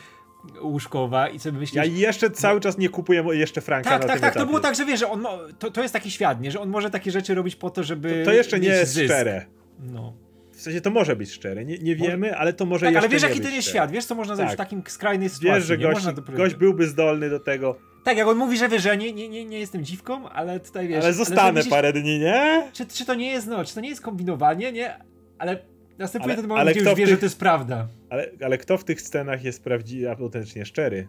łóżkowa 0.62 1.29
i 1.29 1.39
sobie 1.39 1.60
myślisz... 1.60 1.75
Ja 1.75 1.86
jeszcze 1.86 2.29
cały 2.29 2.60
czas 2.60 2.77
nie 2.77 2.89
kupuję 2.89 3.23
jeszcze 3.31 3.62
Franka 3.62 3.89
tak, 3.89 4.01
na 4.01 4.07
tak, 4.07 4.15
tym 4.15 4.21
tak, 4.21 4.31
etapie. 4.31 4.45
to 4.45 4.47
było 4.47 4.60
tak, 4.60 4.75
że 4.75 4.86
wiesz, 4.86 4.99
że 4.99 5.10
on, 5.10 5.27
to, 5.60 5.71
to 5.71 5.81
jest 5.81 5.93
taki 5.93 6.12
świat, 6.12 6.41
nie? 6.41 6.51
że 6.51 6.60
on 6.60 6.69
może 6.69 6.89
takie 6.89 7.12
rzeczy 7.12 7.36
robić 7.36 7.55
po 7.55 7.69
to, 7.69 7.83
żeby 7.83 8.19
To, 8.19 8.25
to 8.25 8.33
jeszcze 8.33 8.60
nie 8.60 8.67
jest 8.67 8.93
zysk. 8.93 9.05
szczere. 9.05 9.45
No. 9.79 10.13
W 10.51 10.62
sensie 10.62 10.81
to 10.81 10.89
może 10.89 11.15
być 11.15 11.31
szczere, 11.31 11.65
nie, 11.65 11.77
nie 11.77 11.95
wiemy, 11.95 12.38
ale 12.38 12.53
to 12.53 12.65
może 12.65 12.86
tak, 12.86 12.93
jeszcze 12.93 13.07
ale 13.07 13.13
wiesz 13.13 13.23
jaki 13.23 13.41
to 13.41 13.49
jest 13.49 13.67
świat, 13.67 13.91
wiesz 13.91 14.05
co 14.05 14.15
można 14.15 14.36
zrobić 14.36 14.57
tak. 14.57 14.67
w 14.67 14.69
takim 14.69 14.83
skrajnej 14.88 15.29
sytuacji. 15.29 15.60
Wiesz, 15.60 15.65
że 15.65 15.77
gość, 15.77 16.05
gość 16.36 16.55
byłby 16.55 16.88
zdolny 16.88 17.29
do 17.29 17.39
tego. 17.39 17.77
Tak, 18.03 18.17
jak 18.17 18.27
on 18.27 18.38
mówi, 18.38 18.57
że 18.57 18.69
wie, 18.69 18.79
że 18.79 18.97
nie, 18.97 19.13
nie, 19.13 19.29
nie, 19.29 19.45
nie 19.45 19.60
jestem 19.60 19.83
dziwką, 19.83 20.29
ale 20.29 20.60
tutaj 20.60 20.88
wiesz... 20.88 21.03
Ale 21.03 21.13
zostanę 21.13 21.41
ale 21.41 21.53
myślisz, 21.53 21.71
parę 21.71 21.93
dni, 21.93 22.19
nie? 22.19 22.69
Czy, 22.73 22.86
czy 22.86 23.05
to 23.05 23.13
nie 23.13 23.31
jest, 23.31 23.47
no, 23.47 23.65
czy 23.65 23.75
to 23.75 23.81
nie 23.81 23.89
jest 23.89 24.01
kombinowanie, 24.01 24.71
nie? 24.71 24.99
Ale 25.38 25.60
następuje 25.99 26.33
ale, 26.33 26.41
ten 26.41 26.49
moment, 26.49 26.69
gdzie 26.69 26.79
już 26.79 26.89
wie, 26.89 26.95
tych, 26.95 27.07
że 27.07 27.17
to 27.17 27.25
jest 27.25 27.39
prawda. 27.39 27.88
Ale, 28.10 28.31
ale 28.45 28.57
kto 28.57 28.77
w 28.77 28.83
tych 28.83 29.01
scenach 29.01 29.43
jest 29.43 29.63
prawdziwie, 29.63 30.12
autentycznie 30.12 30.65
szczery? 30.65 31.07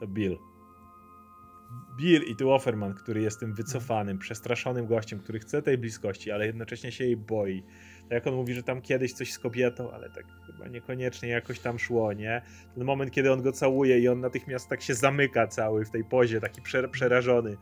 To 0.00 0.06
Bill. 0.06 0.38
Bill 1.98 2.22
i 2.22 2.36
tu 2.36 2.50
Offerman, 2.50 2.94
który 2.94 3.20
jest 3.20 3.40
tym 3.40 3.54
wycofanym, 3.54 4.18
przestraszonym 4.18 4.86
gościem, 4.86 5.18
który 5.18 5.38
chce 5.38 5.62
tej 5.62 5.78
bliskości, 5.78 6.30
ale 6.30 6.46
jednocześnie 6.46 6.92
się 6.92 7.04
jej 7.04 7.16
boi. 7.16 7.62
Tak 8.02 8.10
jak 8.10 8.26
on 8.26 8.34
mówi, 8.34 8.54
że 8.54 8.62
tam 8.62 8.82
kiedyś 8.82 9.12
coś 9.12 9.32
z 9.32 9.38
kobietą, 9.38 9.90
ale 9.90 10.10
tak 10.10 10.24
chyba 10.46 10.68
niekoniecznie 10.68 11.28
jakoś 11.28 11.60
tam 11.60 11.78
szło, 11.78 12.12
nie? 12.12 12.42
Ten 12.74 12.84
moment, 12.84 13.10
kiedy 13.10 13.32
on 13.32 13.42
go 13.42 13.52
całuje 13.52 13.98
i 13.98 14.08
on 14.08 14.20
natychmiast 14.20 14.68
tak 14.68 14.82
się 14.82 14.94
zamyka 14.94 15.46
cały 15.46 15.84
w 15.84 15.90
tej 15.90 16.04
pozie, 16.04 16.40
taki 16.40 16.62
przerażony. 16.90 17.56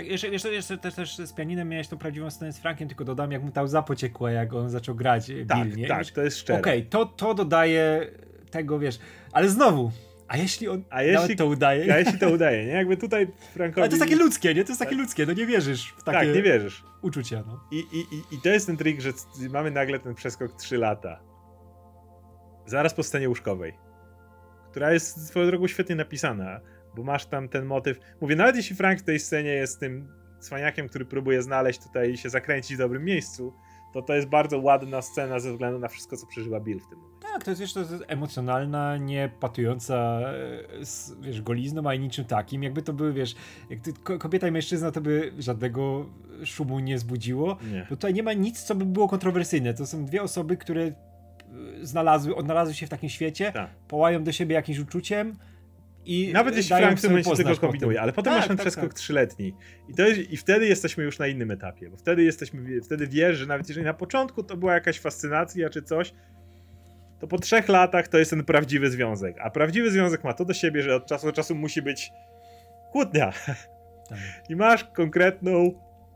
Tak, 0.00 0.10
jeszcze, 0.10 0.28
jeszcze, 0.28 0.52
jeszcze 0.52 0.78
też, 0.78 0.94
też 0.94 1.16
z 1.16 1.32
pianinem 1.32 1.68
miałeś 1.68 1.88
tą 1.88 1.98
prawdziwą 1.98 2.30
scenę 2.30 2.52
z 2.52 2.58
Frankiem, 2.58 2.88
tylko 2.88 3.04
dodam, 3.04 3.32
jak 3.32 3.42
mu 3.42 3.50
ta 3.50 3.62
łza 3.62 3.82
pociekła, 3.82 4.30
jak 4.30 4.54
on 4.54 4.70
zaczął 4.70 4.94
grać 4.94 5.32
tak, 5.48 5.64
Bill, 5.64 5.76
nie? 5.76 5.88
Tak, 5.88 6.06
to 6.06 6.22
jest 6.22 6.38
szczere. 6.38 6.58
Okej, 6.58 6.78
okay, 6.78 6.90
to, 6.90 7.06
to 7.06 7.34
dodaje 7.34 8.10
tego, 8.50 8.78
wiesz, 8.78 8.98
ale 9.32 9.48
znowu, 9.48 9.90
a 10.28 10.36
jeśli 10.36 10.68
on 10.68 10.84
a 10.90 11.02
jeśli, 11.02 11.36
to 11.36 11.46
udaje? 11.46 11.94
A 11.94 11.98
jeśli 11.98 12.18
to 12.18 12.30
udaje, 12.30 12.66
nie? 12.66 12.72
Jakby 12.72 12.96
tutaj 12.96 13.28
Frankowi... 13.52 13.80
Ale 13.80 13.88
to 13.88 13.96
jest 13.96 14.04
takie 14.04 14.16
ludzkie, 14.16 14.54
nie? 14.54 14.64
To 14.64 14.70
jest 14.70 14.80
takie 14.80 14.94
ludzkie, 14.94 15.26
no 15.26 15.32
nie 15.32 15.46
wierzysz 15.46 15.94
w 15.98 16.02
takie 16.02 16.26
Tak, 16.26 16.36
nie 16.36 16.42
wierzysz. 16.42 16.84
uczucia, 17.02 17.42
no. 17.46 17.64
I, 17.70 17.78
i, 17.78 18.34
I 18.34 18.40
to 18.42 18.48
jest 18.48 18.66
ten 18.66 18.76
trik, 18.76 19.00
że 19.00 19.10
mamy 19.50 19.70
nagle 19.70 19.98
ten 19.98 20.14
przeskok 20.14 20.56
3 20.56 20.78
lata. 20.78 21.20
Zaraz 22.66 22.94
po 22.94 23.02
scenie 23.02 23.28
łóżkowej. 23.28 23.74
Która 24.70 24.92
jest 24.92 25.26
swoją 25.26 25.46
drogą 25.46 25.66
świetnie 25.66 25.96
napisana, 25.96 26.60
bo 26.96 27.02
masz 27.02 27.26
tam 27.26 27.48
ten 27.48 27.64
motyw... 27.64 28.00
Mówię, 28.20 28.36
nawet 28.36 28.56
jeśli 28.56 28.76
Frank 28.76 29.00
w 29.00 29.02
tej 29.02 29.20
scenie 29.20 29.50
jest 29.50 29.80
tym 29.80 30.08
cwaniakiem, 30.40 30.88
który 30.88 31.04
próbuje 31.04 31.42
znaleźć 31.42 31.82
tutaj 31.82 32.16
się 32.16 32.30
zakręcić 32.30 32.76
w 32.76 32.78
dobrym 32.78 33.04
miejscu, 33.04 33.52
to 33.92 34.02
to 34.02 34.14
jest 34.14 34.28
bardzo 34.28 34.58
ładna 34.58 35.02
scena 35.02 35.40
ze 35.40 35.52
względu 35.52 35.78
na 35.78 35.88
wszystko, 35.88 36.16
co 36.16 36.26
przeżyła 36.26 36.60
Bill 36.60 36.80
w 36.80 36.88
tym 36.88 36.98
momencie. 36.98 37.28
Tak, 37.32 37.44
to 37.44 37.50
jest, 37.50 37.60
wiesz, 37.60 37.72
to 37.72 37.80
jest 37.80 37.94
emocjonalna, 38.08 38.96
nie 38.96 39.30
patująca 39.40 40.20
e, 40.80 40.84
z, 40.84 41.14
wiesz, 41.20 41.42
golizną, 41.42 41.88
a 41.88 41.94
niczym 41.94 42.24
takim. 42.24 42.62
Jakby 42.62 42.82
to 42.82 42.92
były, 42.92 43.12
wiesz, 43.12 43.34
jak 43.70 43.80
ty, 43.80 43.92
kobieta 44.18 44.48
i 44.48 44.50
mężczyzna, 44.50 44.90
to 44.90 45.00
by 45.00 45.32
żadnego 45.38 46.06
szumu 46.44 46.80
nie 46.80 46.98
zbudziło. 46.98 47.56
Nie. 47.72 47.80
Bo 47.90 47.96
tutaj 47.96 48.14
nie 48.14 48.22
ma 48.22 48.32
nic, 48.32 48.62
co 48.62 48.74
by 48.74 48.84
było 48.84 49.08
kontrowersyjne. 49.08 49.74
To 49.74 49.86
są 49.86 50.04
dwie 50.04 50.22
osoby, 50.22 50.56
które 50.56 50.82
e, 50.82 50.92
znalazły, 51.82 52.36
odnalazły 52.36 52.74
się 52.74 52.86
w 52.86 52.90
takim 52.90 53.08
świecie, 53.08 53.52
tak. 53.52 53.70
połają 53.88 54.24
do 54.24 54.32
siebie 54.32 54.54
jakimś 54.54 54.78
uczuciem 54.78 55.36
i 56.10 56.32
Nawet 56.32 56.56
jeśli 56.56 56.76
Frank 56.76 56.98
w 56.98 57.02
tym 57.02 57.10
momencie 57.10 57.36
tylko 57.36 57.56
kombinuje, 57.56 57.94
tym. 57.94 58.02
ale 58.02 58.12
potem 58.12 58.32
Tak, 58.32 58.40
masz 58.40 58.48
ten 58.48 58.56
tak, 58.56 58.64
przeskok 58.64 58.84
tak. 58.84 58.94
trzyletni. 58.94 59.54
I, 59.88 59.94
to 59.94 60.02
jest, 60.02 60.20
I 60.30 60.36
wtedy 60.36 60.66
jesteśmy 60.66 61.04
już 61.04 61.18
na 61.18 61.26
innym 61.26 61.50
etapie, 61.50 61.90
bo 61.90 61.96
wtedy 61.96 62.22
jesteśmy, 62.22 62.80
wtedy 62.82 63.06
wiesz, 63.06 63.36
że 63.38 63.46
nawet 63.46 63.68
jeżeli 63.68 63.86
na 63.86 63.94
początku 63.94 64.42
to 64.42 64.56
była 64.56 64.74
jakaś 64.74 65.00
fascynacja 65.00 65.70
czy 65.70 65.82
coś, 65.82 66.12
to 67.20 67.26
po 67.26 67.38
trzech 67.38 67.68
latach 67.68 68.08
to 68.08 68.18
jest 68.18 68.30
ten 68.30 68.44
prawdziwy 68.44 68.90
związek. 68.90 69.36
A 69.40 69.50
prawdziwy 69.50 69.90
związek 69.90 70.24
ma 70.24 70.32
to 70.32 70.44
do 70.44 70.54
siebie, 70.54 70.82
że 70.82 70.96
od 70.96 71.06
czasu 71.06 71.26
do 71.26 71.32
czasu 71.32 71.54
musi 71.54 71.82
być 71.82 72.10
kłótnia. 72.92 73.32
Tak. 74.08 74.18
I 74.48 74.56
masz 74.56 74.84
konkretną 74.84 75.72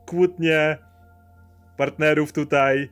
kłótnię 0.07 0.79
partnerów 1.77 2.33
tutaj. 2.33 2.89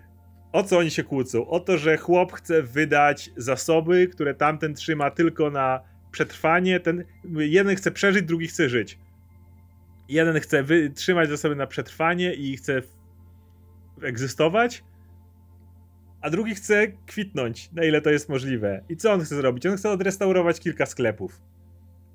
O 0.53 0.62
co 0.62 0.78
oni 0.78 0.90
się 0.90 1.05
kłócą? 1.05 1.46
O 1.48 1.61
to, 1.61 1.78
że 1.78 1.96
chłop 1.96 2.32
chce 2.32 2.62
wydać 2.62 3.30
zasoby, 3.36 4.09
które 4.09 4.34
tamten 4.34 4.74
trzyma 4.74 5.11
tylko 5.11 5.50
na 5.50 5.91
przetrwanie. 6.12 6.80
Ten 6.80 7.04
jeden 7.36 7.76
chce 7.76 7.90
przeżyć, 7.90 8.26
drugi 8.26 8.46
chce 8.46 8.68
żyć. 8.68 8.98
Jeden 10.08 10.40
chce 10.40 10.62
wy- 10.62 10.90
trzymać 10.90 11.28
zasoby 11.28 11.56
na 11.56 11.66
przetrwanie 11.66 12.34
i 12.34 12.56
chce 12.56 12.82
egzystować, 14.02 14.84
a 16.20 16.30
drugi 16.30 16.54
chce 16.54 16.86
kwitnąć, 17.06 17.72
na 17.72 17.84
ile 17.84 18.00
to 18.00 18.10
jest 18.10 18.28
możliwe. 18.28 18.82
I 18.88 18.96
co 18.96 19.12
on 19.12 19.20
chce 19.20 19.36
zrobić? 19.36 19.66
On 19.66 19.76
chce 19.76 19.90
odrestaurować 19.90 20.60
kilka 20.60 20.86
sklepów. 20.86 21.40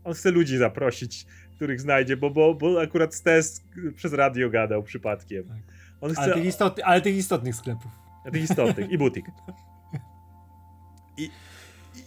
On 0.03 0.13
chce 0.13 0.31
ludzi 0.31 0.57
zaprosić, 0.57 1.25
których 1.55 1.81
znajdzie, 1.81 2.17
bo, 2.17 2.29
bo, 2.29 2.55
bo 2.55 2.81
akurat 2.81 3.15
Stes 3.15 3.63
przez 3.95 4.13
radio 4.13 4.49
gadał 4.49 4.83
przypadkiem. 4.83 5.43
Tak. 5.43 5.57
On 6.01 6.11
chce 6.11 6.21
Ale, 6.21 6.33
tych 6.33 6.45
istot, 6.45 6.79
ale 6.83 7.01
tych 7.01 7.15
istotnych 7.15 7.55
sklepów. 7.55 7.91
tych 8.31 8.43
istotnych 8.43 8.91
i 8.91 8.97
butik. 8.97 9.25
I, 11.17 11.29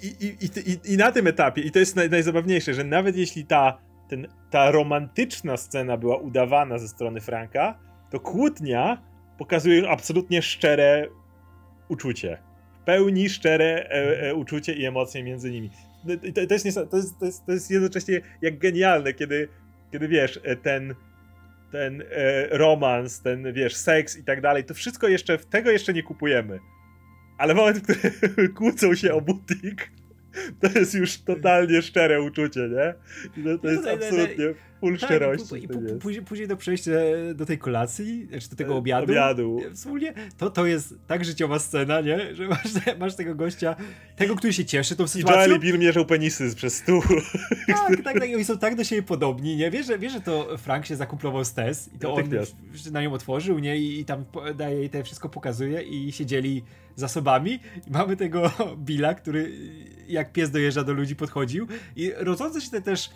i, 0.03 0.27
i, 0.27 0.93
i, 0.93 0.97
na 0.97 1.13
tym 1.13 1.27
etapie, 1.27 1.63
i 1.63 1.71
to 1.71 1.79
jest 1.79 1.97
naj, 1.97 2.11
najzabawniejsze, 2.11 2.75
że 2.75 2.85
nawet 2.85 3.17
jeśli 3.17 3.47
ta, 3.47 3.79
ten, 4.09 4.27
ta 4.51 4.71
romantyczna 4.71 5.57
scena 5.57 5.97
była 5.97 6.17
udawana 6.17 6.79
ze 6.79 6.89
strony 6.89 7.21
Franka, 7.21 7.79
to 8.11 8.21
kłótnia 8.21 9.03
pokazuje 9.39 9.91
absolutnie 9.91 10.43
szczere 10.43 11.07
uczucie. 11.89 12.39
W 12.83 12.85
pełni 12.85 13.29
szczere 13.29 13.65
e, 13.65 14.29
e, 14.31 14.35
uczucie 14.35 14.75
i 14.75 14.85
emocje 14.85 15.23
między 15.23 15.51
nimi. 15.51 15.71
To, 16.35 16.47
to, 16.47 16.55
jest, 16.55 16.65
to, 16.91 16.97
jest, 16.97 17.19
to, 17.19 17.27
jest, 17.27 17.47
to 17.47 17.53
jest 17.53 17.71
jednocześnie 17.71 18.21
jak 18.43 18.59
genialne, 18.59 19.13
kiedy, 19.13 19.49
kiedy 19.93 20.09
wiesz, 20.09 20.41
e, 20.45 20.57
ten 20.57 20.95
ten 21.71 22.03
e, 22.11 22.59
romans, 22.59 23.23
ten 23.23 23.53
wiesz, 23.53 23.77
seks 23.77 24.19
i 24.19 24.25
tak 24.25 24.41
dalej, 24.41 24.65
to 24.65 24.75
wszystko 24.75 25.09
jeszcze, 25.09 25.39
tego 25.39 25.71
jeszcze 25.71 25.93
nie 25.93 26.03
kupujemy. 26.03 26.59
Ale 27.41 27.55
moment, 27.55 27.79
w 27.79 27.83
którym 27.83 28.55
kłócą 28.59 28.95
się 28.95 29.15
o 29.15 29.21
butik, 29.21 29.91
to 30.61 30.79
jest 30.79 30.95
już 30.95 31.19
totalnie 31.19 31.83
szczere 31.83 32.23
uczucie, 32.23 32.61
nie? 32.61 32.95
I 33.41 33.45
To, 33.45 33.59
to 33.59 33.65
No 33.65 33.71
jest 33.71 33.85
to- 33.85 33.91
to- 33.91 33.99
to- 33.99 34.07
absolutnie 34.07 34.45
full 34.81 34.99
Tak, 34.99 35.09
szczerości. 35.11 35.65
i, 35.65 35.69
później, 36.01 36.25
później 36.25 36.49
do 36.49 36.57
przejścia 36.57 36.91
do 37.35 37.47
tej 37.47 37.59
kolacji, 37.59 38.29
czy 38.41 38.51
do 38.51 38.57
tego 38.57 38.75
E, 38.75 38.77
obiadu. 38.77 39.05
obiadu. 39.05 39.61
Wspólnie, 39.75 40.15
to, 40.39 40.51
to 40.51 40.67
jest 40.67 40.95
tak 41.07 41.25
życiowa 41.25 41.59
scena, 41.59 42.01
nie? 42.01 42.35
Że 42.35 42.49
masz, 42.49 42.65
masz 43.01 43.15
tego 43.17 43.35
gościa, 43.35 43.77
tego, 44.17 44.37
który 44.37 44.53
się 44.53 44.65
cieszy 44.65 44.97
tą 44.97 45.05
I 45.05 45.09
sytuacją. 45.09 45.41
Joel 45.41 45.57
i 45.57 45.61
Bill 45.61 45.79
mierzą 45.79 46.05
penisy 46.05 46.55
przez 46.57 46.75
stół. 46.77 47.03
Tak, 47.67 48.03
tak, 48.05 48.19
tak. 48.21 48.29
I 48.31 48.35
oni 48.35 48.45
są 48.45 48.59
tak 48.59 48.75
do 48.77 48.85
siebie 48.85 49.03
podobni, 49.03 49.57
nie? 49.57 49.71
Wiesz, 49.71 49.87
że, 49.87 49.99
wiesz, 49.99 50.13
że 50.13 50.21
to 50.21 50.59
Frank 50.59 50.87
się 50.87 50.97
zakumplował 50.97 51.45
z 51.45 51.55
Tess 51.55 51.91
i 51.95 51.99
to 51.99 52.15
on 52.15 52.25
na 52.93 53.03
nią 53.03 53.13
otworzył, 53.13 53.59
nie? 53.59 53.79
I, 53.79 54.01
i 54.01 54.05
tam 54.05 54.25
daje 54.55 54.79
jej 54.79 54.91
te 54.91 55.05
wszystko 55.05 55.29
pokazuje 55.29 55.83
i 55.83 56.13
się 56.13 56.27
dzieli 56.27 56.63
zasobami. 57.01 57.61
I 57.87 57.91
mamy 57.91 58.17
tego 58.17 58.51
Billa, 58.87 59.15
który 59.15 59.53
jak 60.09 60.33
pies 60.33 60.51
dojeżdża 60.51 60.85
do 60.85 60.93
ludzi 60.93 61.17
podchodził 61.17 61.67
i 61.97 62.13
rodząca 62.17 62.61
się 62.61 62.71
te 62.71 62.83
też 62.83 63.11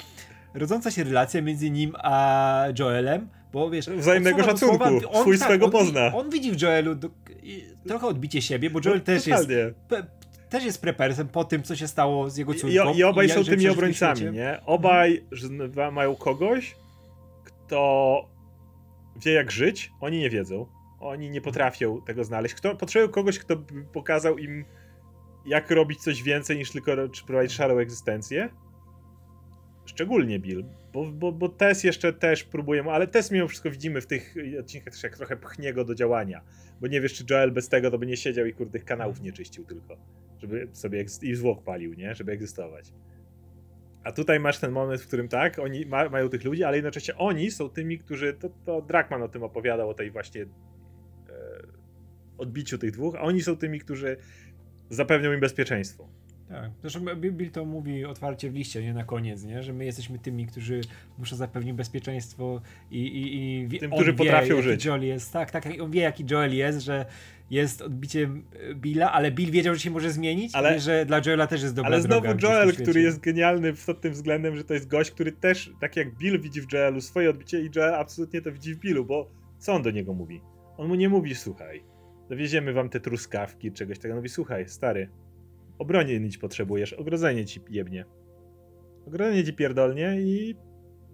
rodząca 0.55 0.91
się 0.91 1.05
relacja 1.05 1.43
między 1.43 1.71
nim 1.71 1.93
a 1.99 2.65
Joelem, 2.79 3.29
bo 3.53 3.71
wiesz... 3.71 3.87
Wzajemnego 3.87 4.47
od 4.47 4.59
słowa 4.59 4.85
szacunku. 4.85 5.19
Swój 5.21 5.39
swego 5.39 5.65
on, 5.65 5.73
pozna. 5.73 6.15
On 6.15 6.31
widzi 6.31 6.53
w 6.53 6.63
Joelu 6.63 6.95
do, 6.95 7.11
i, 7.43 7.65
trochę 7.89 8.07
odbicie 8.07 8.43
siebie, 8.43 8.71
bo 8.71 8.81
Joel 8.85 9.01
też 9.01 9.27
jest 9.27 9.43
Totalnie. 9.43 9.73
pe, 9.89 10.07
też 10.49 10.65
jest 10.65 10.81
prepersem 10.81 11.29
po 11.29 11.45
tym, 11.45 11.63
co 11.63 11.77
się 11.77 11.89
stało 11.89 12.31
z 12.31 12.37
jego 12.37 12.55
I, 12.55 12.57
córką. 12.57 12.95
I 12.95 13.03
obaj 13.03 13.29
jak 13.29 13.39
są 13.39 13.45
tymi 13.45 13.69
obrońcami, 13.69 14.31
nie? 14.33 14.61
Obaj 14.67 15.25
że 15.33 15.49
mają 15.93 16.17
kogoś, 16.17 16.77
kto 17.45 18.29
wie 19.17 19.33
jak 19.33 19.51
żyć, 19.51 19.91
oni 20.01 20.19
nie 20.19 20.31
wiedzą. 20.31 20.67
Oni 21.05 21.31
nie 21.31 21.41
potrafią 21.41 22.03
tego 22.03 22.25
znaleźć. 22.25 22.55
Kto, 22.55 22.77
potrzebują 22.77 23.13
kogoś, 23.13 23.39
kto 23.39 23.57
by 23.57 23.85
pokazał 23.93 24.39
im, 24.39 24.65
jak 25.47 25.71
robić 25.71 26.03
coś 26.03 26.23
więcej 26.23 26.59
niż 26.59 26.71
tylko 26.71 26.93
prowadzić 27.27 27.57
szarą 27.57 27.79
egzystencję. 27.79 28.49
Szczególnie 29.85 30.39
Bill, 30.39 30.65
bo, 30.93 31.05
bo, 31.07 31.33
bo 31.33 31.49
Tess 31.49 31.85
jeszcze 31.85 32.13
też 32.13 32.45
próbuje, 32.45 32.85
ale 32.85 33.07
Tess 33.07 33.31
mimo 33.31 33.49
wszystko 33.49 33.71
widzimy 33.71 34.01
w 34.01 34.07
tych 34.07 34.35
odcinkach 34.61 34.95
też 34.95 35.03
jak 35.03 35.17
trochę 35.17 35.37
pchnie 35.37 35.73
go 35.73 35.85
do 35.85 35.95
działania. 35.95 36.41
Bo 36.81 36.87
nie 36.87 37.01
wiesz, 37.01 37.15
czy 37.15 37.25
Joel 37.31 37.53
bez 37.53 37.69
tego 37.69 37.91
to 37.91 37.99
by 37.99 38.07
nie 38.07 38.17
siedział 38.17 38.47
i 38.47 38.53
kurde 38.53 38.79
kanałów 38.79 39.21
nie 39.21 39.33
czyścił 39.33 39.65
tylko. 39.65 39.97
Żeby 40.39 40.69
sobie 40.73 41.05
i 41.23 41.35
zwłok 41.35 41.65
palił, 41.65 41.95
nie? 41.95 42.15
Żeby 42.15 42.33
egzystować. 42.33 42.93
A 44.05 44.13
tutaj 44.13 44.41
masz 44.41 44.59
ten 44.59 44.73
moment, 44.73 45.03
w 45.03 45.07
którym 45.07 45.29
tak, 45.29 45.59
oni 45.59 45.87
ma, 45.87 46.09
mają 46.09 46.29
tych 46.29 46.45
ludzi, 46.45 46.65
ale 46.65 46.77
jednocześnie 46.77 47.17
oni 47.17 47.51
są 47.51 47.69
tymi, 47.69 47.99
którzy. 47.99 48.35
To, 48.35 48.49
to 48.65 48.83
Drakman 48.83 49.23
o 49.23 49.29
tym 49.29 49.43
opowiadał, 49.43 49.91
o 49.91 49.95
tej 49.95 50.11
właśnie 50.11 50.47
odbiciu 52.39 52.79
tych 52.79 52.91
dwóch, 52.91 53.15
a 53.17 53.21
oni 53.21 53.43
są 53.43 53.57
tymi, 53.57 53.81
którzy 53.81 54.17
zapewnią 54.91 55.33
im 55.33 55.41
bezpieczeństwo. 55.41 56.09
Tak. 56.49 56.71
Zresztą 56.81 57.01
Bill 57.17 57.51
to 57.51 57.65
mówi 57.65 58.05
otwarcie 58.05 58.51
w 58.51 58.55
liście, 58.55 58.83
nie 58.83 58.95
na 58.95 59.05
koniec, 59.05 59.45
nie? 59.45 59.63
że 59.63 59.73
my 59.73 59.85
jesteśmy 59.85 60.19
tymi, 60.19 60.47
którzy 60.47 60.81
muszą 61.19 61.37
zapewnić 61.37 61.75
bezpieczeństwo 61.75 62.61
i, 62.91 62.99
i, 62.99 63.37
i 63.37 63.69
wie- 63.69 63.79
Tym, 63.79 63.93
on 63.93 63.99
którzy 63.99 64.13
wie, 64.13 64.19
potrafią 64.19 64.63
żyć. 64.63 64.85
Joel 64.85 65.05
jest, 65.05 65.33
tak, 65.33 65.51
tak, 65.51 65.65
on 65.81 65.91
wie 65.91 66.01
jaki 66.01 66.25
Joel 66.31 66.57
jest, 66.57 66.81
że 66.81 67.07
jest 67.51 67.83
odbiciem 67.83 68.45
Billa, 68.75 69.13
ale 69.13 69.31
Bill 69.31 69.51
wiedział, 69.51 69.75
że 69.75 69.81
się 69.81 69.91
może 69.91 70.11
zmienić, 70.11 70.55
Ale- 70.55 70.81
że 70.81 71.07
dla 71.07 71.21
Joela 71.27 71.47
też 71.47 71.63
jest 71.63 71.75
dobra 71.75 71.93
Ale 71.93 72.03
znowu 72.03 72.27
Joel, 72.43 72.75
który 72.75 73.01
jest 73.01 73.21
genialny 73.21 73.73
pod 73.87 74.01
tym 74.01 74.13
względem, 74.13 74.57
że 74.57 74.65
to 74.65 74.75
jest 74.75 74.89
gość, 74.89 75.11
który 75.11 75.33
też, 75.33 75.73
tak 75.81 75.97
jak 75.97 76.15
Bill 76.15 76.41
widzi 76.41 76.61
w 76.61 76.73
Joelu 76.73 77.01
swoje 77.01 77.31
odbicie 77.31 77.61
i 77.63 77.71
Joel 77.77 77.95
absolutnie 77.95 78.43
to 78.43 78.53
widzi 78.53 78.75
w 78.75 78.79
Billu, 78.79 79.05
bo 79.05 79.31
co 79.59 79.73
on 79.75 79.83
do 79.83 79.91
niego 79.91 80.15
mówi? 80.15 80.41
On 80.77 80.89
mu 80.89 80.95
nie 80.95 81.09
mówi, 81.09 81.35
słuchaj, 81.35 81.83
dowieziemy 82.29 82.73
wam 82.73 82.89
te 82.89 83.01
truskawki, 83.01 83.73
czegoś 83.73 83.97
takiego. 83.99 84.15
On 84.15 84.19
mówi, 84.19 84.29
słuchaj, 84.29 84.69
stary, 84.69 85.09
obronić 85.79 86.39
potrzebujesz, 86.39 86.93
ogrodzenie 86.93 87.45
ci 87.45 87.61
jebnie. 87.71 88.05
Ogrodzenie 89.07 89.45
ci 89.45 89.53
pierdolnie 89.53 90.17
i 90.21 90.57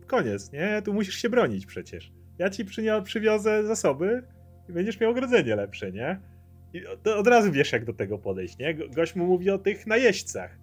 koniec, 0.06 0.52
nie? 0.52 0.82
Tu 0.84 0.94
musisz 0.94 1.14
się 1.14 1.28
bronić 1.30 1.66
przecież. 1.66 2.12
Ja 2.38 2.50
ci 2.50 2.64
przynia- 2.64 3.02
przywiozę 3.02 3.66
zasoby 3.66 4.22
i 4.68 4.72
będziesz 4.72 5.00
miał 5.00 5.11
ogrodzenie 5.11 5.56
lepsze, 5.56 5.92
nie? 5.92 6.20
I 6.72 6.86
od, 6.86 7.06
od 7.06 7.26
razu 7.26 7.52
wiesz, 7.52 7.72
jak 7.72 7.84
do 7.84 7.92
tego 7.92 8.18
podejść, 8.18 8.58
nie? 8.58 8.74
Go- 8.74 8.88
Gość 8.88 9.14
mu 9.14 9.26
mówi 9.26 9.50
o 9.50 9.58
tych 9.58 9.86
najeźdźcach. 9.86 10.58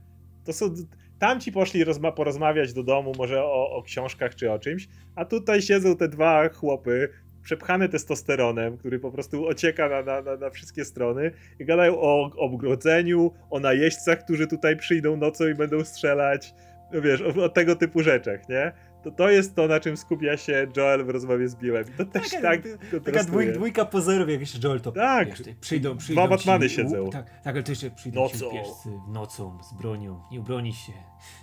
To 0.46 0.54
są. 0.54 0.74
Tam 1.20 1.40
ci 1.40 1.52
poszli 1.52 1.86
rozma- 1.86 2.12
porozmawiać 2.14 2.74
do 2.74 2.84
domu, 2.84 3.12
może 3.18 3.44
o, 3.44 3.70
o 3.72 3.84
książkach 3.84 4.36
czy 4.36 4.52
o 4.52 4.60
czymś, 4.60 4.88
a 5.16 5.26
tutaj 5.26 5.62
siedzą 5.62 5.96
te 5.96 6.08
dwa 6.08 6.50
chłopy, 6.50 7.10
przepchane 7.48 7.90
testosteronem, 7.90 8.78
który 8.78 9.00
po 9.00 9.12
prostu 9.12 9.48
ocieka 9.48 9.90
na, 9.90 10.02
na, 10.04 10.22
na, 10.22 10.38
na 10.38 10.50
wszystkie 10.50 10.86
strony 10.86 11.32
i 11.60 11.66
gadają 11.66 12.02
o, 12.02 12.32
o 12.38 12.40
ogrodzeniu, 12.40 13.32
o 13.50 13.60
najeźdźcach, 13.60 14.24
którzy 14.24 14.48
tutaj 14.48 14.78
przyjdą 14.78 15.18
nocą 15.18 15.48
i 15.48 15.56
będą 15.56 15.84
strzelać, 15.84 16.54
no 16.94 17.02
wiesz, 17.02 17.22
o, 17.22 17.44
o 17.44 17.50
tego 17.50 17.76
typu 17.76 18.04
rzeczach, 18.04 18.50
nie? 18.50 18.72
To, 19.04 19.12
to 19.12 19.30
jest 19.30 19.56
to, 19.56 19.68
na 19.68 19.80
czym 19.80 19.98
skupia 19.98 20.38
się 20.38 20.68
Joel 20.78 21.06
w 21.06 21.10
rozmowie 21.10 21.48
z 21.50 21.56
Billem. 21.56 21.86
To 21.98 22.06
też 22.06 22.30
Taka- 22.30 22.42
tak 22.42 22.62
Taka 23.06 23.24
dwój, 23.24 23.54
dwójka 23.54 23.86
pozorów, 23.86 24.30
jak 24.30 24.40
jeszcze 24.40 24.68
Joel 24.68 24.82
to. 24.82 24.92
Tak. 24.92 25.28
Wiesz, 25.28 25.42
przyjdą, 25.62 25.98
przyjdą. 25.98 26.22
Dwa 26.22 26.36
Batmany 26.36 26.70
ci, 26.70 26.76
siedzą. 26.76 27.02
U, 27.02 27.10
tak, 27.10 27.26
tak, 27.44 27.56
ale 27.56 27.64
to 27.64 27.72
jeszcze 27.72 27.92
przyjdą 27.92 28.22
Nocą. 28.22 28.38
ci 28.38 28.46
upieszcy 28.46 28.90
nocą, 29.08 29.58
z 29.64 29.74
bronią. 29.74 30.22
Nie 30.32 30.40
obronisz 30.40 30.78
się. 30.78 30.94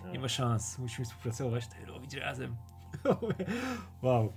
No. 0.05 0.13
Nie 0.13 0.19
ma 0.19 0.29
szans. 0.29 0.79
Musimy 0.79 1.05
współpracować, 1.05 1.67
to 1.67 1.93
robić 1.93 2.15
razem. 2.15 2.57
wow. 4.03 4.33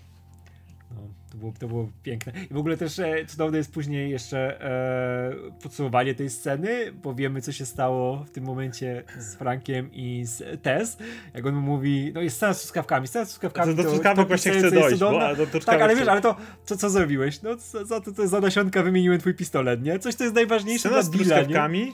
No, 0.92 1.02
to, 1.32 1.38
było, 1.38 1.54
to 1.60 1.68
było 1.68 1.90
piękne. 2.04 2.34
I 2.52 2.54
w 2.54 2.58
ogóle 2.58 2.78
też 2.78 3.00
e, 3.00 3.26
cudowne 3.28 3.58
jest 3.58 3.74
później 3.74 4.12
jeszcze 4.12 4.62
e, 4.62 5.62
podsumowanie 5.64 6.16
tej 6.16 6.30
sceny, 6.30 6.92
bo 6.92 7.16
wiemy, 7.16 7.42
co 7.42 7.52
się 7.52 7.66
stało 7.66 8.24
w 8.24 8.30
tym 8.30 8.44
momencie 8.44 9.04
z 9.20 9.36
Frankiem 9.36 9.90
i 9.94 10.26
z 10.26 10.62
Tess. 10.62 10.98
Jak 11.34 11.46
on 11.46 11.56
mu 11.56 11.62
mówi, 11.62 12.12
no 12.16 12.22
jest 12.22 12.36
scena 12.38 12.54
z 12.54 12.60
truskawkami, 12.60 13.08
scena 13.08 13.26
z 13.26 13.28
truskawkami. 13.28 13.76
Do 13.76 13.84
to- 13.84 13.90
truskawek 13.90 14.18
to 14.18 14.28
właśnie 14.28 14.52
chcę 14.52 14.72
dojść, 14.72 15.00
bo 15.00 15.12
do 15.12 15.36
truskawek 15.36 15.66
Tak, 15.66 15.82
ale 15.82 15.96
wiesz, 15.96 16.08
ale 16.08 16.22
to 16.22 16.36
co, 16.66 16.78
co 16.78 16.90
zrobiłeś? 16.90 17.42
No 17.42 17.58
za, 17.58 17.86
za, 17.86 18.02
to, 18.02 18.12
to 18.12 18.28
za 18.28 18.40
nasionka 18.40 18.84
wymieniłem 18.84 19.20
twój 19.20 19.34
pistolet, 19.34 19.84
nie? 19.84 20.00
Coś, 20.00 20.16
co 20.16 20.24
jest 20.24 20.36
najważniejsze 20.36 20.80
Scena 20.80 20.94
dla 20.94 21.04
z 21.04 21.10
Billa, 21.10 21.24
nie? 21.24 21.44
truskawkami 21.44 21.94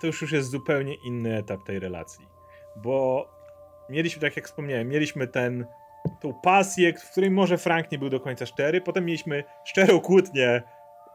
to 0.00 0.06
już, 0.06 0.22
już 0.22 0.32
jest 0.32 0.50
zupełnie 0.50 0.94
inny 0.94 1.36
etap 1.36 1.64
tej 1.64 1.78
relacji. 1.78 2.26
Bo 2.76 3.28
mieliśmy, 3.90 4.20
tak 4.22 4.36
jak 4.36 4.46
wspomniałem, 4.46 4.88
mieliśmy 4.88 5.28
ten 5.28 5.66
tą 6.20 6.32
pasję, 6.32 6.92
w 6.92 7.10
której 7.10 7.30
może 7.30 7.58
Frank 7.58 7.90
nie 7.90 7.98
był 7.98 8.10
do 8.10 8.20
końca 8.20 8.46
szczery, 8.46 8.80
potem 8.80 9.04
mieliśmy 9.04 9.44
szczerą 9.64 10.00
kłótnię 10.00 10.62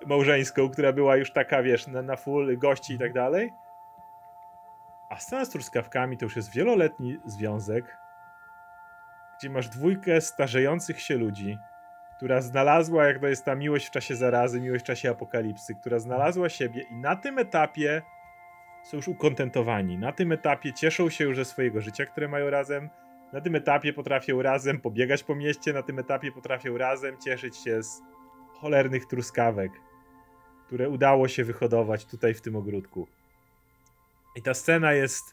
małżeńską, 0.06 0.70
która 0.70 0.94
była 0.94 1.18
już 1.18 1.32
taka, 1.32 1.64
wiesz, 1.64 1.88
na, 1.88 2.02
na 2.02 2.16
full 2.16 2.58
gości 2.58 2.94
i 2.94 2.98
tak 2.98 3.14
dalej. 3.14 3.54
A 5.10 5.20
scena 5.20 5.46
z 5.46 5.50
truskawkami 5.50 6.18
to 6.18 6.26
już 6.26 6.36
jest 6.36 6.52
wieloletni 6.52 7.18
związek, 7.26 7.98
gdzie 9.40 9.50
masz 9.50 9.70
dwójkę 9.70 10.22
starzejących 10.22 11.02
się 11.02 11.18
ludzi, 11.18 11.58
która 12.18 12.42
znalazła, 12.42 13.06
jak 13.06 13.20
to 13.20 13.28
jest 13.28 13.46
ta 13.46 13.56
miłość 13.56 13.88
w 13.88 13.92
czasie 13.92 14.16
zarazy, 14.16 14.62
miłość 14.62 14.84
w 14.84 14.88
czasie 14.88 15.10
apokalipsy, 15.10 15.76
która 15.76 16.00
znalazła 16.00 16.50
siebie 16.50 16.82
i 16.82 16.96
na 16.96 17.16
tym 17.16 17.38
etapie 17.40 18.02
są 18.84 18.98
już 18.98 19.08
ukontentowani. 19.08 19.98
Na 19.98 20.12
tym 20.12 20.32
etapie 20.32 20.74
cieszą 20.74 21.10
się 21.10 21.24
już 21.24 21.38
ze 21.38 21.46
swojego 21.46 21.82
życia, 21.82 22.06
które 22.06 22.28
mają 22.28 22.50
razem. 22.50 22.90
Na 23.34 23.42
tym 23.42 23.56
etapie 23.56 23.94
potrafią 23.94 24.42
razem 24.42 24.82
pobiegać 24.82 25.24
po 25.24 25.36
mieście, 25.36 25.74
na 25.74 25.84
tym 25.84 26.00
etapie 26.00 26.32
potrafią 26.32 26.78
razem 26.78 27.18
cieszyć 27.18 27.58
się 27.58 27.84
z 27.84 28.02
cholernych 28.54 29.06
truskawek, 29.06 29.72
które 30.68 30.90
udało 30.90 31.28
się 31.28 31.44
wyhodować 31.44 32.06
tutaj 32.06 32.34
w 32.34 32.42
tym 32.42 32.56
ogródku. 32.56 33.08
I 34.36 34.42
ta 34.42 34.54
scena 34.54 34.94
jest. 34.94 35.24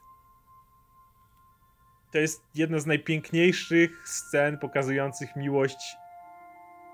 To 2.12 2.18
jest 2.18 2.42
jedna 2.55 2.78
z 2.78 2.86
najpiękniejszych 2.86 4.09
scen 4.09 4.59
pokazujących 4.59 5.36
miłość 5.36 5.97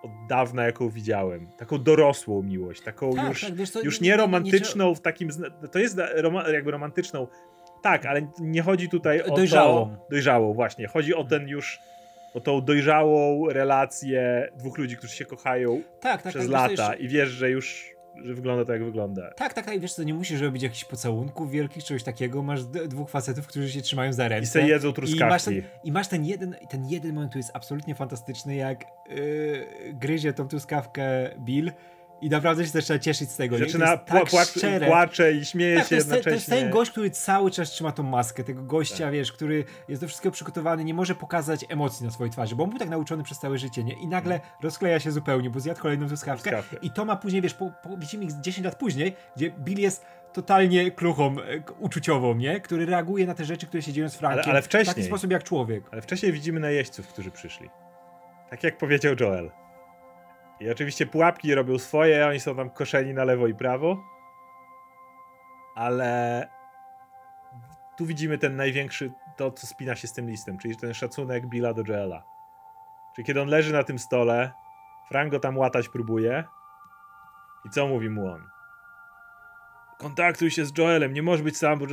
od 0.02 0.10
dawna, 0.28 0.64
jaką 0.64 0.88
widziałem. 0.88 1.46
Taką 1.58 1.78
dorosłą 1.82 2.42
miłość, 2.42 2.80
taką 2.80 3.14
Tak, 3.14 3.28
już, 3.28 3.40
tak, 3.40 3.68
co, 3.68 3.82
już 3.82 4.00
nie- 4.00 4.04
nie 4.04 4.10
nie- 4.10 4.16
nie 4.16 4.22
romantyczną 4.22 4.94
w 4.94 5.00
takim. 5.00 5.28
To 5.72 5.78
jest 5.78 5.96
jakby 6.52 6.70
romantyczną. 6.70 7.26
Tak, 7.82 8.06
ale 8.06 8.20
nie 8.40 8.62
chodzi 8.62 8.88
tutaj 8.88 9.22
o 9.22 9.36
Dojrzałą. 9.36 9.96
to. 9.96 10.06
Dojrzałą, 10.10 10.54
właśnie. 10.54 10.86
Chodzi 10.86 11.14
o 11.14 11.24
ten 11.24 11.48
już. 11.48 11.78
O 12.34 12.40
tą 12.40 12.60
dojrzałą 12.60 13.48
relację 13.48 14.48
dwóch 14.56 14.78
ludzi, 14.78 14.96
którzy 14.96 15.16
się 15.16 15.24
kochają 15.24 15.82
Tak, 16.00 16.22
tak, 16.22 16.30
przez 16.32 16.50
tak, 16.50 16.70
lata 16.70 16.94
i 16.94 17.08
wiesz, 17.08 17.28
że 17.28 17.50
już 17.50 17.92
że 18.24 18.34
wygląda 18.34 18.64
tak, 18.64 18.74
jak 18.74 18.84
wygląda. 18.84 19.30
Tak, 19.30 19.54
tak, 19.54 19.66
tak, 19.66 19.80
wiesz 19.80 19.94
co, 19.94 20.02
nie 20.02 20.14
musisz 20.14 20.40
robić 20.40 20.62
jakichś 20.62 20.84
pocałunków 20.84 21.50
wielkich, 21.50 21.84
czegoś 21.84 22.02
takiego, 22.02 22.42
masz 22.42 22.64
dwóch 22.64 23.10
facetów, 23.10 23.46
którzy 23.46 23.70
się 23.70 23.82
trzymają 23.82 24.12
za 24.12 24.28
ręce. 24.28 24.44
I 24.44 24.46
se 24.46 24.68
jedzą 24.68 24.88
I 24.88 24.90
masz, 24.90 24.94
truskawki. 24.94 25.44
ten, 25.44 25.62
I 25.84 25.92
masz 25.92 26.08
ten 26.08 26.24
jeden, 26.24 26.56
ten 26.70 26.84
jeden 26.84 27.14
moment, 27.14 27.30
który 27.30 27.38
jest 27.40 27.56
absolutnie 27.56 27.94
fantastyczny, 27.94 28.54
jak 28.54 28.84
yy, 29.08 29.66
gryzie 29.92 30.32
tą 30.32 30.48
truskawkę 30.48 31.30
Bill 31.38 31.72
i 32.22 32.30
naprawdę 32.30 32.64
się 32.64 32.70
zaczyna 32.70 32.98
cieszyć 32.98 33.30
z 33.30 33.36
tego. 33.36 33.58
Zaczyna 33.58 33.96
to 33.96 34.04
tak 34.14 34.24
płacz- 34.24 34.86
płacze 34.86 35.32
i 35.32 35.44
śmieje 35.44 35.74
Tak, 35.76 35.84
to 35.84 35.88
się 35.90 35.94
jest, 35.96 36.08
ten, 36.10 36.22
to 36.22 36.30
jednocześnie. 36.30 36.54
jest 36.56 36.64
ten 36.64 36.70
gość, 36.72 36.90
który 36.90 37.10
cały 37.10 37.50
czas 37.50 37.70
trzyma 37.70 37.92
tą 37.92 38.02
maskę, 38.02 38.44
tego 38.44 38.62
gościa, 38.62 39.04
Tak. 39.04 39.12
wiesz, 39.12 39.32
który 39.32 39.64
jest 39.88 40.02
do 40.02 40.08
wszystkiego 40.08 40.32
przygotowany, 40.32 40.84
nie 40.84 40.94
może 40.94 41.14
pokazać 41.14 41.64
emocji 41.68 42.06
na 42.06 42.12
swojej 42.12 42.30
twarzy, 42.30 42.56
bo 42.56 42.64
on 42.64 42.70
był 42.70 42.78
tak 42.78 42.88
nauczony 42.88 43.22
przez 43.22 43.38
całe 43.38 43.58
życie, 43.58 43.84
nie? 43.84 43.92
I 43.92 44.06
nagle 44.06 44.40
rozkleja 44.62 45.00
się 45.00 45.10
zupełnie, 45.12 45.50
bo 45.50 45.60
zjadł 45.60 45.80
kolejną 45.80 46.06
truskawkę. 46.06 46.50
Truskawkę. 46.50 46.76
I 46.86 46.90
to 46.90 47.04
ma 47.04 47.16
później, 47.16 47.42
wiesz, 47.42 47.54
po, 47.54 47.72
po, 47.82 47.96
widzimy 47.96 48.24
ich 48.24 48.40
10 48.40 48.64
lat 48.64 48.74
później, 48.74 49.16
gdzie 49.36 49.50
Bill 49.50 49.78
jest 49.80 50.04
totalnie 50.32 50.90
kluchą 50.90 51.36
e, 51.40 51.62
uczuciową, 51.78 52.34
nie? 52.34 52.60
Który 52.60 52.86
reaguje 52.86 53.26
na 53.26 53.34
te 53.34 53.44
rzeczy, 53.44 53.66
które 53.66 53.82
się 53.82 53.92
dzieją 53.92 54.08
z 54.08 54.16
Frankiem. 54.16 54.42
Ale- 54.44 54.52
ale 54.52 54.62
W 54.62 54.68
taki 54.68 54.84
wcześniej. 54.84 55.06
sposób 55.06 55.30
jak 55.30 55.42
człowiek. 55.44 55.84
Ale 55.92 56.02
wcześniej 56.02 56.32
widzimy 56.32 56.60
najeźdźców, 56.60 57.08
którzy 57.08 57.30
przyszli. 57.30 57.68
Tak 58.50 58.62
jak 58.64 58.78
powiedział 58.78 59.14
Joel. 59.20 59.50
I 60.62 60.70
oczywiście 60.70 61.06
pułapki 61.06 61.54
robią 61.54 61.78
swoje, 61.78 62.26
oni 62.26 62.40
są 62.40 62.56
tam 62.56 62.70
koszeni 62.70 63.14
na 63.14 63.24
lewo 63.24 63.46
i 63.46 63.54
prawo. 63.54 64.04
Ale 65.74 66.48
tu 67.96 68.06
widzimy 68.06 68.38
ten 68.38 68.56
największy, 68.56 69.12
to 69.36 69.50
co 69.50 69.66
spina 69.66 69.94
się 69.96 70.08
z 70.08 70.12
tym 70.12 70.30
listem, 70.30 70.58
czyli 70.58 70.76
ten 70.76 70.94
szacunek 70.94 71.46
Billa 71.46 71.74
do 71.74 71.82
Joela. 71.88 72.24
Czyli 73.14 73.26
kiedy 73.26 73.42
on 73.42 73.48
leży 73.48 73.72
na 73.72 73.84
tym 73.84 73.98
stole, 73.98 74.52
Frank 75.08 75.30
go 75.30 75.40
tam 75.40 75.58
łatać 75.58 75.88
próbuje. 75.88 76.44
I 77.64 77.70
co 77.70 77.88
mówi 77.88 78.10
mu 78.10 78.26
on? 78.28 78.42
Kontaktuj 79.98 80.50
się 80.50 80.64
z 80.64 80.78
Joelem, 80.78 81.12
nie 81.12 81.22
możesz 81.22 81.42
być 81.42 81.56
sam, 81.58 81.78
bo, 81.78 81.86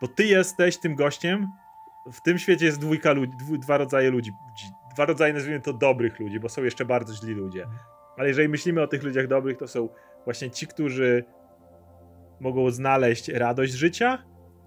bo 0.00 0.08
ty 0.08 0.24
jesteś 0.24 0.78
tym 0.78 0.94
gościem. 0.94 1.48
W 2.12 2.20
tym 2.20 2.38
świecie 2.38 2.66
jest 2.66 2.80
dwójka 2.80 3.12
ludzi, 3.12 3.36
dwu, 3.36 3.58
dwa 3.58 3.78
rodzaje 3.78 4.10
ludzi. 4.10 4.32
Dzi- 4.54 4.72
Dwa 4.94 5.04
rodzaje, 5.04 5.32
nazwijmy 5.32 5.60
to 5.60 5.72
dobrych 5.72 6.20
ludzi, 6.20 6.40
bo 6.40 6.48
są 6.48 6.62
jeszcze 6.64 6.84
bardzo 6.84 7.14
źli 7.14 7.34
ludzie. 7.34 7.66
Ale 8.16 8.28
jeżeli 8.28 8.48
myślimy 8.48 8.82
o 8.82 8.86
tych 8.86 9.02
ludziach 9.02 9.26
dobrych, 9.26 9.56
to 9.58 9.68
są 9.68 9.88
właśnie 10.24 10.50
ci, 10.50 10.66
którzy 10.66 11.24
mogą 12.40 12.70
znaleźć 12.70 13.28
radość 13.28 13.72
życia, 13.72 14.22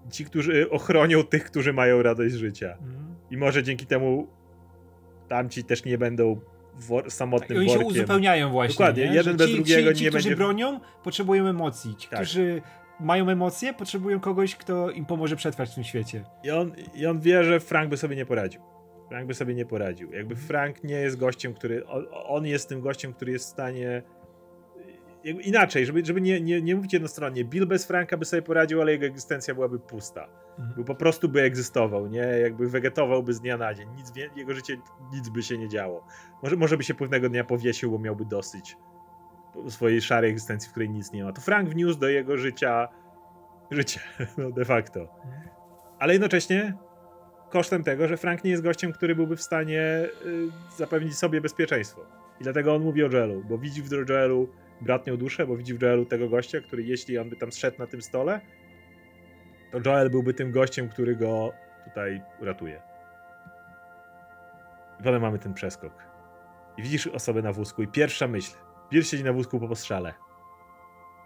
i 0.06 0.10
ci, 0.10 0.24
którzy 0.24 0.70
ochronią 0.70 1.22
tych, 1.24 1.44
którzy 1.44 1.72
mają 1.72 2.02
radość 2.02 2.34
życia. 2.34 2.78
I 3.30 3.36
może 3.36 3.62
dzięki 3.62 3.86
temu 3.86 4.26
tamci 5.28 5.64
też 5.64 5.84
nie 5.84 5.98
będą 5.98 6.40
wor- 6.80 7.06
I 7.06 7.10
samotnym 7.10 7.58
oni 7.58 7.68
się 7.68 7.74
workiem. 7.74 7.92
uzupełniają 7.92 8.50
właśnie. 8.50 8.72
Dokładnie, 8.74 9.08
nie? 9.08 9.14
jeden 9.14 9.36
bez 9.36 9.48
ci, 9.48 9.54
drugiego 9.56 9.92
ci, 9.92 9.98
ci, 9.98 10.04
nie 10.04 10.10
którzy 10.10 10.28
będzie- 10.28 10.36
bronią, 10.36 10.80
potrzebują 11.04 11.46
emocji. 11.46 11.96
Ci, 11.96 12.08
Tak. 12.08 12.18
którzy 12.18 12.62
mają 13.00 13.28
emocje, 13.28 13.74
potrzebują 13.74 14.20
kogoś, 14.20 14.56
kto 14.56 14.90
im 14.90 15.06
pomoże 15.06 15.36
przetrwać 15.36 15.70
w 15.70 15.74
tym 15.74 15.84
świecie. 15.84 16.24
I 16.44 16.50
on, 16.50 16.72
I 16.94 17.06
on 17.06 17.20
wie, 17.20 17.44
że 17.44 17.60
Frank 17.60 17.90
by 17.90 17.96
sobie 17.96 18.16
nie 18.16 18.26
poradził. 18.26 18.60
Frank 19.08 19.26
by 19.26 19.34
sobie 19.34 19.54
nie 19.54 19.66
poradził. 19.66 20.12
Jakby 20.12 20.36
Frank 20.36 20.84
nie 20.84 20.94
jest 20.94 21.16
gościem, 21.16 21.54
który. 21.54 21.86
On, 22.12 22.46
jest 22.46 22.68
tym 22.68 22.80
gościem, 22.80 23.12
który 23.12 23.32
jest 23.32 23.44
w 23.44 23.48
stanie. 23.48 24.02
Inaczej, 25.24 25.86
żeby, 25.86 26.04
żeby 26.04 26.20
nie, 26.20 26.40
nie, 26.40 26.62
nie 26.62 26.76
mówić 26.76 26.92
jednostronnie. 26.92 27.44
Bill 27.44 27.66
bez 27.66 27.86
Franka 27.86 28.16
by 28.16 28.24
sobie 28.24 28.42
poradził, 28.42 28.80
ale 28.80 28.92
jego 28.92 29.06
egzystencja 29.06 29.54
byłaby 29.54 29.78
pusta. 29.78 30.28
Mhm. 30.50 30.74
Był 30.74 30.84
po 30.84 30.94
prostu 30.94 31.28
by 31.28 31.42
egzystował, 31.42 32.06
nie? 32.06 32.20
Jakby 32.20 32.68
wegetowałby 32.68 33.34
z 33.34 33.40
dnia 33.40 33.56
na 33.56 33.74
dzień. 33.74 33.88
Nic, 33.96 34.12
jego 34.36 34.54
życie 34.54 34.76
nic 35.12 35.28
by 35.28 35.42
się 35.42 35.58
nie 35.58 35.68
działo. 35.68 36.06
Może, 36.42 36.56
może 36.56 36.76
by 36.76 36.84
się 36.84 36.94
pewnego 36.94 37.28
dnia 37.28 37.44
powiesił, 37.44 37.90
bo 37.90 37.98
miałby 37.98 38.24
dosyć 38.24 38.76
swojej 39.68 40.00
szarej 40.00 40.30
egzystencji, 40.30 40.68
w 40.68 40.70
której 40.70 40.90
nic 40.90 41.12
nie 41.12 41.24
ma. 41.24 41.32
To 41.32 41.40
Frank 41.40 41.68
wniósł 41.68 41.98
do 41.98 42.08
jego 42.08 42.36
życia 42.36 42.88
życie, 43.70 44.00
no 44.38 44.50
de 44.50 44.64
facto. 44.64 45.08
Ale 45.98 46.12
jednocześnie 46.12 46.74
kosztem 47.48 47.84
tego, 47.84 48.08
że 48.08 48.16
Frank 48.16 48.44
nie 48.44 48.50
jest 48.50 48.62
gościem, 48.62 48.92
który 48.92 49.14
byłby 49.14 49.36
w 49.36 49.42
stanie 49.42 49.82
y, 50.26 50.48
zapewnić 50.76 51.16
sobie 51.16 51.40
bezpieczeństwo. 51.40 52.06
I 52.40 52.44
dlatego 52.44 52.74
on 52.74 52.82
mówi 52.82 53.04
o 53.04 53.08
Joelu, 53.08 53.44
bo 53.44 53.58
widzi 53.58 53.82
w 53.82 54.08
Joelu 54.08 54.48
bratnią 54.80 55.16
duszę, 55.16 55.46
bo 55.46 55.56
widzi 55.56 55.74
w 55.74 55.82
Joelu 55.82 56.06
tego 56.06 56.28
gościa, 56.28 56.60
który 56.60 56.82
jeśli 56.82 57.18
on 57.18 57.30
by 57.30 57.36
tam 57.36 57.52
zszedł 57.52 57.78
na 57.78 57.86
tym 57.86 58.02
stole, 58.02 58.40
to 59.70 59.78
Joel 59.86 60.10
byłby 60.10 60.34
tym 60.34 60.52
gościem, 60.52 60.88
który 60.88 61.16
go 61.16 61.52
tutaj 61.84 62.22
uratuje. 62.40 62.82
I 65.00 65.02
potem 65.02 65.22
mamy 65.22 65.38
ten 65.38 65.54
przeskok. 65.54 65.92
I 66.76 66.82
widzisz 66.82 67.06
osobę 67.06 67.42
na 67.42 67.52
wózku 67.52 67.82
i 67.82 67.88
pierwsza 67.88 68.28
myśl. 68.28 68.56
Bill 68.90 69.04
siedzi 69.04 69.24
na 69.24 69.32
wózku 69.32 69.60
po 69.60 69.68
postrzale. 69.68 70.14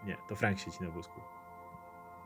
Nie, 0.05 0.17
to 0.29 0.35
Frank 0.35 0.59
siedzi 0.59 0.77
na 0.81 0.89
wózku. 0.89 1.32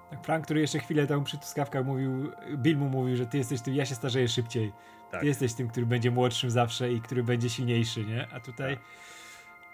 Tak, 0.09 0.23
Frank, 0.23 0.45
który 0.45 0.61
jeszcze 0.61 0.79
chwilę 0.79 1.07
temu 1.07 1.23
przy 1.23 1.37
truskawkach 1.37 1.85
mówił, 1.85 2.31
Bill 2.55 2.77
mu 2.77 2.89
mówił, 2.89 3.15
że 3.15 3.25
ty 3.25 3.37
jesteś 3.37 3.61
tym, 3.61 3.73
ja 3.75 3.85
się 3.85 3.95
starzeję 3.95 4.27
szybciej. 4.27 4.73
Tak. 5.11 5.21
Ty 5.21 5.27
jesteś 5.27 5.53
tym, 5.53 5.67
który 5.67 5.85
będzie 5.85 6.11
młodszym 6.11 6.49
zawsze 6.51 6.91
i 6.91 7.01
który 7.01 7.23
będzie 7.23 7.49
silniejszy, 7.49 8.05
nie? 8.05 8.27
A 8.33 8.39
tutaj... 8.39 8.75
Tak. 8.75 8.85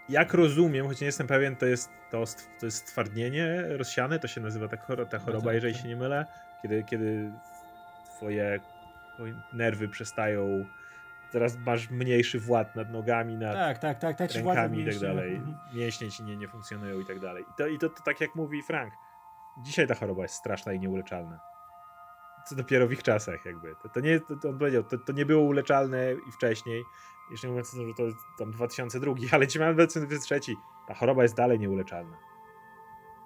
Jak 0.09 0.34
rozumiem, 0.34 0.88
choć 0.88 1.01
nie 1.01 1.05
jestem 1.05 1.27
pewien, 1.27 1.55
to 1.55 1.65
jest, 1.65 1.89
to, 2.11 2.23
to 2.59 2.65
jest 2.65 2.77
stwardnienie 2.77 3.63
rozsiane, 3.69 4.19
to 4.19 4.27
się 4.27 4.41
nazywa 4.41 4.67
ta, 4.67 4.77
choro, 4.77 5.05
ta 5.05 5.19
choroba, 5.19 5.45
tak, 5.45 5.53
jeżeli 5.53 5.75
się 5.75 5.88
nie 5.88 5.95
mylę, 5.95 6.25
kiedy, 6.61 6.84
kiedy 6.84 7.31
twoje 8.17 8.59
nerwy 9.53 9.88
przestają, 9.88 10.65
teraz 11.31 11.57
masz 11.57 11.89
mniejszy 11.89 12.39
wład 12.39 12.75
nad 12.75 12.91
nogami, 12.91 13.38
nad 13.38 13.53
Tak, 13.53 13.79
tak, 13.79 13.99
tak, 13.99 14.17
tak. 14.17 14.31
rękami 14.31 14.55
i 14.55 14.86
tak 14.86 14.88
mniejsza. 14.95 14.99
dalej, 15.07 15.36
Mhm. 15.36 15.55
mięśnie 15.73 16.11
ci 16.11 16.23
nie, 16.23 16.38
nie 16.38 16.47
funkcjonują 16.47 16.99
i 16.99 17.05
tak 17.05 17.19
dalej. 17.19 17.43
I 17.43 17.53
to, 17.57 17.67
i 17.67 17.79
to, 17.79 17.89
to 17.89 18.03
tak 18.05 18.21
jak 18.21 18.36
mówi 18.36 18.63
Frank, 18.63 18.93
dzisiaj 19.62 19.88
ta 19.88 19.95
choroba 19.95 20.22
jest 20.22 20.36
straszna 20.36 20.74
i 20.74 20.80
nieuleczalna. 20.80 21.39
Co 22.45 22.56
dopiero 22.56 22.88
w 22.88 22.91
ich 22.91 23.04
czasach 23.04 23.45
jakby. 23.45 23.76
To, 23.84 23.89
to 23.89 23.99
nie, 23.99 24.20
to, 24.20 24.36
to 24.36 24.49
on 24.49 24.60
powiedział, 24.60 24.84
to, 24.84 24.97
to 24.97 25.14
nie 25.14 25.26
było 25.26 25.43
uleczalne 25.43 26.14
i 26.28 26.32
wcześniej, 26.32 26.84
jeszcze 27.32 27.47
nie 27.47 27.51
mówiąc 27.51 27.74
o 27.74 27.78
tym, 27.78 27.88
że 27.88 27.93
to 27.93 28.04
tam 28.39 28.51
2002, 28.51 29.14
ale 29.32 29.47
ci 29.47 29.60
mamy 29.60 29.74
2023, 29.74 30.54
ta 30.88 30.93
choroba 30.93 31.24
jest 31.24 31.36
dalej 31.36 31.60
nieuleczalna. 31.60 32.18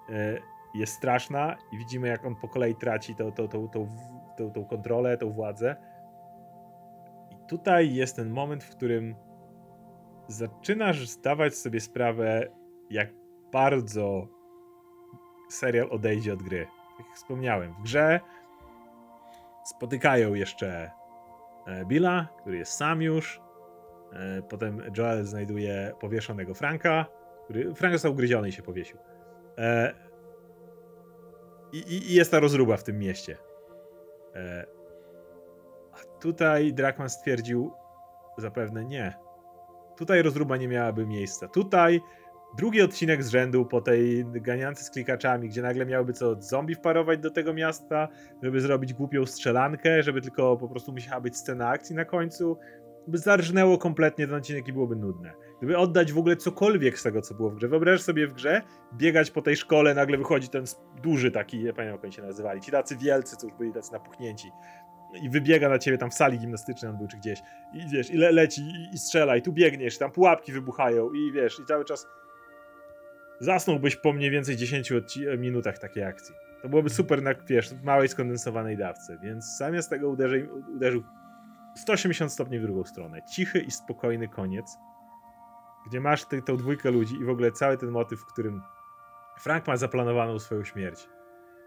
E, 0.08 0.42
Jest 0.74 0.92
straszna 0.92 1.56
i 1.72 1.78
widzimy 1.78 2.08
jak 2.08 2.24
on 2.24 2.36
po 2.36 2.48
kolei 2.48 2.74
traci 2.74 3.14
tą, 3.14 3.32
tą, 3.32 3.48
tą, 3.48 3.68
tą, 3.68 3.88
tą, 4.38 4.50
tą 4.50 4.64
kontrolę, 4.64 5.18
tą 5.18 5.32
władzę. 5.32 5.76
I 7.30 7.36
tutaj 7.48 7.94
jest 7.94 8.16
ten 8.16 8.30
moment, 8.30 8.64
w 8.64 8.76
którym 8.76 9.14
zaczynasz 10.28 11.08
zdawać 11.08 11.56
sobie 11.56 11.80
sprawę, 11.80 12.46
jak 12.90 13.08
bardzo 13.52 14.28
serial 15.48 15.88
odejdzie 15.90 16.32
od 16.32 16.42
gry. 16.42 16.66
Tak 16.98 17.06
jak 17.06 17.16
wspomniałem, 17.16 17.74
w 17.74 17.82
grze 17.82 18.20
spotykają 19.64 20.34
jeszcze 20.34 20.90
e, 21.66 21.84
Billa, 21.84 22.28
który 22.40 22.58
jest 22.58 22.72
sam 22.72 23.02
już. 23.02 23.40
E, 24.12 24.42
Potem 24.42 24.82
Joel 24.96 25.24
znajduje 25.24 25.92
powieszonego 26.00 26.54
Franka, 26.54 27.06
który. 27.44 27.74
Frank 27.74 27.94
został 27.94 28.12
ugryziony 28.12 28.48
i 28.48 28.52
się 28.52 28.62
powiesił. 28.62 28.98
E, 29.58 29.94
I, 31.72 31.78
i, 31.78 32.10
i 32.10 32.14
jest 32.14 32.30
ta 32.30 32.40
rozruba 32.40 32.76
w 32.76 32.84
tym 32.84 32.98
mieście. 32.98 33.36
A 35.92 36.20
tutaj 36.20 36.74
Drakman 36.74 37.10
stwierdził 37.10 37.72
zapewne 38.38 38.84
nie. 38.84 39.14
Tutaj 39.96 40.22
rozruba 40.22 40.56
nie 40.56 40.68
miałaby 40.68 41.06
miejsca. 41.06 41.48
Tutaj 41.48 42.00
drugi 42.56 42.82
odcinek 42.82 43.22
z 43.22 43.28
rzędu 43.28 43.64
po 43.66 43.80
tej 43.80 44.24
ganiance 44.24 44.84
z 44.84 44.90
klikaczami, 44.90 45.48
gdzie 45.48 45.62
nagle 45.62 45.86
miałyby 45.86 46.12
co 46.12 46.42
zombie 46.42 46.74
wparować 46.74 47.18
do 47.18 47.30
tego 47.30 47.54
miasta, 47.54 48.08
żeby 48.42 48.60
zrobić 48.60 48.94
głupią 48.94 49.26
strzelankę, 49.26 50.02
żeby 50.02 50.20
tylko 50.20 50.56
po 50.56 50.68
prostu 50.68 50.92
musiała 50.92 51.20
być 51.20 51.36
scena 51.36 51.68
akcji 51.68 51.96
na 51.96 52.04
końcu, 52.04 52.58
by 53.08 53.18
zarżnęło 53.18 53.78
kompletnie 53.78 54.26
ten 54.26 54.36
odcinek 54.36 54.68
i 54.68 54.72
byłoby 54.72 54.96
nudne. 54.96 55.32
Gdyby 55.58 55.78
oddać 55.78 56.12
w 56.12 56.18
ogóle 56.18 56.36
cokolwiek 56.36 56.98
z 56.98 57.02
tego, 57.02 57.22
co 57.22 57.34
było 57.34 57.50
w 57.50 57.54
grze. 57.54 57.68
Wyobraź 57.68 58.00
sobie 58.00 58.26
w 58.26 58.32
grze, 58.32 58.62
biegać 58.94 59.30
po 59.30 59.42
tej 59.42 59.56
szkole, 59.56 59.94
nagle 59.94 60.18
wychodzi 60.18 60.48
ten 60.48 60.64
duży 61.02 61.30
taki, 61.30 61.58
nie 61.58 61.72
pamiętam 61.72 61.96
jak 61.96 62.04
oni 62.04 62.12
się 62.12 62.22
nazywali, 62.22 62.60
ci 62.60 62.70
tacy 62.70 62.96
wielcy, 62.96 63.36
co 63.36 63.46
już 63.46 63.56
byli 63.56 63.72
tacy 63.72 63.92
napuchnięci. 63.92 64.50
I 65.22 65.30
wybiega 65.30 65.68
na 65.68 65.78
ciebie 65.78 65.98
tam 65.98 66.10
w 66.10 66.14
sali 66.14 66.38
gimnastycznej, 66.38 66.90
on 66.90 66.98
był 66.98 67.06
czy 67.08 67.16
gdzieś. 67.16 67.38
I 67.74 67.88
wiesz, 67.92 68.10
i 68.10 68.16
le 68.16 68.32
leci, 68.32 68.60
i, 68.60 68.94
i 68.94 68.98
strzela, 68.98 69.36
i 69.36 69.42
tu 69.42 69.52
biegniesz, 69.52 69.98
tam 69.98 70.10
pułapki 70.10 70.52
wybuchają, 70.52 71.12
i 71.12 71.32
wiesz, 71.32 71.60
i 71.60 71.64
cały 71.64 71.84
czas 71.84 72.06
zasnąłbyś 73.40 73.96
po 73.96 74.12
mniej 74.12 74.30
więcej 74.30 74.56
10 74.56 74.92
minutach 75.38 75.78
takiej 75.78 76.04
akcji. 76.04 76.34
To 76.62 76.68
byłoby 76.68 76.90
super 76.90 77.22
na, 77.22 77.34
wiesz, 77.34 77.74
małej 77.82 78.08
skondensowanej 78.08 78.76
dawce, 78.76 79.18
więc 79.22 79.56
zamiast 79.58 79.90
tego 79.90 80.08
uderzył, 80.08 80.64
uderzył 80.76 81.02
180 81.76 82.32
stopni 82.32 82.58
w 82.58 82.62
drugą 82.62 82.84
stronę. 82.84 83.22
Cichy 83.34 83.58
i 83.58 83.70
spokojny 83.70 84.28
koniec, 84.28 84.76
gdzie 85.86 86.00
masz 86.00 86.24
ty, 86.24 86.42
tą 86.42 86.56
dwójkę 86.56 86.90
ludzi 86.90 87.14
i 87.20 87.24
w 87.24 87.30
ogóle 87.30 87.52
cały 87.52 87.76
ten 87.76 87.90
motyw, 87.90 88.20
w 88.20 88.26
którym 88.26 88.62
Frank 89.38 89.66
ma 89.66 89.76
zaplanowaną 89.76 90.38
swoją 90.38 90.64
śmierć. 90.64 91.08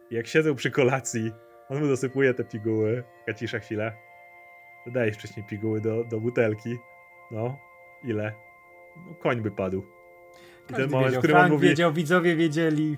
I 0.10 0.16
jak 0.16 0.28
siedzą 0.28 0.56
przy 0.56 0.72
kolacji, 0.72 1.32
on 1.70 1.80
mu 1.80 1.88
dosypuje 1.88 2.34
te 2.34 2.44
piguły, 2.44 3.04
taka 3.26 3.38
cisza 3.38 3.60
chwila. 3.60 3.92
Dodajesz 4.86 5.18
wcześniej 5.18 5.46
piguły 5.46 5.82
do, 5.82 6.04
do 6.04 6.20
butelki. 6.20 6.78
No, 7.32 7.58
ile? 8.04 8.34
No, 8.98 9.16
koń 9.16 9.42
by 9.42 9.52
padł. 9.52 10.01
I 10.72 10.74
ten 10.74 10.90
moment, 10.90 11.08
wiedział, 11.08 11.22
w 11.22 11.24
którym 11.24 11.36
Frank 11.36 11.46
on 11.46 11.52
mówi... 11.52 11.68
wiedział, 11.68 11.94
widzowie 11.94 12.36
wiedzieli. 12.36 12.98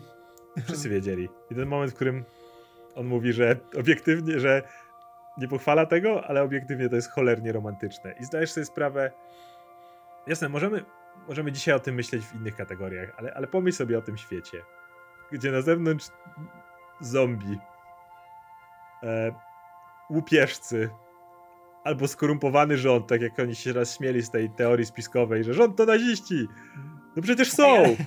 Wszyscy 0.64 0.90
wiedzieli. 0.90 1.30
I 1.52 1.56
ten 1.56 1.68
moment, 1.68 1.92
w 1.92 1.96
którym 1.96 2.24
on 2.96 3.06
mówi, 3.06 3.34
że 3.34 3.56
obiektywnie, 3.78 4.40
że 4.40 4.64
nie 5.38 5.48
pochwala 5.48 5.86
tego, 5.86 6.26
ale 6.28 6.44
obiektywnie 6.44 6.90
to 6.90 6.96
jest 6.96 7.12
cholernie 7.12 7.52
romantyczne. 7.52 8.14
I 8.20 8.26
zdajesz 8.26 8.52
sobie 8.52 8.66
sprawę, 8.66 9.12
jasne, 10.28 10.50
możemy, 10.50 10.84
możemy 11.28 11.52
dzisiaj 11.52 11.76
o 11.76 11.80
tym 11.80 11.96
myśleć 11.96 12.26
w 12.26 12.36
innych 12.36 12.56
kategoriach, 12.56 13.14
ale, 13.18 13.34
ale 13.34 13.48
pomyśl 13.48 13.78
sobie 13.78 13.98
o 13.98 14.02
tym 14.02 14.18
świecie, 14.18 14.62
gdzie 15.32 15.52
na 15.52 15.62
zewnątrz 15.62 16.08
zombie, 17.02 17.58
e, 19.04 19.32
łupieżcy, 20.10 20.90
albo 21.84 22.08
skorumpowany 22.08 22.78
rząd, 22.78 23.08
tak 23.08 23.22
jak 23.22 23.40
oni 23.40 23.56
się 23.56 23.74
raz 23.74 23.98
śmieli 23.98 24.22
z 24.22 24.32
tej 24.32 24.50
teorii 24.50 24.86
spiskowej, 24.86 25.44
że 25.44 25.54
rząd 25.54 25.78
to 25.78 25.86
naziści, 25.86 26.48
no 27.16 27.22
przecież 27.22 27.52
są, 27.52 27.66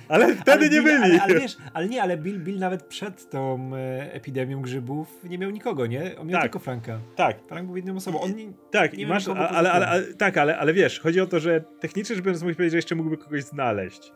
ale 0.09 0.35
wtedy 0.35 0.65
ale 0.65 0.69
nie 0.69 0.81
byli. 0.81 1.03
Ale, 1.03 1.21
ale, 1.21 1.39
wiesz, 1.39 1.57
ale 1.73 1.87
nie, 1.87 2.01
ale 2.01 2.17
Bill, 2.17 2.39
Bill 2.39 2.59
nawet 2.59 2.83
przed 2.83 3.29
tą 3.29 3.71
e, 3.75 4.13
epidemią 4.13 4.61
grzybów 4.61 5.23
nie 5.23 5.37
miał 5.37 5.49
nikogo, 5.49 5.85
nie? 5.85 6.19
On 6.19 6.27
miał 6.27 6.33
tak, 6.33 6.41
tylko 6.41 6.59
Franka. 6.59 6.99
Tak. 7.15 7.37
Frank 7.47 7.65
był 7.65 7.75
jedną 7.75 7.95
osobą. 7.95 8.21
On 8.21 8.35
nie, 8.35 8.45
tak, 8.71 8.93
nie 8.93 9.03
i 9.03 9.07
masz, 9.07 9.27
ale, 9.27 9.49
ale, 9.49 9.71
ale, 9.71 9.87
ale, 9.87 10.03
tak, 10.03 10.37
ale, 10.37 10.57
ale 10.57 10.73
wiesz, 10.73 10.99
chodzi 10.99 11.21
o 11.21 11.27
to, 11.27 11.39
że 11.39 11.61
technicznie 11.79 12.15
rzecz 12.15 12.25
biorąc, 12.25 12.41
mógłbyś 12.41 12.57
powiedzieć, 12.57 12.71
że 12.71 12.77
jeszcze 12.77 12.95
mógłby 12.95 13.17
kogoś 13.17 13.43
znaleźć. 13.43 14.11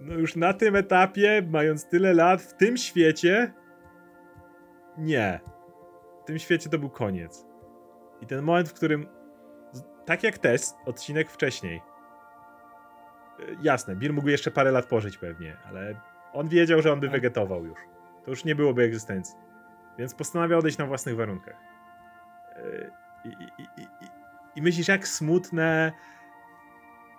No 0.00 0.14
już 0.14 0.36
na 0.36 0.52
tym 0.52 0.76
etapie, 0.76 1.42
mając 1.50 1.88
tyle 1.88 2.14
lat, 2.14 2.42
w 2.42 2.56
tym 2.56 2.76
świecie, 2.76 3.52
nie. 4.98 5.40
W 6.22 6.26
tym 6.26 6.38
świecie 6.38 6.70
to 6.70 6.78
był 6.78 6.90
koniec. 6.90 7.46
I 8.22 8.26
ten 8.26 8.42
moment, 8.42 8.68
w 8.68 8.74
którym, 8.74 9.06
tak 10.04 10.22
jak 10.22 10.38
test, 10.38 10.76
odcinek 10.86 11.30
wcześniej, 11.30 11.80
jasne, 13.62 13.96
Bill 13.96 14.12
mógł 14.12 14.28
jeszcze 14.28 14.50
parę 14.50 14.70
lat 14.70 14.86
pożyć 14.86 15.18
pewnie, 15.18 15.56
ale 15.68 15.94
on 16.32 16.48
wiedział, 16.48 16.82
że 16.82 16.92
on 16.92 17.00
by 17.00 17.06
tak. 17.06 17.12
wegetował 17.16 17.64
już. 17.64 17.78
To 18.24 18.30
już 18.30 18.44
nie 18.44 18.54
byłoby 18.54 18.82
egzystencji. 18.82 19.36
Więc 19.98 20.14
postanawia 20.14 20.58
odejść 20.58 20.78
na 20.78 20.86
własnych 20.86 21.16
warunkach. 21.16 21.56
E, 22.56 22.90
I, 23.24 23.28
i, 23.28 23.82
i, 23.82 23.86
i 24.56 24.62
myślisz, 24.62 24.88
jak 24.88 25.08
smutne, 25.08 25.92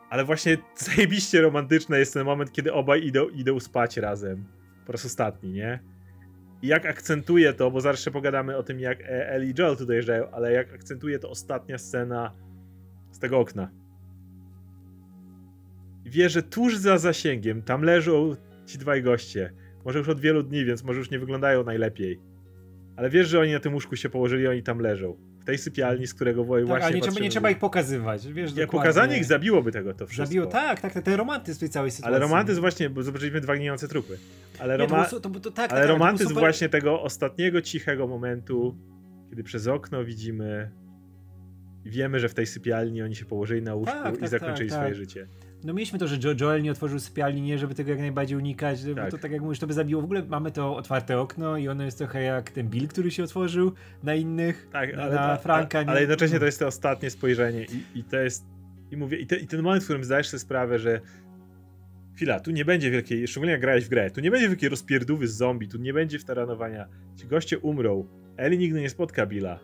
ale 0.09 0.23
właśnie 0.25 0.57
zajebiście 0.75 1.41
romantyczne 1.41 1.99
jest 1.99 2.13
ten 2.13 2.25
moment, 2.25 2.51
kiedy 2.51 2.73
obaj 2.73 3.05
idą, 3.05 3.27
idą 3.29 3.59
spać 3.59 3.97
razem. 3.97 4.45
Po 4.85 4.91
raz 4.91 5.05
ostatni, 5.05 5.51
nie? 5.51 5.79
I 6.61 6.67
jak 6.67 6.85
akcentuje 6.85 7.53
to, 7.53 7.71
bo 7.71 7.81
zaraz 7.81 7.99
jeszcze 7.99 8.11
pogadamy 8.11 8.57
o 8.57 8.63
tym, 8.63 8.79
jak 8.79 8.99
Ellie 9.03 9.51
i 9.51 9.53
Joel 9.57 9.77
tu 9.77 9.85
dojeżdżają, 9.85 10.31
ale 10.31 10.51
jak 10.51 10.73
akcentuje 10.73 11.19
to 11.19 11.29
ostatnia 11.29 11.77
scena 11.77 12.33
z 13.11 13.19
tego 13.19 13.39
okna 13.39 13.69
wie, 16.09 16.29
że 16.29 16.43
tuż 16.43 16.77
za 16.77 16.97
zasięgiem 16.97 17.61
tam 17.61 17.81
leżą 17.81 18.35
ci 18.65 18.77
dwaj 18.77 19.03
goście. 19.03 19.53
Może 19.85 19.99
już 19.99 20.09
od 20.09 20.19
wielu 20.19 20.43
dni, 20.43 20.65
więc 20.65 20.83
może 20.83 20.99
już 20.99 21.11
nie 21.11 21.19
wyglądają 21.19 21.63
najlepiej. 21.63 22.19
Ale 22.95 23.09
wiesz, 23.09 23.27
że 23.27 23.39
oni 23.39 23.51
na 23.51 23.59
tym 23.59 23.73
łóżku 23.73 23.95
się 23.95 24.09
położyli, 24.09 24.47
oni 24.47 24.63
tam 24.63 24.79
leżą. 24.79 25.17
W 25.41 25.45
tej 25.45 25.57
sypialni, 25.57 26.07
z 26.07 26.13
którego 26.13 26.41
tak, 26.41 26.65
właśnie 26.65 26.85
ale 26.85 26.95
nie 26.95 27.01
trzeba, 27.01 27.19
nie 27.19 27.29
trzeba 27.29 27.49
ich 27.49 27.59
pokazywać, 27.59 28.27
wiesz, 28.27 28.55
nie, 28.55 28.67
Pokazanie 28.67 29.17
ich 29.17 29.25
zabiłoby 29.25 29.71
tego 29.71 29.93
to 29.93 30.07
wszystko. 30.07 30.25
Zabiło, 30.25 30.45
tak, 30.45 30.81
tak, 30.81 30.93
ten 30.93 31.13
romantyzm 31.13 31.59
tej 31.59 31.69
całej 31.69 31.91
sytuacji. 31.91 32.15
Ale 32.15 32.19
romantyzm 32.19 32.61
właśnie, 32.61 32.89
bo 32.89 33.03
zobaczyliśmy 33.03 33.41
dwa 33.41 33.55
gnijące 33.55 33.87
trupy. 33.87 34.17
Ale, 34.59 34.77
roma... 34.77 35.05
to, 35.05 35.19
to, 35.19 35.29
to, 35.29 35.51
tak, 35.51 35.71
ale 35.71 35.81
tak, 35.81 35.89
romantyzm 35.89 36.29
super... 36.29 36.43
właśnie 36.43 36.69
tego 36.69 37.01
ostatniego, 37.01 37.61
cichego 37.61 38.07
momentu, 38.07 38.77
kiedy 39.29 39.43
przez 39.43 39.67
okno 39.67 40.05
widzimy 40.05 40.71
i 41.85 41.89
wiemy, 41.89 42.19
że 42.19 42.29
w 42.29 42.33
tej 42.33 42.45
sypialni 42.45 43.01
oni 43.01 43.15
się 43.15 43.25
położyli 43.25 43.61
na 43.61 43.75
łóżku 43.75 44.03
tak, 44.03 44.17
i 44.17 44.19
tak, 44.19 44.29
zakończyli 44.29 44.69
tak, 44.69 44.77
swoje 44.77 44.91
tak. 44.91 44.97
życie. 44.97 45.27
No 45.63 45.73
mieliśmy 45.73 45.99
to, 45.99 46.07
że 46.07 46.17
jo 46.23 46.35
Joel 46.41 46.61
nie 46.61 46.71
otworzył 46.71 46.99
sypialni, 46.99 47.41
nie, 47.41 47.57
żeby 47.57 47.75
tego 47.75 47.89
jak 47.89 47.99
najbardziej 47.99 48.37
unikać, 48.37 48.83
tak. 48.83 48.95
bo 48.95 49.11
to 49.11 49.17
tak 49.17 49.31
jak 49.31 49.41
mówisz, 49.41 49.59
to 49.59 49.67
by 49.67 49.73
zabiło. 49.73 50.01
W 50.01 50.05
ogóle 50.05 50.23
mamy 50.25 50.51
to 50.51 50.75
otwarte 50.75 51.19
okno 51.19 51.57
i 51.57 51.67
ono 51.67 51.83
jest 51.83 51.97
trochę 51.97 52.21
jak 52.21 52.51
ten 52.51 52.69
Bill, 52.69 52.87
który 52.87 53.11
się 53.11 53.23
otworzył 53.23 53.71
na 54.03 54.15
innych, 54.15 54.67
tak, 54.71 54.95
na, 54.95 55.03
ale, 55.03 55.15
na 55.15 55.37
Franka. 55.37 55.79
Ale, 55.79 55.87
ale 55.87 55.99
jednocześnie 55.99 56.39
to 56.39 56.45
jest 56.45 56.59
to 56.59 56.67
ostatnie 56.67 57.09
spojrzenie 57.09 57.65
i, 57.65 57.99
i 57.99 58.03
to 58.03 58.17
jest, 58.17 58.45
i 58.91 58.97
mówię, 58.97 59.17
i, 59.17 59.27
te, 59.27 59.35
i 59.35 59.47
ten 59.47 59.61
moment, 59.61 59.83
w 59.83 59.85
którym 59.85 60.03
zdajesz 60.03 60.29
sobie 60.29 60.39
sprawę, 60.39 60.79
że 60.79 61.01
chwila, 62.15 62.39
tu 62.39 62.51
nie 62.51 62.65
będzie 62.65 62.91
wielkiej, 62.91 63.27
szczególnie 63.27 63.51
jak 63.51 63.61
grałeś 63.61 63.85
w 63.85 63.89
grę, 63.89 64.11
tu 64.11 64.21
nie 64.21 64.31
będzie 64.31 64.49
wielkiej 64.49 64.69
rozpierdówy 64.69 65.27
z 65.27 65.35
zombie, 65.35 65.67
tu 65.67 65.77
nie 65.77 65.93
będzie 65.93 66.19
wtaranowania, 66.19 66.87
ci 67.15 67.27
goście 67.27 67.59
umrą, 67.59 68.07
Ellie 68.37 68.57
nigdy 68.57 68.81
nie 68.81 68.89
spotka 68.89 69.25
Billa. 69.25 69.59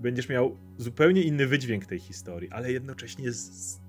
Będziesz 0.00 0.28
miał 0.28 0.56
zupełnie 0.76 1.22
inny 1.22 1.46
wydźwięk 1.46 1.86
tej 1.86 1.98
historii, 1.98 2.50
ale 2.50 2.72
jednocześnie 2.72 3.32
z, 3.32 3.80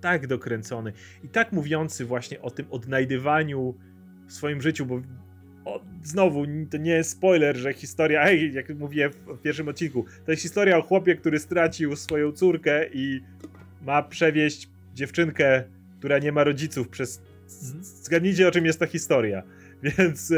tak 0.00 0.26
dokręcony 0.26 0.92
i 1.24 1.28
tak 1.28 1.52
mówiący 1.52 2.04
właśnie 2.04 2.42
o 2.42 2.50
tym 2.50 2.66
odnajdywaniu 2.70 3.74
w 4.26 4.32
swoim 4.32 4.62
życiu, 4.62 4.86
bo 4.86 5.00
o, 5.64 5.80
znowu, 6.02 6.44
to 6.70 6.76
nie 6.76 6.90
jest 6.90 7.10
spoiler, 7.10 7.56
że 7.56 7.72
historia, 7.72 8.24
hej, 8.24 8.52
jak 8.52 8.68
mówiłem 8.68 9.12
w 9.12 9.38
pierwszym 9.42 9.68
odcinku, 9.68 10.04
to 10.24 10.30
jest 10.30 10.42
historia 10.42 10.78
o 10.78 10.82
chłopie, 10.82 11.16
który 11.16 11.38
stracił 11.38 11.96
swoją 11.96 12.32
córkę 12.32 12.86
i 12.92 13.20
ma 13.82 14.02
przewieźć 14.02 14.68
dziewczynkę, 14.94 15.64
która 15.98 16.18
nie 16.18 16.32
ma 16.32 16.44
rodziców 16.44 16.88
przez... 16.88 17.22
Mhm. 17.64 17.84
Zgadnijcie, 17.84 18.48
o 18.48 18.50
czym 18.50 18.66
jest 18.66 18.80
ta 18.80 18.86
historia. 18.86 19.42
Więc, 19.98 20.30
e, 20.30 20.36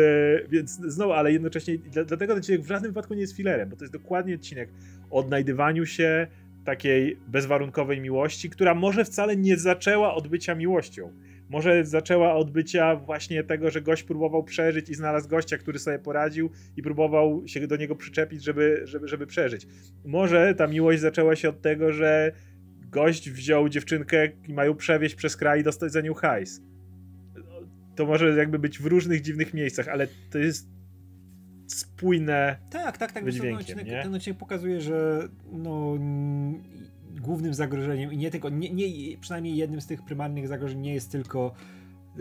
więc 0.48 0.70
znowu, 0.70 1.12
ale 1.12 1.32
jednocześnie, 1.32 1.78
dlatego 1.78 2.26
ten 2.26 2.38
odcinek 2.38 2.62
w 2.62 2.66
żadnym 2.66 2.90
wypadku 2.90 3.14
nie 3.14 3.20
jest 3.20 3.36
filerem, 3.36 3.68
bo 3.68 3.76
to 3.76 3.84
jest 3.84 3.92
dokładnie 3.92 4.34
odcinek 4.34 4.68
o 5.10 5.18
odnajdywaniu 5.18 5.86
się, 5.86 6.26
takiej 6.64 7.16
bezwarunkowej 7.28 8.00
miłości, 8.00 8.50
która 8.50 8.74
może 8.74 9.04
wcale 9.04 9.36
nie 9.36 9.56
zaczęła 9.56 10.14
od 10.14 10.28
bycia 10.28 10.54
miłością. 10.54 11.12
Może 11.48 11.84
zaczęła 11.84 12.34
od 12.34 12.50
bycia 12.50 12.96
właśnie 12.96 13.44
tego, 13.44 13.70
że 13.70 13.82
gość 13.82 14.02
próbował 14.02 14.44
przeżyć 14.44 14.88
i 14.88 14.94
znalazł 14.94 15.28
gościa, 15.28 15.58
który 15.58 15.78
sobie 15.78 15.98
poradził 15.98 16.50
i 16.76 16.82
próbował 16.82 17.42
się 17.46 17.66
do 17.66 17.76
niego 17.76 17.96
przyczepić, 17.96 18.44
żeby, 18.44 18.80
żeby, 18.84 19.08
żeby 19.08 19.26
przeżyć. 19.26 19.66
Może 20.04 20.54
ta 20.54 20.66
miłość 20.66 21.00
zaczęła 21.00 21.36
się 21.36 21.48
od 21.48 21.62
tego, 21.62 21.92
że 21.92 22.32
gość 22.90 23.30
wziął 23.30 23.68
dziewczynkę 23.68 24.28
i 24.48 24.54
mają 24.54 24.74
przewieźć 24.74 25.14
przez 25.14 25.36
kraj 25.36 25.60
i 25.60 25.64
dostać 25.64 25.92
za 25.92 26.00
nią 26.00 26.14
hajs. 26.14 26.62
To 27.96 28.06
może 28.06 28.36
jakby 28.36 28.58
być 28.58 28.78
w 28.78 28.86
różnych 28.86 29.20
dziwnych 29.20 29.54
miejscach, 29.54 29.88
ale 29.88 30.08
to 30.30 30.38
jest 30.38 30.79
spójne 31.72 32.56
tak, 32.70 32.98
tak, 32.98 33.12
tak, 33.12 33.24
ten 33.24 33.54
odcinek, 33.54 33.86
nie? 33.86 34.02
ten 34.02 34.14
odcinek 34.14 34.38
pokazuje, 34.38 34.80
że 34.80 35.28
no, 35.52 35.94
głównym 37.20 37.54
zagrożeniem 37.54 38.12
i 38.12 38.16
nie 38.16 38.30
tylko, 38.30 38.48
nie, 38.48 38.70
nie, 38.70 39.18
przynajmniej 39.18 39.56
jednym 39.56 39.80
z 39.80 39.86
tych 39.86 40.02
prymarnych 40.02 40.48
zagrożeń 40.48 40.80
nie 40.80 40.94
jest 40.94 41.12
tylko 41.12 41.54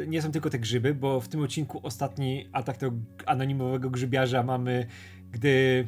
nie 0.08 0.22
są 0.22 0.32
tylko 0.32 0.50
te 0.50 0.60
grzyby, 0.60 0.94
bo 0.94 1.22
w 1.22 1.28
tym 1.28 1.42
odcinku 1.42 1.80
ostatni 1.84 2.50
atak 2.52 2.78
tego 2.78 2.96
anonimowego 3.26 3.90
grzybiarza 3.90 4.44
mamy, 4.44 4.86
gdy 5.32 5.86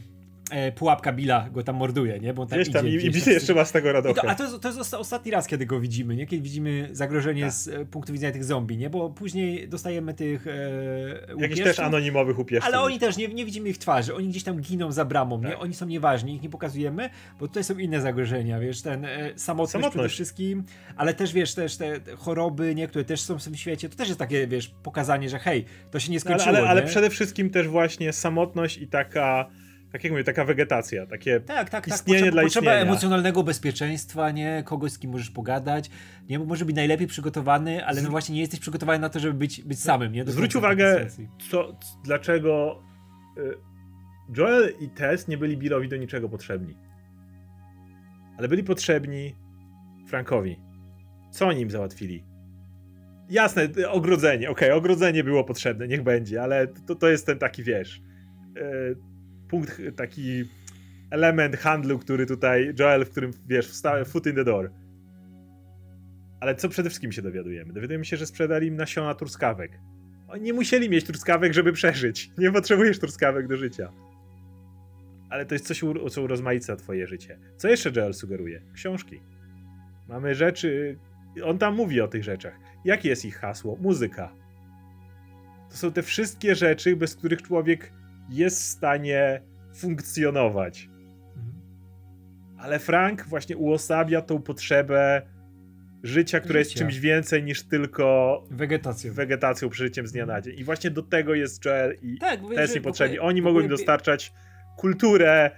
e, 0.51 0.71
pułapka 0.71 1.13
Billa 1.13 1.49
go 1.53 1.63
tam 1.63 1.75
morduje, 1.75 2.19
nie? 2.19 2.33
Bo 2.33 2.45
tam 2.45 2.59
tam 2.73 2.87
idzie, 2.87 2.97
i, 2.97 3.05
i 3.05 3.11
Bill 3.11 3.23
jeszcze 3.33 3.53
ma 3.53 3.65
z 3.65 3.71
tego 3.71 4.01
to, 4.13 4.29
a 4.29 4.35
to, 4.35 4.43
jest- 4.43 4.59
to 4.61 4.67
jest 4.67 4.79
osta- 4.79 4.97
ostatni 4.97 5.31
raz, 5.31 5.47
kiedy 5.47 5.65
go 5.65 5.79
widzimy, 5.79 6.15
nie? 6.15 6.27
Kiedy 6.27 6.41
widzimy 6.43 6.89
zagrożenie 6.91 7.43
Tak. 7.43 7.53
z 7.53 7.67
e, 7.67 7.85
punktu 7.85 8.13
widzenia 8.13 8.33
tych 8.33 8.43
zombie, 8.43 8.77
nie? 8.77 8.89
Bo 8.89 9.09
później 9.09 9.69
dostajemy 9.69 10.13
tych 10.13 10.47
e, 10.47 10.51
Jakichś 11.37 11.61
też 11.61 11.79
anonimowych 11.79 12.39
upieszczów. 12.39 12.67
Ale 12.73 12.81
oni 12.81 12.99
też 12.99 13.17
nie, 13.17 13.27
nie 13.27 13.45
widzimy 13.45 13.69
ich 13.69 13.77
twarzy, 13.77 14.15
oni 14.15 14.27
gdzieś 14.29 14.43
tam 14.43 14.61
giną 14.61 14.91
za 14.91 15.05
bramą, 15.05 15.37
nie? 15.41 15.49
Tak. 15.49 15.61
Oni 15.61 15.73
są 15.73 15.85
nieważni, 15.85 16.35
ich 16.35 16.41
nie 16.41 16.49
pokazujemy, 16.49 17.09
bo 17.39 17.47
tutaj 17.47 17.63
są 17.63 17.77
inne 17.77 18.01
zagrożenia, 18.01 18.59
wiesz, 18.59 18.81
ten 18.81 19.05
e, 19.05 19.09
samotność, 19.35 19.69
przede 19.71 19.83
Samotność. 19.83 20.13
wszystkim, 20.13 20.63
ale 20.95 21.13
też 21.13 21.33
wiesz, 21.33 21.53
też 21.55 21.77
te 21.77 21.91
te 21.99 22.15
choroby, 22.15 22.75
nie, 22.75 22.87
które 22.87 23.05
też 23.05 23.21
są 23.21 23.39
w 23.39 23.43
tym 23.43 23.55
świecie, 23.55 23.89
to 23.89 23.95
też 23.95 24.07
jest 24.07 24.19
takie, 24.19 24.47
wiesz, 24.47 24.71
pokazanie, 24.83 25.29
że 25.29 25.39
hej, 25.39 25.65
to 25.91 25.99
się 25.99 26.11
nie 26.11 26.17
No, 26.17 26.21
ale, 26.25 26.39
skończyło, 26.39 26.57
ale, 26.59 26.69
ale 26.69 26.81
nie? 26.81 26.87
przede 26.87 27.09
wszystkim 27.09 27.49
też 27.49 27.67
właśnie 27.67 28.13
samotność 28.13 28.77
i 28.77 28.87
taka, 28.87 29.49
tak 29.91 30.03
jak 30.03 30.11
mówię, 30.11 30.23
taka 30.23 30.45
wegetacja, 30.45 31.05
takie 31.05 31.39
Tak, 31.39 31.69
tak, 31.69 31.85
tak. 31.85 31.87
istnienie 31.87 32.19
Potrzeba, 32.19 32.31
dla 32.31 32.41
potrzeba 32.43 32.71
istnienia. 32.71 32.81
emocjonalnego 32.91 33.43
bezpieczeństwa, 33.43 34.31
nie? 34.31 34.63
Kogoś, 34.65 34.91
z 34.91 34.99
kim 34.99 35.11
możesz 35.11 35.29
pogadać. 35.31 35.89
Nie, 36.29 36.39
bo 36.39 36.45
może 36.45 36.65
być 36.65 36.75
najlepiej 36.75 37.07
przygotowany, 37.07 37.85
ale 37.85 38.01
no 38.01 38.09
właśnie 38.09 38.35
nie 38.35 38.41
jesteś 38.41 38.59
przygotowany 38.59 38.99
na 38.99 39.09
to, 39.09 39.19
żeby 39.19 39.33
być, 39.33 39.61
być 39.63 39.79
samym, 39.79 40.11
nie? 40.13 40.25
Do 40.25 40.31
Zwróć 40.31 40.55
uwagę, 40.55 41.07
co, 41.49 41.79
dlaczego 42.03 42.81
y, 43.37 43.53
Joel 44.37 44.73
i 44.79 44.89
Tess 44.89 45.27
nie 45.27 45.37
byli 45.37 45.57
Billowi 45.57 45.89
do 45.89 45.97
niczego 45.97 46.29
potrzebni. 46.29 46.77
Ale 48.37 48.47
byli 48.47 48.63
potrzebni 48.63 49.35
Frankowi. 50.07 50.59
Co 51.31 51.47
oni 51.47 51.61
im 51.61 51.71
załatwili? 51.71 52.23
Jasne, 53.29 53.69
ogrodzenie, 53.89 54.49
okej, 54.49 54.71
ogrodzenie 54.71 55.23
było 55.23 55.43
potrzebne, 55.43 55.87
niech 55.87 56.03
będzie, 56.03 56.43
ale 56.43 56.67
to, 56.67 56.95
to 56.95 57.09
jest 57.09 57.25
ten 57.25 57.39
taki, 57.39 57.63
wiesz, 57.63 58.01
y, 58.57 58.95
punkt, 59.51 59.79
y, 59.79 59.91
taki 59.91 60.43
element 61.09 61.55
handlu, 61.57 61.99
który 61.99 62.25
tutaj, 62.25 62.73
Joel, 62.79 63.05
w 63.05 63.09
którym, 63.09 63.31
wiesz, 63.47 63.67
wstał, 63.67 64.05
foot 64.05 64.27
in 64.27 64.35
the 64.35 64.43
door. 64.43 64.71
Ale 66.39 66.55
co 66.55 66.69
przede 66.69 66.89
wszystkim 66.89 67.11
się 67.11 67.21
dowiadujemy? 67.21 67.73
Dowiadujemy 67.73 68.05
się, 68.05 68.17
że 68.17 68.25
sprzedali 68.25 68.67
im 68.67 68.75
nasiona 68.75 69.15
truskawek. 69.15 69.79
Oni 70.27 70.41
nie 70.41 70.53
musieli 70.53 70.89
mieć 70.89 71.05
truskawek, 71.05 71.53
żeby 71.53 71.73
przeżyć. 71.73 72.31
Nie 72.37 72.51
potrzebujesz 72.51 72.99
truskawek 72.99 73.47
do 73.47 73.57
życia. 73.57 73.91
Ale 75.29 75.45
to 75.45 75.55
jest 75.55 75.67
coś, 75.67 75.81
co 76.11 76.21
urozmaica 76.21 76.75
twoje 76.75 77.07
życie. 77.07 77.39
Co 77.57 77.67
jeszcze 77.67 77.91
Joel 77.95 78.13
sugeruje? 78.13 78.61
Książki. 78.73 79.21
Mamy 80.07 80.35
rzeczy... 80.35 80.97
On 81.43 81.57
tam 81.57 81.75
mówi 81.75 82.01
o 82.01 82.07
tych 82.07 82.23
rzeczach. 82.23 82.59
Jakie 82.85 83.09
jest 83.09 83.25
ich 83.25 83.37
hasło? 83.37 83.77
Muzyka. 83.81 84.35
To 85.69 85.77
są 85.77 85.91
te 85.91 86.03
wszystkie 86.03 86.55
rzeczy, 86.55 86.95
bez 86.95 87.15
których 87.15 87.41
człowiek 87.41 87.93
jest 88.31 88.61
w 88.61 88.65
stanie 88.65 89.41
funkcjonować. 89.75 90.89
Mhm. 91.37 91.53
Ale 92.57 92.79
Frank 92.79 93.25
właśnie 93.27 93.57
uosabia 93.57 94.21
tą 94.21 94.41
potrzebę 94.41 95.21
życia, 96.03 96.39
które 96.39 96.59
jest 96.59 96.73
czymś 96.73 96.99
więcej 96.99 97.43
niż 97.43 97.63
tylko 97.63 98.43
Wegetacją. 98.51 99.13
wegetacją, 99.13 99.69
przeżyciem 99.69 100.07
z 100.07 100.11
dnia 100.11 100.25
na 100.25 100.41
dzień. 100.41 100.59
I 100.59 100.63
właśnie 100.63 100.91
do 100.91 101.01
tego 101.03 101.33
jest 101.35 101.65
Joel 101.65 101.95
i 102.01 102.17
Tak, 102.19 102.41
bo 102.41 102.49
Tess 102.49 102.57
że 102.69 102.73
w 102.73 102.75
niepotrzebni. 102.75 103.17
ogóle- 103.19 103.29
Oni 103.29 103.41
mogą 103.41 103.59
im 103.59 103.67
dostarczać 103.67 104.33
kulturę, 104.77 105.51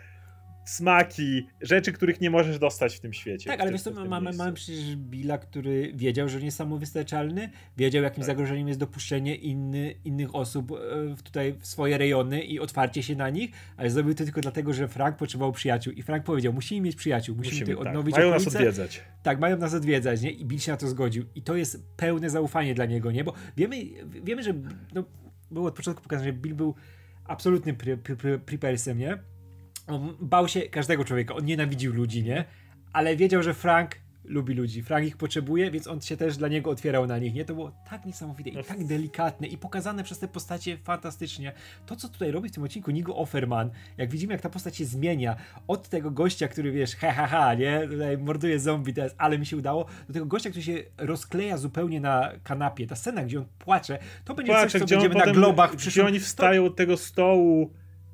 smaki, 0.65 1.47
rzeczy, 1.61 1.91
których 1.91 2.21
nie 2.21 2.29
możesz 2.29 2.59
dostać 2.59 2.95
w 2.95 2.99
tym 2.99 3.13
świecie. 3.13 3.49
Tak, 3.49 3.61
ale 3.61 3.71
wiesz 3.71 3.81
co, 3.81 3.91
mamy, 3.91 4.33
mamy 4.33 4.53
przecież 4.53 4.95
Billa, 4.95 5.37
który 5.37 5.91
wiedział, 5.95 6.29
że 6.29 6.39
nie 6.39 6.45
jest 6.45 6.57
samowystarczalny, 6.57 7.49
wiedział 7.77 8.03
jakim 8.03 8.21
Tak. 8.21 8.25
zagrożeniem 8.25 8.67
jest 8.67 8.79
dopuszczenie 8.79 9.35
inny, 9.35 9.95
innych 10.05 10.35
osób 10.35 10.71
e, 10.71 10.75
tutaj 11.23 11.55
w 11.59 11.67
swoje 11.67 11.97
rejony 11.97 12.43
i 12.43 12.59
otwarcie 12.59 13.03
się 13.03 13.15
na 13.15 13.29
nich, 13.29 13.51
ale 13.77 13.89
zrobił 13.89 14.13
to 14.15 14.23
tylko 14.23 14.41
dlatego, 14.41 14.73
że 14.73 14.87
Frank 14.87 15.17
potrzebował 15.17 15.51
przyjaciół 15.51 15.93
i 15.93 16.01
Frank 16.03 16.23
powiedział, 16.23 16.53
musimy 16.53 16.81
mieć 16.81 16.95
przyjaciół, 16.95 17.35
musimy, 17.35 17.53
Musimy, 17.53 17.65
tutaj 17.71 17.83
tak. 17.83 17.87
odnowić 17.91 18.15
Mają 18.15 18.29
nas 18.29 18.41
okolice. 18.41 18.59
odwiedzać. 18.59 19.01
Tak, 19.23 19.39
mają 19.39 19.57
nas 19.57 19.73
odwiedzać, 19.73 20.21
nie? 20.21 20.31
I 20.31 20.45
Bill 20.45 20.59
się 20.59 20.71
na 20.71 20.77
to 20.77 20.87
zgodził. 20.87 21.25
I 21.35 21.41
to 21.41 21.55
jest 21.55 21.85
pełne 21.97 22.29
zaufanie 22.29 22.73
dla 22.73 22.85
niego, 22.85 23.11
nie? 23.11 23.23
Bo 23.23 23.33
wiemy, 23.57 23.75
wiemy 24.23 24.43
że 24.43 24.53
no, 24.93 25.03
było 25.51 25.67
od 25.67 25.75
początku 25.75 26.03
pokazane, 26.03 26.25
że 26.27 26.33
Bill 26.33 26.55
był 26.55 26.75
absolutnym 27.25 27.75
pri, 27.75 27.97
pri, 27.97 28.15
pri, 28.15 28.39
prepersem, 28.39 28.97
nie? 28.97 29.17
On 29.87 30.15
bał 30.19 30.47
się 30.47 30.61
każdego 30.61 31.05
człowieka, 31.05 31.35
on 31.35 31.45
nienawidził 31.45 31.93
ludzi, 31.93 32.23
nie? 32.23 32.45
Ale 32.93 33.15
wiedział, 33.15 33.43
że 33.43 33.53
Frank 33.53 33.95
lubi 34.25 34.53
ludzi, 34.53 34.83
Frank 34.83 35.07
ich 35.07 35.17
potrzebuje, 35.17 35.71
więc 35.71 35.87
on 35.87 36.01
się 36.01 36.17
też 36.17 36.37
dla 36.37 36.47
niego 36.47 36.69
otwierał 36.69 37.07
na 37.07 37.17
nich, 37.17 37.33
nie? 37.33 37.45
To 37.45 37.53
było 37.53 37.71
tak 37.89 38.05
niesamowite 38.05 38.49
i 38.49 38.63
tak 38.63 38.85
delikatne 38.85 39.47
i 39.47 39.57
pokazane 39.57 40.03
przez 40.03 40.19
te 40.19 40.27
postacie 40.27 40.77
fantastycznie. 40.77 41.53
To, 41.85 41.95
co 41.95 42.09
tutaj 42.09 42.31
robi 42.31 42.49
w 42.49 42.51
tym 42.51 42.63
odcinku 42.63 42.91
Nigo 42.91 43.15
Offerman, 43.15 43.69
jak 43.97 44.09
widzimy, 44.09 44.33
jak 44.33 44.41
ta 44.41 44.49
postać 44.49 44.75
się 44.75 44.85
zmienia 44.85 45.35
od 45.67 45.89
tego 45.89 46.11
gościa, 46.11 46.47
który 46.47 46.71
wiesz, 46.71 46.95
ha, 46.95 47.11
ha, 47.11 47.27
ha, 47.27 47.53
nie? 47.53 47.87
Tutaj 47.87 48.17
morduje 48.17 48.59
zombie 48.59 48.93
teraz, 48.93 49.15
ale 49.17 49.39
mi 49.39 49.45
się 49.45 49.57
udało, 49.57 49.85
do 50.07 50.13
tego 50.13 50.25
gościa, 50.25 50.49
który 50.49 50.63
się 50.63 50.83
rozkleja 50.97 51.57
zupełnie 51.57 52.01
na 52.01 52.31
kanapie. 52.43 52.87
Ta 52.87 52.95
scena, 52.95 53.23
gdzie 53.23 53.39
on 53.39 53.45
płacze, 53.59 53.99
to 54.25 54.35
będzie 54.35 54.51
Patrz, 54.51 54.71
coś, 54.71 54.81
co 54.81 54.87
będziemy 54.87 55.15
na 55.15 55.19
potem, 55.19 55.35
globach 55.35 55.69
w 55.69 55.73
gdzie 55.73 55.81
przyszłym... 55.81 56.07
oni 56.07 56.19
wstają 56.19 56.65
od 56.65 56.75
tego 56.75 56.97
stołu 56.97 57.73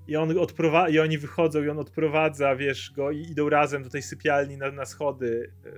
i, 0.09 0.15
on 0.15 0.29
odprowa- 0.29 0.91
i 0.91 0.99
oni 0.99 1.17
wychodzą 1.17 1.63
i 1.63 1.69
on 1.69 1.79
odprowadza, 1.79 2.55
wiesz, 2.55 2.91
go 2.95 3.11
i 3.11 3.21
idą 3.21 3.49
razem 3.49 3.83
do 3.83 3.89
tej 3.89 4.01
sypialni 4.01 4.57
na, 4.57 4.71
na 4.71 4.85
schody. 4.85 5.51
e, 5.65 5.69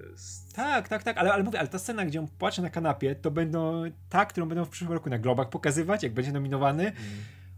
Tak, 0.56 0.88
tak, 0.88 1.04
tak, 1.04 1.18
ale, 1.18 1.34
ale 1.34 1.44
mówię, 1.44 1.60
ale 1.60 1.68
ta 1.68 1.80
scena, 1.80 2.06
gdzie 2.06 2.20
on 2.20 2.28
płacze 2.28 2.62
na 2.62 2.70
kanapie, 2.70 3.16
to 3.16 3.32
będą 3.32 3.84
ta, 4.10 4.26
którą 4.26 4.46
będą 4.48 4.66
w 4.66 4.70
przyszłym 4.70 4.94
roku 4.94 5.10
na 5.10 5.20
Globach 5.20 5.50
pokazywać, 5.50 6.04
jak 6.04 6.14
będzie 6.14 6.32
nominowany. 6.32 6.92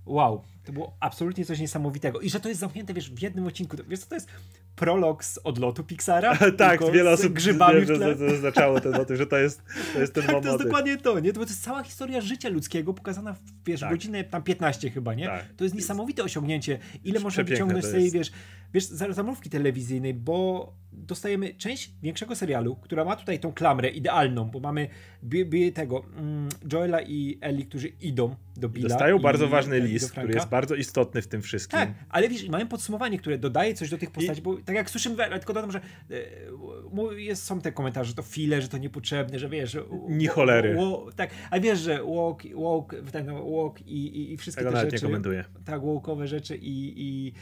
Wow, 0.05 0.41
to 0.65 0.71
było 0.73 0.97
absolutnie 0.99 1.45
coś 1.45 1.59
niesamowitego. 1.59 2.19
I 2.19 2.29
że 2.29 2.39
to 2.39 2.49
jest 2.49 2.61
zamknięte, 2.61 2.93
wiesz, 2.93 3.11
w 3.11 3.21
jednym 3.21 3.47
odcinku. 3.47 3.77
Wiesz 3.87 3.99
co, 3.99 4.09
to 4.09 4.15
jest 4.15 4.27
prolog 4.75 5.23
z 5.23 5.37
odlotu 5.37 5.83
Pixara? 5.83 6.37
tak, 6.57 6.91
wiele 6.91 7.11
osób 7.11 7.33
grzybami 7.33 7.85
wiem, 7.85 7.95
w 7.95 7.97
tle. 7.97 8.15
że 8.17 8.29
zaznaczało 8.29 8.79
ten 8.81 8.93
że 9.17 9.27
to 9.27 9.37
jest, 9.37 9.61
to 9.93 9.99
jest 9.99 10.13
ten 10.13 10.23
Tak, 10.23 10.43
to 10.43 10.49
jest 10.49 10.63
dokładnie 10.63 10.97
to, 10.97 11.19
nie? 11.19 11.33
To, 11.33 11.39
bo 11.39 11.45
to 11.45 11.51
jest 11.51 11.63
cała 11.63 11.83
historia 11.83 12.21
życia 12.21 12.49
ludzkiego 12.49 12.93
pokazana 12.93 13.33
w, 13.33 13.39
wiesz, 13.65 13.79
Tak. 13.79 13.89
godzinę 13.89 14.23
tam 14.23 14.43
15 14.43 14.89
chyba, 14.89 15.13
nie? 15.13 15.25
Tak. 15.25 15.45
To 15.57 15.63
jest 15.63 15.75
niesamowite 15.75 16.23
osiągnięcie. 16.23 16.79
Ile 17.03 17.19
można 17.19 17.43
wyciągnąć 17.43 17.85
z 17.85 17.91
tej, 17.91 18.11
wiesz, 18.11 18.31
wiesz, 18.73 18.85
za- 18.85 19.13
zamówki 19.13 19.49
telewizyjnej, 19.49 20.13
bo 20.13 20.73
dostajemy 20.97 21.53
część 21.53 21.91
większego 22.03 22.35
serialu, 22.35 22.75
która 22.75 23.05
ma 23.05 23.15
tutaj 23.15 23.39
tą 23.39 23.53
klamrę 23.53 23.89
idealną, 23.89 24.45
bo 24.45 24.59
mamy 24.59 24.87
bi 25.23 25.71
tego 25.71 26.03
mm, 26.17 26.49
Joela 26.73 27.01
i 27.01 27.37
Ellie, 27.41 27.65
którzy 27.65 27.87
idą 27.87 28.35
do 28.57 28.69
Billa. 28.69 28.89
Dostają 28.89 29.17
i- 29.19 29.21
bardzo 29.21 29.47
ważny 29.47 29.79
i 29.79 29.81
list, 29.81 30.11
który 30.11 30.33
jest 30.33 30.47
bardzo 30.47 30.75
istotny 30.75 31.21
w 31.21 31.27
tym 31.27 31.41
wszystkim. 31.41 31.79
Tak, 31.79 31.93
ale 32.09 32.29
wiesz, 32.29 32.43
i 32.43 32.49
mamy 32.49 32.65
podsumowanie, 32.65 33.17
które 33.19 33.37
dodaje 33.37 33.73
coś 33.73 33.89
do 33.89 33.97
tych 33.97 34.11
postaci, 34.11 34.41
bo 34.41 34.57
tak 34.57 34.75
jak 34.75 34.89
słyszymy, 34.89 35.23
ale 35.25 35.39
tylko 35.39 35.53
dodam, 35.53 35.71
że 35.71 35.81
e, 36.11 37.21
jest, 37.21 37.43
są 37.43 37.61
te 37.61 37.71
komentarze, 37.71 38.09
że 38.09 38.15
to 38.15 38.21
file, 38.21 38.61
że 38.61 38.67
to 38.67 38.77
niepotrzebne, 38.77 39.39
że 39.39 39.49
wiesz... 39.49 39.71
że- 39.71 39.83
Ni 40.09 40.27
cholery. 40.27 40.75
wo- 40.75 41.09
tak, 41.15 41.29
a 41.51 41.59
wiesz, 41.59 41.79
że 41.79 42.03
walk, 42.03 42.43
walk, 42.55 42.95
ten 43.11 43.25
walk 43.27 43.81
i, 43.81 44.05
i, 44.07 44.33
i 44.33 44.37
wszystkie 44.37 44.59
Tego 44.61 44.71
te 44.71 44.77
nawet 44.77 44.91
rzeczy... 44.91 45.05
nie 45.05 45.09
komentuję. 45.09 45.45
Tak, 45.65 45.85
walkowe 45.85 46.27
rzeczy 46.27 46.57
i, 46.57 46.93
i 46.97 47.33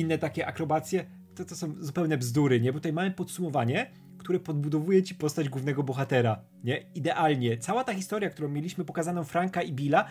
inne 0.00 0.18
takie 0.18 0.46
akrobacje, 0.46 1.04
to, 1.36 1.44
to 1.44 1.56
są 1.56 1.74
zupełne 1.80 2.18
bzdury, 2.18 2.60
nie? 2.60 2.72
Bo 2.72 2.78
tutaj 2.78 2.92
mamy 2.92 3.10
podsumowanie, 3.10 3.90
które 4.18 4.40
podbudowuje 4.40 5.02
ci 5.02 5.14
postać 5.14 5.48
głównego 5.48 5.82
bohatera, 5.82 6.40
nie? 6.64 6.84
Idealnie. 6.94 7.58
Cała 7.58 7.84
ta 7.84 7.94
historia, 7.94 8.30
którą 8.30 8.48
mieliśmy 8.48 8.84
pokazaną 8.84 9.24
Franka 9.24 9.62
i 9.62 9.72
Billa, 9.72 10.04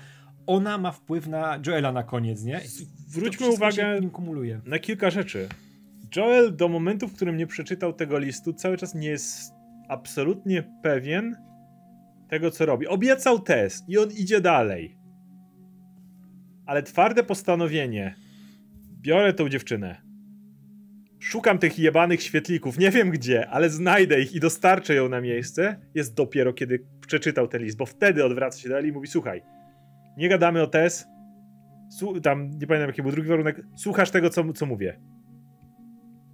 ona 0.48 0.78
ma 0.78 0.92
wpływ 0.92 1.28
na 1.28 1.60
Joela 1.66 1.92
na 1.92 2.04
koniec, 2.04 2.44
nie? 2.44 2.62
I 2.66 2.68
Zwróćmy 3.08 3.48
uwagę 3.50 4.00
na 4.66 4.80
kilka 4.80 5.10
rzeczy. 5.10 5.50
Joel 6.16 6.56
do 6.56 6.68
momentu, 6.68 7.08
w 7.08 7.14
którym 7.14 7.38
nie 7.38 7.48
przeczytał 7.48 7.94
tego 7.94 8.20
listu, 8.20 8.54
cały 8.54 8.78
czas 8.78 8.96
nie 8.96 9.08
jest 9.08 9.54
absolutnie 9.90 10.64
pewien 10.84 11.36
tego, 12.30 12.52
co 12.52 12.66
robi. 12.66 12.88
Obiecał 12.88 13.40
test 13.40 13.90
i 13.90 13.98
on 13.98 14.10
idzie 14.12 14.42
dalej. 14.42 14.98
Ale 16.66 16.84
twarde 16.84 17.24
postanowienie. 17.24 18.16
Biorę 19.02 19.34
tą 19.34 19.50
dziewczynę. 19.50 20.05
Szukam 21.26 21.58
tych 21.58 21.80
jebanych 21.80 22.24
świetlików, 22.24 22.80
nie 22.80 22.92
wiem 22.92 23.10
gdzie, 23.10 23.50
ale 23.50 23.70
znajdę 23.70 24.22
ich 24.22 24.34
i 24.34 24.40
dostarczę 24.40 24.96
ją 24.96 25.10
na 25.10 25.22
miejsce. 25.22 25.80
Jest 25.96 26.16
dopiero 26.16 26.54
kiedy 26.54 26.86
przeczytał 27.08 27.48
ten 27.48 27.62
list, 27.64 27.78
bo 27.78 27.86
wtedy 27.86 28.26
odwraca 28.26 28.60
się 28.60 28.70
do 28.70 28.80
i 28.80 28.92
mówi: 28.92 29.08
Słuchaj, 29.08 29.44
nie 30.18 30.30
gadamy 30.30 30.62
o 30.62 30.68
Tess. 30.68 31.06
Tam 32.24 32.50
nie 32.50 32.68
pamiętam 32.68 32.90
jaki 32.90 33.02
był 33.02 33.12
drugi 33.12 33.30
warunek. 33.30 33.62
Słuchasz 33.78 34.12
tego, 34.12 34.30
co, 34.30 34.54
co 34.54 34.66
mówię. 34.66 35.00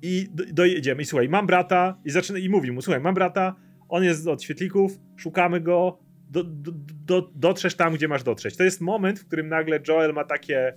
I 0.02 0.28
do, 0.34 0.44
dojedziemy. 0.54 1.02
I 1.02 1.06
słuchaj, 1.06 1.30
mam 1.30 1.48
brata. 1.48 2.00
I 2.06 2.10
zaczyna 2.10 2.40
i 2.40 2.50
mówi 2.50 2.72
mu: 2.72 2.82
Słuchaj, 2.82 3.02
mam 3.02 3.14
brata. 3.14 3.56
On 3.90 4.04
jest 4.04 4.28
od 4.28 4.44
świetlików. 4.44 5.00
Szukamy 5.16 5.62
go. 5.62 6.00
Do, 6.30 6.44
do, 6.44 6.72
do, 7.06 7.32
dotrzesz 7.36 7.76
tam, 7.76 7.94
gdzie 7.94 8.08
masz 8.08 8.24
dotrzeć. 8.24 8.58
To 8.58 8.64
jest 8.64 8.82
moment, 8.82 9.20
w 9.20 9.28
którym 9.28 9.48
nagle 9.48 9.80
Joel 9.88 10.14
ma 10.14 10.24
takie. 10.24 10.74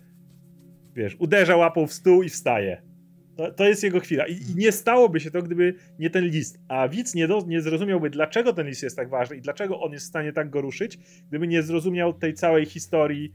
Wiesz, 0.95 1.17
uderza 1.19 1.57
łapą 1.57 1.87
w 1.87 1.93
stół 1.93 2.23
i 2.23 2.29
wstaje. 2.29 2.94
To, 3.37 3.53
to 3.53 3.69
jest 3.69 3.83
jego 3.83 4.01
chwila. 4.01 4.27
I, 4.27 4.33
I 4.33 4.55
nie 4.57 4.73
stałoby 4.73 5.21
się 5.21 5.31
to, 5.31 5.43
gdyby 5.43 5.75
nie 5.99 6.11
ten 6.11 6.25
list. 6.25 6.59
A 6.69 6.89
widz 6.89 7.15
nie, 7.15 7.29
do, 7.29 7.45
nie 7.47 7.61
zrozumiałby, 7.61 8.11
dlaczego 8.11 8.53
ten 8.53 8.67
list 8.67 8.83
jest 8.83 8.97
tak 8.97 9.11
ważny 9.11 9.37
i 9.37 9.41
dlaczego 9.41 9.81
on 9.81 9.93
jest 9.93 10.07
w 10.07 10.09
stanie 10.09 10.33
tak 10.33 10.51
go 10.51 10.61
ruszyć, 10.61 10.99
gdyby 11.29 11.49
nie 11.49 11.63
zrozumiał 11.63 12.13
tej 12.13 12.35
całej 12.35 12.67
historii 12.67 13.33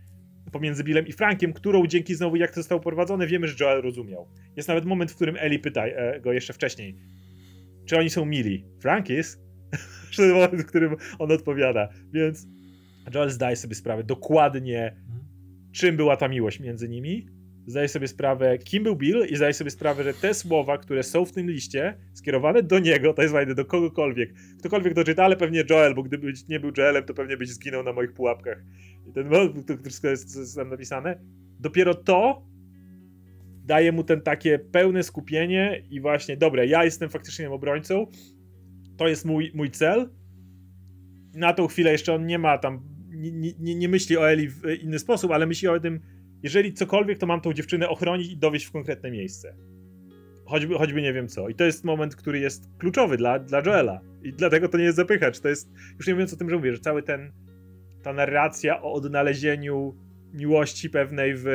pomiędzy 0.52 0.84
Billem 0.84 1.08
i 1.08 1.12
Frankiem, 1.12 1.54
którą 1.54 1.88
dzięki 1.88 2.16
znowu 2.16 2.36
jak 2.36 2.50
to 2.50 2.56
zostało 2.56 2.82
prowadzone, 2.82 3.28
wiemy, 3.28 3.48
że 3.48 3.56
Joel 3.60 3.82
rozumiał. 3.82 4.28
Jest 4.56 4.68
nawet 4.68 4.86
moment, 4.86 5.12
w 5.12 5.16
którym 5.16 5.36
Ellie 5.40 5.60
pyta 5.60 5.86
e, 5.86 6.22
go 6.22 6.34
jeszcze 6.34 6.54
wcześniej, 6.54 6.96
czy 7.86 7.98
oni 7.98 8.10
są 8.10 8.26
mili. 8.26 8.66
Frank 8.82 9.10
jest? 9.10 9.42
ten 10.18 10.32
moment, 10.32 10.62
w 10.62 10.66
którym 10.66 10.96
on 11.20 11.32
odpowiada. 11.32 11.90
Więc 12.14 12.48
Joel 13.14 13.30
zdaje 13.30 13.56
sobie 13.56 13.76
sprawę 13.76 14.04
dokładnie, 14.04 14.96
czym 15.72 15.98
była 15.98 16.18
ta 16.18 16.28
miłość 16.28 16.60
między 16.60 16.90
nimi. 16.90 17.39
Zdaje 17.70 17.88
sobie 17.88 18.08
sprawę, 18.08 18.58
kim 18.58 18.84
był 18.84 18.96
Bill 18.96 19.26
i 19.30 19.36
zdaje 19.36 19.54
sobie 19.54 19.72
sprawę, 19.72 20.04
że 20.04 20.14
te 20.14 20.34
słowa, 20.34 20.78
które 20.78 21.04
są 21.04 21.26
w 21.26 21.32
tym 21.32 21.50
liście, 21.50 21.98
skierowane 22.14 22.64
do 22.64 22.80
niego, 22.80 23.14
to 23.14 23.22
jest 23.22 23.34
fajne, 23.34 23.56
do 23.56 23.66
kogokolwiek. 23.66 24.34
Ktokolwiek 24.60 24.94
to 24.94 25.04
czyta, 25.04 25.24
ale 25.24 25.36
pewnie 25.36 25.64
Joel, 25.70 25.96
bo 25.96 26.04
gdyby 26.04 26.34
nie 26.50 26.60
był 26.60 26.72
Joelem, 26.78 27.04
to 27.04 27.14
pewnie 27.14 27.38
byś 27.38 27.50
zginął 27.50 27.84
na 27.84 27.94
moich 27.94 28.14
pułapkach. 28.14 28.64
I 29.08 29.12
ten 29.12 29.30
to 29.68 29.84
wszystko 29.84 30.08
jest, 30.08 30.38
jest 30.38 30.56
tam 30.56 30.70
napisane. 30.70 31.20
Dopiero 31.60 31.94
to 31.94 32.46
daje 33.66 33.92
mu 33.92 34.04
ten 34.04 34.22
takie 34.22 34.60
pełne 34.60 35.04
skupienie 35.04 35.84
i 35.90 36.02
właśnie, 36.02 36.38
dobra, 36.38 36.64
ja 36.64 36.84
jestem 36.84 37.10
faktycznie 37.10 37.50
obrońcą, 37.50 38.08
to 38.98 39.08
jest 39.08 39.26
mój, 39.26 39.52
mój 39.56 39.72
cel. 39.72 40.10
Na 41.34 41.54
tą 41.54 41.68
chwilę 41.68 41.92
jeszcze 41.92 42.14
on 42.14 42.26
nie 42.26 42.40
ma 42.40 42.58
tam, 42.58 42.82
nie, 43.10 43.54
nie, 43.60 43.76
nie 43.76 43.90
myśli 43.90 44.18
o 44.18 44.30
Eli 44.30 44.48
w 44.48 44.62
inny 44.82 45.00
sposób, 45.00 45.32
ale 45.32 45.46
myśli 45.46 45.68
o 45.68 45.80
tym, 45.80 46.00
jeżeli 46.44 46.74
cokolwiek, 46.74 47.18
to 47.18 47.28
mam 47.28 47.42
tą 47.42 47.54
dziewczynę 47.54 47.90
ochronić 47.90 48.32
i 48.32 48.38
dowieść 48.38 48.66
w 48.66 48.72
konkretne 48.72 49.12
miejsce. 49.12 49.56
Choćby, 50.46 50.76
choćby 50.76 51.02
nie 51.02 51.14
wiem 51.14 51.28
co. 51.28 51.50
I 51.50 51.56
to 51.56 51.64
jest 51.64 51.84
moment, 51.84 52.16
który 52.16 52.40
jest 52.40 52.70
kluczowy 52.78 53.18
dla, 53.18 53.40
dla 53.40 53.62
Joela. 53.66 54.02
I 54.24 54.34
dlatego 54.34 54.70
to 54.70 54.78
nie 54.78 54.84
jest 54.84 54.98
zapychacz. 54.98 55.40
To 55.40 55.50
jest, 55.50 55.70
już 55.98 56.08
nie 56.08 56.14
mówiąc 56.14 56.34
o 56.34 56.38
tym, 56.38 56.50
że 56.50 56.56
mówię, 56.56 56.74
że 56.74 56.80
cały 56.80 57.04
ten, 57.04 57.32
ta 58.04 58.14
narracja 58.14 58.82
o 58.82 58.94
odnalezieniu 58.94 59.96
miłości 60.34 60.90
pewnej, 60.90 61.34
w 61.36 61.46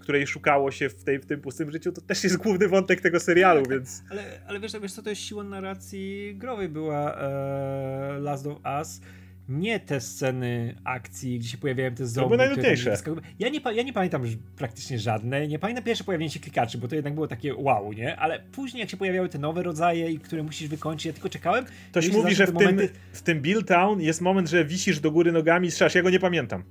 której 0.00 0.26
szukało 0.26 0.70
się 0.70 0.88
w, 0.88 1.04
tej, 1.04 1.18
w 1.18 1.26
tym 1.26 1.40
pustym 1.40 1.70
życiu, 1.70 1.92
to 1.92 2.00
też 2.00 2.24
jest 2.24 2.36
główny 2.36 2.68
wątek 2.68 3.00
tego 3.00 3.20
serialu, 3.20 3.62
tak, 3.62 3.70
więc... 3.70 4.02
Ale, 4.10 4.22
ale 4.46 4.60
wiesz, 4.60 4.72
wiesz 4.82 4.92
co, 4.92 5.02
to 5.02 5.10
jest 5.10 5.22
siła 5.22 5.44
narracji 5.44 6.34
growej 6.36 6.68
była 6.68 7.16
e, 7.16 8.18
Last 8.18 8.46
of 8.46 8.58
Us, 8.78 9.00
nie 9.48 9.80
te 9.80 10.00
sceny 10.00 10.74
akcji, 10.84 11.38
gdzie 11.38 11.48
się 11.48 11.58
pojawiają 11.58 11.94
te 11.94 12.06
zombie. 12.06 12.24
To 12.24 12.28
były 12.28 12.38
najnudniejsze. 12.38 12.96
Ja 13.38 13.48
nie, 13.48 13.60
ja 13.74 13.82
nie 13.82 13.92
pamiętam 13.92 14.22
praktycznie 14.56 14.98
żadnej, 14.98 15.48
nie 15.48 15.58
pamiętam 15.58 15.84
pierwsze 15.84 16.04
pojawienie 16.04 16.30
się 16.30 16.40
klikaczy, 16.40 16.78
bo 16.78 16.88
to 16.88 16.94
jednak 16.94 17.14
było 17.14 17.26
takie 17.26 17.54
wow, 17.54 17.92
nie? 17.92 18.16
Ale 18.16 18.40
później 18.40 18.80
jak 18.80 18.90
się 18.90 18.96
pojawiały 18.96 19.28
te 19.28 19.38
nowe 19.38 19.62
rodzaje, 19.62 20.18
które 20.18 20.42
musisz 20.42 20.68
wykończyć, 20.68 21.06
ja 21.06 21.12
tylko 21.12 21.28
czekałem. 21.28 21.64
Ktoś 21.90 22.12
mówi, 22.12 22.34
że 22.34 22.46
w, 22.46 22.52
momenty... 22.52 22.88
tym, 22.88 22.98
w 23.12 23.22
tym 23.22 23.40
Bill 23.40 23.64
Town 23.64 24.00
jest 24.00 24.20
moment, 24.20 24.48
że 24.48 24.64
wisisz 24.64 25.00
do 25.00 25.10
góry 25.10 25.32
nogami 25.32 25.68
i 25.68 25.70
strzelasz, 25.70 25.94
ja 25.94 26.02
go 26.02 26.10
nie 26.10 26.20
pamiętam. 26.20 26.64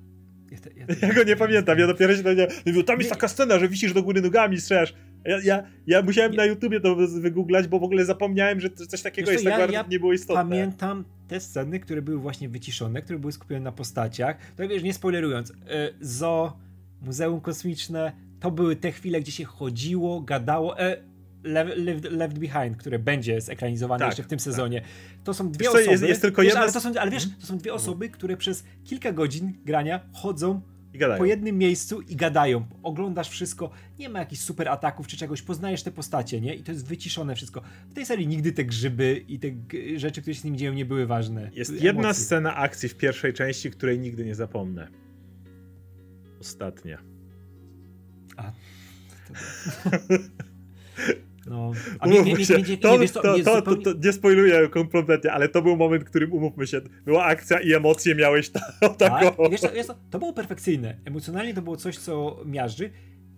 Ja, 0.52 0.60
te, 0.60 0.70
ja, 0.74 0.86
te... 0.96 1.08
ja, 1.08 1.14
go 1.14 1.24
nie 1.24 1.36
pamiętam, 1.36 1.80
ja 1.80 1.88
dopiero 1.88 2.16
się 2.16 2.24
nie... 2.24 2.84
Tam 2.84 3.00
jest 3.00 3.10
taka 3.10 3.28
scena, 3.28 3.60
że 3.60 3.70
wisisz 3.70 3.94
do 3.94 4.04
góry 4.04 4.22
nogami 4.22 4.56
i 4.56 4.62
strzelasz. 4.62 4.94
Ja, 5.26 5.40
ja, 5.44 5.64
ja 5.88 6.02
musiałem 6.02 6.32
nie. 6.32 6.38
na 6.38 6.46
YouTubie 6.46 6.80
to 6.80 6.96
wygooglać, 6.96 7.68
bo 7.68 7.80
w 7.80 7.84
ogóle 7.84 8.06
zapomniałem, 8.06 8.60
że 8.60 8.70
coś 8.70 9.02
takiego 9.02 9.32
jest, 9.32 9.44
tak 9.44 9.72
ja, 9.72 9.86
nie 9.90 10.00
było 10.00 10.14
istotne. 10.14 10.44
Pamiętam 10.44 11.06
te 11.34 11.40
sceny, 11.40 11.80
które 11.80 12.02
były 12.02 12.18
właśnie 12.18 12.50
wyciszone, 12.50 13.02
które 13.02 13.20
były 13.20 13.32
skupione 13.32 13.60
na 13.60 13.72
postaciach. 13.72 14.38
To 14.56 14.68
wiesz, 14.68 14.84
nie 14.84 14.94
spoilerując, 14.94 15.50
y, 15.50 15.54
Zo, 16.02 16.58
Muzeum 17.02 17.42
Kosmiczne, 17.42 18.12
to 18.40 18.52
były 18.52 18.76
te 18.76 18.92
chwile, 18.92 19.22
gdzie 19.22 19.32
się 19.32 19.46
chodziło, 19.46 20.22
gadało. 20.22 20.80
E, 20.80 20.98
Left, 21.44 22.04
Left, 22.12 22.40
Behind, 22.40 22.78
które 22.78 23.00
będzie 23.00 23.42
zekranizowane 23.42 24.00
tak, 24.00 24.08
jeszcze 24.08 24.24
w 24.24 24.28
tym 24.28 24.40
tak. 24.40 24.44
sezonie. 24.44 24.82
To 25.24 25.34
są 25.34 25.52
dwie 25.52 25.70
osoby. 25.70 25.86
Jest, 25.86 26.04
jest 26.04 26.22
tylko 26.22 26.42
wiesz, 26.42 26.50
jedna... 26.50 26.62
ale, 26.62 26.72
to 26.72 26.82
są, 26.82 26.92
ale 27.00 27.12
wiesz, 27.12 27.28
to 27.40 27.48
są 27.48 27.58
dwie 27.58 27.74
osoby, 27.74 28.10
które 28.10 28.38
przez 28.38 28.64
kilka 28.84 29.12
godzin 29.12 29.54
grania 29.66 30.00
chodzą 30.14 30.62
po 31.18 31.26
jednym 31.26 31.58
miejscu 31.58 32.02
i 32.02 32.16
gadają. 32.16 32.66
Oglądasz 32.84 33.30
wszystko, 33.30 33.72
nie 34.00 34.10
ma 34.10 34.20
jakichś 34.20 34.42
super 34.42 34.70
ataków 34.70 35.08
czy 35.08 35.18
czegoś, 35.18 35.42
poznajesz 35.42 35.84
te 35.84 35.92
postacie, 35.92 36.42
nie? 36.42 36.56
I 36.56 36.64
to 36.64 36.72
jest 36.72 36.88
wyciszone 36.88 37.36
wszystko. 37.36 37.62
W 37.90 37.94
tej 37.94 38.06
serii 38.06 38.28
nigdy 38.28 38.52
te 38.52 38.66
grzyby 38.66 39.26
i 39.28 39.40
te 39.40 39.48
rzeczy, 39.96 40.22
które 40.22 40.34
się 40.34 40.42
z 40.42 40.44
nim 40.44 40.58
dzieją, 40.58 40.74
nie 40.74 40.86
były 40.86 41.06
ważne. 41.06 41.52
Jest 41.54 41.72
były 41.72 41.84
jedna 41.84 42.02
emocje. 42.02 42.24
scena 42.24 42.56
akcji 42.56 42.90
w 42.90 42.96
pierwszej 42.96 43.34
części, 43.34 43.72
której 43.72 44.00
nigdy 44.00 44.26
nie 44.26 44.36
zapomnę. 44.36 44.88
Ostatnia. 46.40 46.98
A. 48.38 48.52
No, 51.46 51.72
a 52.00 52.08
nie, 52.08 52.24
nie, 52.24 52.34
nie, 52.34 52.34
nie, 52.70 52.78
to, 52.78 52.98
nie, 52.98 53.08
to, 53.10 53.22
to, 53.22 53.62
to, 53.62 53.76
to, 53.76 53.94
nie 54.04 54.14
spoiluję 54.14 54.70
kompletnie, 54.70 55.32
ale 55.32 55.50
to 55.50 55.62
był 55.62 55.78
moment, 55.78 56.04
w 56.04 56.06
którym 56.06 56.34
umówmy 56.34 56.68
się, 56.68 56.82
była 57.06 57.26
akcja 57.26 57.60
i 57.60 57.74
emocje 57.74 58.16
miałeś 58.16 58.50
ta, 58.50 58.60
taką. 58.98 59.32
Tak, 59.32 59.52
wiesz, 59.52 59.62
wiesz, 59.76 59.88
to 60.10 60.20
było 60.20 60.34
perfekcyjne. 60.34 60.98
Emocjonalnie 61.06 61.54
to 61.54 61.62
było 61.62 61.78
coś, 61.78 61.98
co 61.98 62.40
miażdży, 62.46 62.90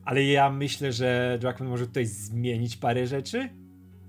ale 0.03 0.23
ja 0.23 0.49
myślę, 0.49 0.91
że 0.91 1.39
Jackman 1.43 1.69
może 1.69 1.87
tutaj 1.87 2.05
zmienić 2.05 2.77
parę 2.77 3.07
rzeczy. 3.07 3.49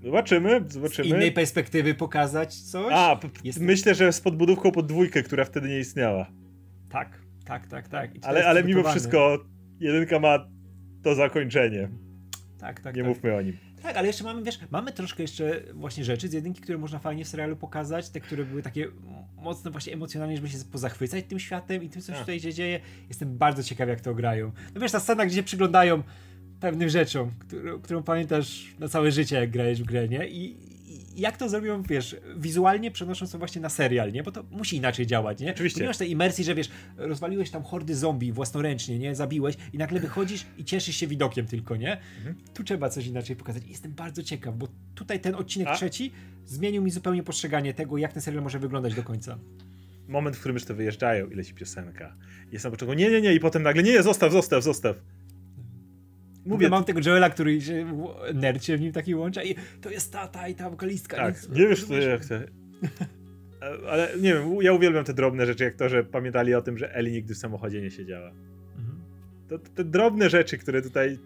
Zobaczymy, 0.03 0.61
zobaczymy. 0.67 1.07
Z 1.07 1.11
innej 1.11 1.31
perspektywy 1.31 1.93
pokazać 1.93 2.55
coś. 2.55 2.93
A, 2.95 3.19
Jest... 3.43 3.59
myślę, 3.59 3.95
że 3.95 4.13
z 4.13 4.21
podbudówką 4.21 4.71
pod 4.71 4.87
dwójkę, 4.87 5.23
która 5.23 5.45
wtedy 5.45 5.69
nie 5.69 5.79
istniała. 5.79 6.27
Tak, 6.89 7.21
tak, 7.45 7.67
tak, 7.67 7.87
tak. 7.87 8.11
Ale, 8.21 8.47
ale 8.47 8.63
mimo 8.63 8.83
wszystko 8.83 9.37
jedynka 9.79 10.19
ma 10.19 10.47
to 11.03 11.15
zakończenie. 11.15 11.89
Tak, 12.59 12.79
tak. 12.79 12.95
Nie 12.95 13.01
tak. 13.01 13.09
mówmy 13.09 13.35
o 13.35 13.41
nim. 13.41 13.66
Tak, 13.81 13.97
ale 13.97 14.07
jeszcze 14.07 14.23
mamy, 14.23 14.43
wiesz, 14.43 14.59
mamy 14.71 14.91
troszkę 14.91 15.23
jeszcze 15.23 15.61
właśnie 15.73 16.03
rzeczy 16.03 16.27
z 16.27 16.33
jedynki, 16.33 16.61
które 16.61 16.77
można 16.77 16.99
fajnie 16.99 17.25
w 17.25 17.27
serialu 17.27 17.55
pokazać, 17.55 18.09
te, 18.09 18.19
które 18.19 18.45
były 18.45 18.61
takie 18.61 18.87
mocno 19.37 19.71
właśnie 19.71 19.93
emocjonalnie, 19.93 20.35
żeby 20.35 20.49
się 20.49 20.57
pozachwycać 20.71 21.25
tym 21.27 21.39
światem 21.39 21.83
i 21.83 21.89
tym, 21.89 22.01
co 22.01 22.13
się 22.13 22.19
tutaj 22.19 22.39
się 22.39 22.53
dzieje. 22.53 22.79
Jestem 23.09 23.37
bardzo 23.37 23.63
ciekaw, 23.63 23.89
jak 23.89 24.01
to 24.01 24.15
grają. 24.15 24.51
No 24.75 24.81
wiesz, 24.81 24.91
ta 24.91 24.99
scena, 24.99 25.25
gdzie 25.25 25.35
się 25.35 25.43
przyglądają 25.43 26.03
pewnym 26.59 26.89
rzeczom, 26.89 27.31
którą, 27.39 27.81
którą 27.81 28.03
pamiętasz 28.03 28.75
na 28.79 28.87
całe 28.87 29.11
życie, 29.11 29.35
jak 29.35 29.51
grałeś 29.51 29.81
w 29.81 29.85
grę, 29.85 30.07
nie? 30.07 30.27
I, 30.27 30.57
jak 31.17 31.37
to 31.37 31.49
zrobią, 31.49 31.83
wiesz, 31.83 32.15
wizualnie 32.37 32.91
przenosząc 32.91 33.31
to 33.31 33.37
właśnie 33.37 33.61
na 33.61 33.69
serial, 33.69 34.11
nie? 34.11 34.23
Bo 34.23 34.31
to 34.31 34.43
musi 34.51 34.75
inaczej 34.77 35.07
działać, 35.07 35.39
nie? 35.39 35.51
Oczywiście. 35.51 35.81
nie 35.81 35.87
masz 35.87 35.97
tej 35.97 36.11
imersji, 36.11 36.43
że 36.43 36.55
wiesz, 36.55 36.69
rozwaliłeś 36.97 37.51
tam 37.51 37.63
hordy 37.63 37.95
zombie 37.95 38.31
własnoręcznie, 38.31 38.99
nie? 38.99 39.15
Zabiłeś 39.15 39.55
i 39.73 39.77
nagle 39.77 39.99
wychodzisz 39.99 40.45
i 40.57 40.65
cieszysz 40.65 40.95
się 40.95 41.07
widokiem 41.07 41.47
tylko, 41.47 41.75
nie? 41.75 41.97
Mhm. 42.17 42.35
Tu 42.53 42.63
trzeba 42.63 42.89
coś 42.89 43.07
inaczej 43.07 43.35
pokazać. 43.35 43.63
Jestem 43.67 43.91
bardzo 43.91 44.23
ciekaw, 44.23 44.55
bo 44.57 44.67
tutaj 44.95 45.19
ten 45.19 45.35
odcinek 45.35 45.67
A? 45.67 45.75
trzeci 45.75 46.11
zmienił 46.45 46.83
mi 46.83 46.91
zupełnie 46.91 47.23
postrzeganie 47.23 47.73
tego, 47.73 47.97
jak 47.97 48.13
ten 48.13 48.21
serial 48.21 48.43
może 48.43 48.59
wyglądać 48.59 48.95
do 48.95 49.03
końca 49.03 49.37
moment, 50.07 50.35
w 50.35 50.39
którym 50.39 50.55
już 50.55 50.65
to 50.65 50.75
wyjeżdżają 50.75 51.27
i 51.27 51.35
leci 51.35 51.53
piosenka. 51.53 52.13
Jest 52.51 52.65
na 52.65 52.71
początku, 52.71 52.93
nie, 52.93 53.09
nie, 53.09 53.21
nie, 53.21 53.33
i 53.33 53.39
potem 53.39 53.63
nagle, 53.63 53.83
nie, 53.83 54.03
zostaw, 54.03 54.31
zostaw, 54.31 54.63
zostaw. 54.63 54.95
Mówię, 56.47 56.69
mam 56.69 56.83
tego 56.83 56.99
Joela, 57.05 57.29
który 57.29 57.61
się 57.61 58.07
nercie 58.33 58.77
w 58.77 58.81
nim 58.81 58.91
taki 58.91 59.15
łącza 59.15 59.43
i 59.43 59.55
to 59.81 59.89
jest 59.89 60.13
tata 60.13 60.47
i 60.47 60.55
ta 60.55 60.69
wokalistka. 60.69 61.17
Tak, 61.17 61.35
nic, 61.35 61.49
nie 61.49 61.67
wiesz, 61.67 61.85
co 61.85 61.97
ja 61.97 62.17
chcę. 62.17 62.47
Ale 63.89 64.09
nie 64.21 64.33
wiem, 64.33 64.61
ja 64.61 64.73
uwielbiam 64.73 65.05
te 65.05 65.13
drobne 65.13 65.45
rzeczy, 65.45 65.63
jak 65.63 65.75
to, 65.75 65.89
że 65.89 66.03
pamiętali 66.03 66.53
o 66.53 66.61
tym, 66.61 66.77
że 66.77 66.95
Eli 66.95 67.11
nigdy 67.11 67.33
w 67.33 67.37
samochodzie 67.37 67.81
nie 67.81 67.91
siedziała. 67.91 68.31
Mhm. 68.77 68.99
To, 69.47 69.59
te 69.59 69.83
drobne 69.83 70.29
rzeczy, 70.29 70.57
które 70.57 70.81
tutaj 70.81 71.19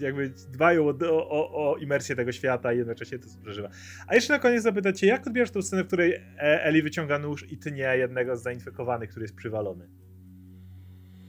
jakby 0.00 0.32
dbają 0.52 0.88
o, 0.88 1.28
o, 1.28 1.70
o 1.70 1.76
imersję 1.76 2.16
tego 2.16 2.32
świata 2.32 2.72
i 2.72 2.78
jednocześnie 2.78 3.18
to 3.18 3.26
przeżywa. 3.42 3.68
A 4.06 4.14
jeszcze 4.14 4.32
na 4.32 4.38
koniec 4.38 4.62
zapytać 4.62 5.00
cię, 5.00 5.06
jak 5.06 5.26
odbierasz 5.26 5.50
tę 5.50 5.62
scenę, 5.62 5.84
w 5.84 5.86
której 5.86 6.14
e- 6.14 6.20
Eli 6.38 6.82
wyciąga 6.82 7.18
nóż 7.18 7.52
i 7.52 7.56
tnie 7.56 7.96
jednego 7.96 8.36
z 8.36 8.42
zainfekowanych, 8.42 9.10
który 9.10 9.24
jest 9.24 9.34
przywalony? 9.34 9.88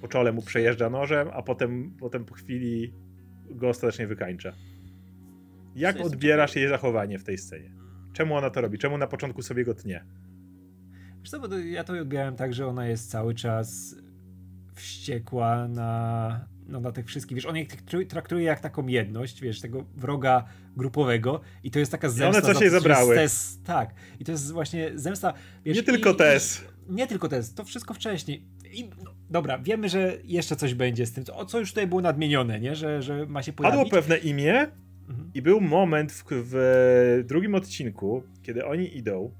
Po 0.02 0.08
czole 0.08 0.32
mu 0.32 0.42
przejeżdża 0.42 0.90
nożem, 0.90 1.28
a 1.34 1.42
potem, 1.42 1.96
potem 2.00 2.26
po 2.26 2.34
chwili 2.34 2.94
go 3.50 3.70
ostatecznie 3.70 4.08
wykańcza. 4.08 4.54
Jak 5.76 6.02
odbierasz 6.02 6.56
jej 6.56 6.70
zachowanie 6.70 7.20
w 7.20 7.24
tej 7.24 7.38
scenie? 7.38 7.72
Czemu 8.14 8.36
ona 8.36 8.50
to 8.50 8.62
robi? 8.62 8.78
Czemu 8.78 8.98
na 8.98 9.08
początku 9.08 9.42
sobie 9.42 9.66
go 9.66 9.74
tnie? 9.74 10.06
Wiesz 11.20 11.30
co, 11.30 11.40
bo 11.40 11.58
ja 11.58 11.84
to 11.84 11.94
odbierałem 11.94 12.36
tak, 12.36 12.54
że 12.54 12.68
ona 12.68 12.88
jest 12.88 13.12
cały 13.12 13.36
czas 13.36 13.96
wściekła 14.74 15.68
na, 15.68 16.46
no, 16.68 16.80
na 16.80 16.92
tych 16.92 17.06
wszystkich, 17.06 17.36
wiesz, 17.36 17.46
on 17.46 17.56
je 17.56 17.66
traktuje 18.08 18.44
jak 18.44 18.60
taką 18.60 18.88
jedność, 18.88 19.42
wiesz, 19.42 19.62
tego 19.62 19.86
wroga 19.96 20.46
grupowego 20.78 21.42
i 21.64 21.72
to 21.72 21.80
jest 21.80 21.92
taka 21.92 22.10
zemsta. 22.10 22.42
I 22.42 22.44
one 22.44 22.54
co 22.54 22.60
się 22.60 22.70
zabrały. 22.70 23.16
Test, 23.16 23.64
tak, 23.66 23.94
i 24.20 24.26
to 24.26 24.32
jest 24.32 24.52
właśnie 24.52 24.92
zemsta, 24.96 25.34
wiesz, 25.66 25.78
Nie 25.78 25.84
tylko 25.84 26.14
Tess. 26.14 26.64
Nie 26.90 27.08
tylko 27.08 27.30
Tess, 27.30 27.54
to 27.54 27.64
wszystko 27.64 27.94
wcześniej. 27.94 28.46
I, 28.72 28.90
no, 29.04 29.12
dobra, 29.30 29.58
wiemy, 29.58 29.90
że 29.90 30.18
jeszcze 30.24 30.56
coś 30.56 30.74
będzie 30.74 31.06
z 31.06 31.14
tym, 31.14 31.24
o 31.34 31.46
co 31.46 31.60
już 31.60 31.70
tutaj 31.70 31.88
było 31.88 32.02
nadmienione, 32.02 32.60
nie? 32.60 32.76
Że, 32.76 33.02
że 33.02 33.26
ma 33.26 33.44
się 33.44 33.54
pojawić. 33.54 33.78
Padło 33.78 33.92
pewne 33.92 34.18
imię 34.18 34.68
mhm. 35.10 35.32
i 35.34 35.42
był 35.42 35.62
moment 35.62 36.12
w, 36.12 36.26
w, 36.30 37.24
drugim 37.28 37.56
odcinku, 37.56 38.24
kiedy 38.44 38.66
oni 38.66 38.98
idą 38.98 39.32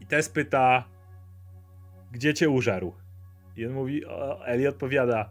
i 0.00 0.06
Tess 0.06 0.28
pyta, 0.28 0.84
gdzie 2.12 2.34
cię 2.34 2.48
użarł? 2.48 2.92
I 3.56 3.66
on 3.66 3.72
mówi, 3.72 4.02
Eli 4.44 4.66
odpowiada, 4.66 5.30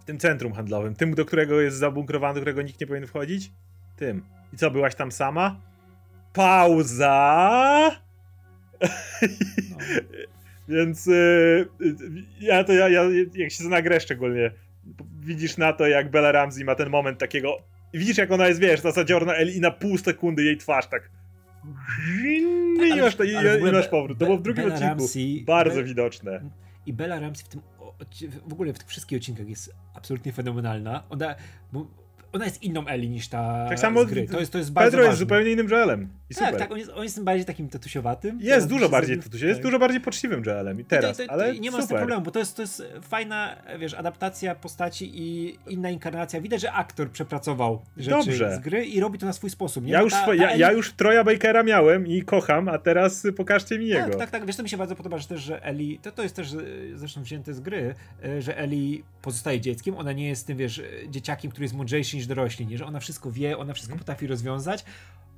w 0.00 0.04
tym 0.04 0.18
centrum 0.18 0.52
handlowym, 0.52 0.94
tym, 0.94 1.14
do 1.14 1.24
którego 1.24 1.60
jest 1.60 1.76
zabunkrowany, 1.76 2.34
do 2.34 2.40
którego 2.40 2.62
nikt 2.62 2.80
nie 2.80 2.86
powinien 2.86 3.08
wchodzić? 3.08 3.52
Tym. 3.96 4.24
I 4.52 4.56
co, 4.56 4.70
byłaś 4.70 4.94
tam 4.94 5.12
sama? 5.12 5.60
Pauza! 6.32 7.90
No. 8.80 8.88
Więc 10.72 11.06
yy, 11.06 11.68
ja 12.40 12.64
to 12.64 12.72
ja, 12.72 12.88
ja 12.88 13.02
jak 13.34 13.50
się 13.50 13.64
nagrę 13.64 14.00
szczególnie, 14.00 14.50
widzisz 15.20 15.56
na 15.56 15.72
to, 15.72 15.86
jak 15.86 16.10
Bella 16.10 16.32
Ramsey 16.32 16.64
ma 16.64 16.74
ten 16.74 16.90
moment 16.90 17.18
takiego. 17.18 17.56
Widzisz, 17.94 18.18
jak 18.18 18.30
ona 18.30 18.48
jest, 18.48 18.60
wiesz, 18.60 18.82
na 18.82 18.90
zadziorna 18.90 19.34
Eli 19.34 19.56
i 19.56 19.60
na 19.60 19.70
pół 19.70 19.98
sekundy 19.98 20.44
jej 20.44 20.56
twarz 20.56 20.86
tak. 20.86 21.10
I, 22.26 22.92
ale- 22.92 23.02
masz, 23.02 23.16
to, 23.16 23.24
i, 23.24 23.36
ale 23.36 23.60
i 23.60 23.72
masz 23.72 23.88
powrót. 23.88 24.18
To 24.18 24.24
było 24.24 24.38
w 24.38 24.42
drugim 24.42 24.64
Bella 24.64 24.74
odcinku 24.74 25.04
Ramsey- 25.04 25.44
bardzo 25.44 25.76
Be- 25.76 25.84
widoczne. 25.84 26.50
I 26.86 26.92
Bella 26.92 27.20
Ramsey 27.20 27.44
w 27.44 27.48
tym, 27.48 27.60
w 28.46 28.52
ogóle 28.52 28.72
w 28.72 28.78
tych 28.78 28.88
wszystkich 28.88 29.18
odcinkach 29.18 29.48
jest 29.48 29.74
absolutnie 29.94 30.32
fenomenalna. 30.32 31.02
Ona, 31.10 31.34
bo 31.72 32.01
ona 32.32 32.44
jest 32.44 32.62
inną 32.62 32.86
Eli 32.86 33.08
niż 33.10 33.28
ta 33.28 33.66
Tak 33.68 33.78
samo 33.78 34.04
z 34.04 34.06
gry. 34.06 34.26
To 34.28 34.40
jest, 34.40 34.52
to 34.52 34.58
jest 34.58 34.72
bardzo 34.72 34.86
Pedro 34.90 35.00
jest 35.00 35.10
ważne. 35.10 35.18
zupełnie 35.18 35.50
innym 35.50 35.68
Joelem. 35.68 36.08
I 36.30 36.34
Tak, 36.34 36.44
super. 36.46 36.60
tak, 36.60 36.72
on 36.72 36.78
jest, 36.78 36.90
on 36.94 37.02
jest 37.02 37.22
bardziej 37.22 37.44
takim 37.44 37.68
tatusiowatym. 37.68 38.38
Jest 38.40 38.68
dużo 38.68 38.88
bardziej 38.88 39.16
zrobił- 39.16 39.22
tutusie, 39.24 39.46
jest 39.46 39.58
tak. 39.60 39.64
dużo 39.66 39.78
bardziej 39.78 40.00
poczciwym 40.00 40.42
Joelem 40.46 40.80
i 40.80 40.84
teraz, 40.84 41.18
I 41.20 41.22
to, 41.22 41.26
to, 41.26 41.32
ale 41.32 41.58
nie 41.58 41.70
ma 41.70 41.82
z 41.82 41.88
tym 41.88 41.96
problemu, 41.96 42.22
bo 42.22 42.30
to 42.30 42.38
jest, 42.38 42.56
to 42.56 42.62
jest 42.62 42.82
fajna, 43.02 43.56
wiesz, 43.78 43.94
adaptacja 43.94 44.54
postaci 44.54 45.10
i 45.14 45.58
inna 45.68 45.90
inkarnacja. 45.90 46.40
Widać, 46.40 46.60
że 46.60 46.72
aktor 46.72 47.10
przepracował 47.10 47.82
rzeczy 47.96 48.10
Dobrze. 48.10 48.56
z 48.56 48.58
gry 48.58 48.84
i 48.86 49.00
robi 49.00 49.18
to 49.18 49.26
na 49.26 49.32
swój 49.32 49.50
sposób. 49.50 49.84
Nie? 49.84 49.92
Ja 49.92 50.02
już, 50.02 50.12
ta- 50.12 50.26
ta 50.26 50.34
ja, 50.34 50.48
Ellie- 50.50 50.58
ja 50.58 50.72
już 50.72 50.92
Troja 50.92 51.24
Bakera 51.24 51.62
miałem 51.62 52.06
i 52.06 52.22
kocham, 52.22 52.68
a 52.68 52.78
teraz 52.78 53.26
pokażcie 53.36 53.78
mi 53.78 53.86
jego. 53.86 54.08
Tak, 54.08 54.16
tak, 54.18 54.30
tak. 54.30 54.46
Wiesz, 54.46 54.56
to 54.56 54.62
mi 54.62 54.68
się 54.68 54.76
bardzo 54.76 54.96
podoba, 54.96 55.18
że 55.18 55.28
też, 55.28 55.40
że 55.40 55.64
Eli, 55.64 55.98
to, 56.02 56.12
to 56.12 56.22
jest 56.22 56.36
też 56.36 56.52
e, 56.52 56.56
zresztą 56.94 57.22
wzięte 57.22 57.54
z 57.54 57.60
gry, 57.60 57.94
e, 58.24 58.42
że 58.42 58.58
Eli 58.58 59.04
pozostaje 59.22 59.60
dzieckiem, 59.60 59.96
ona 59.96 60.12
nie 60.12 60.28
jest 60.28 60.46
tym, 60.46 60.56
wiesz, 60.58 60.78
e, 60.78 60.84
dzieciakiem, 61.08 61.50
który 61.50 61.64
jest 61.64 61.74
mądrzejszy 61.74 62.16
niż 62.22 62.26
dorośli, 62.28 62.66
nie? 62.66 62.78
że 62.78 62.86
ona 62.86 63.00
wszystko 63.00 63.32
wie, 63.32 63.58
ona 63.58 63.72
wszystko 63.74 63.92
Mhm. 63.92 63.98
potrafi 63.98 64.26
rozwiązać. 64.26 64.84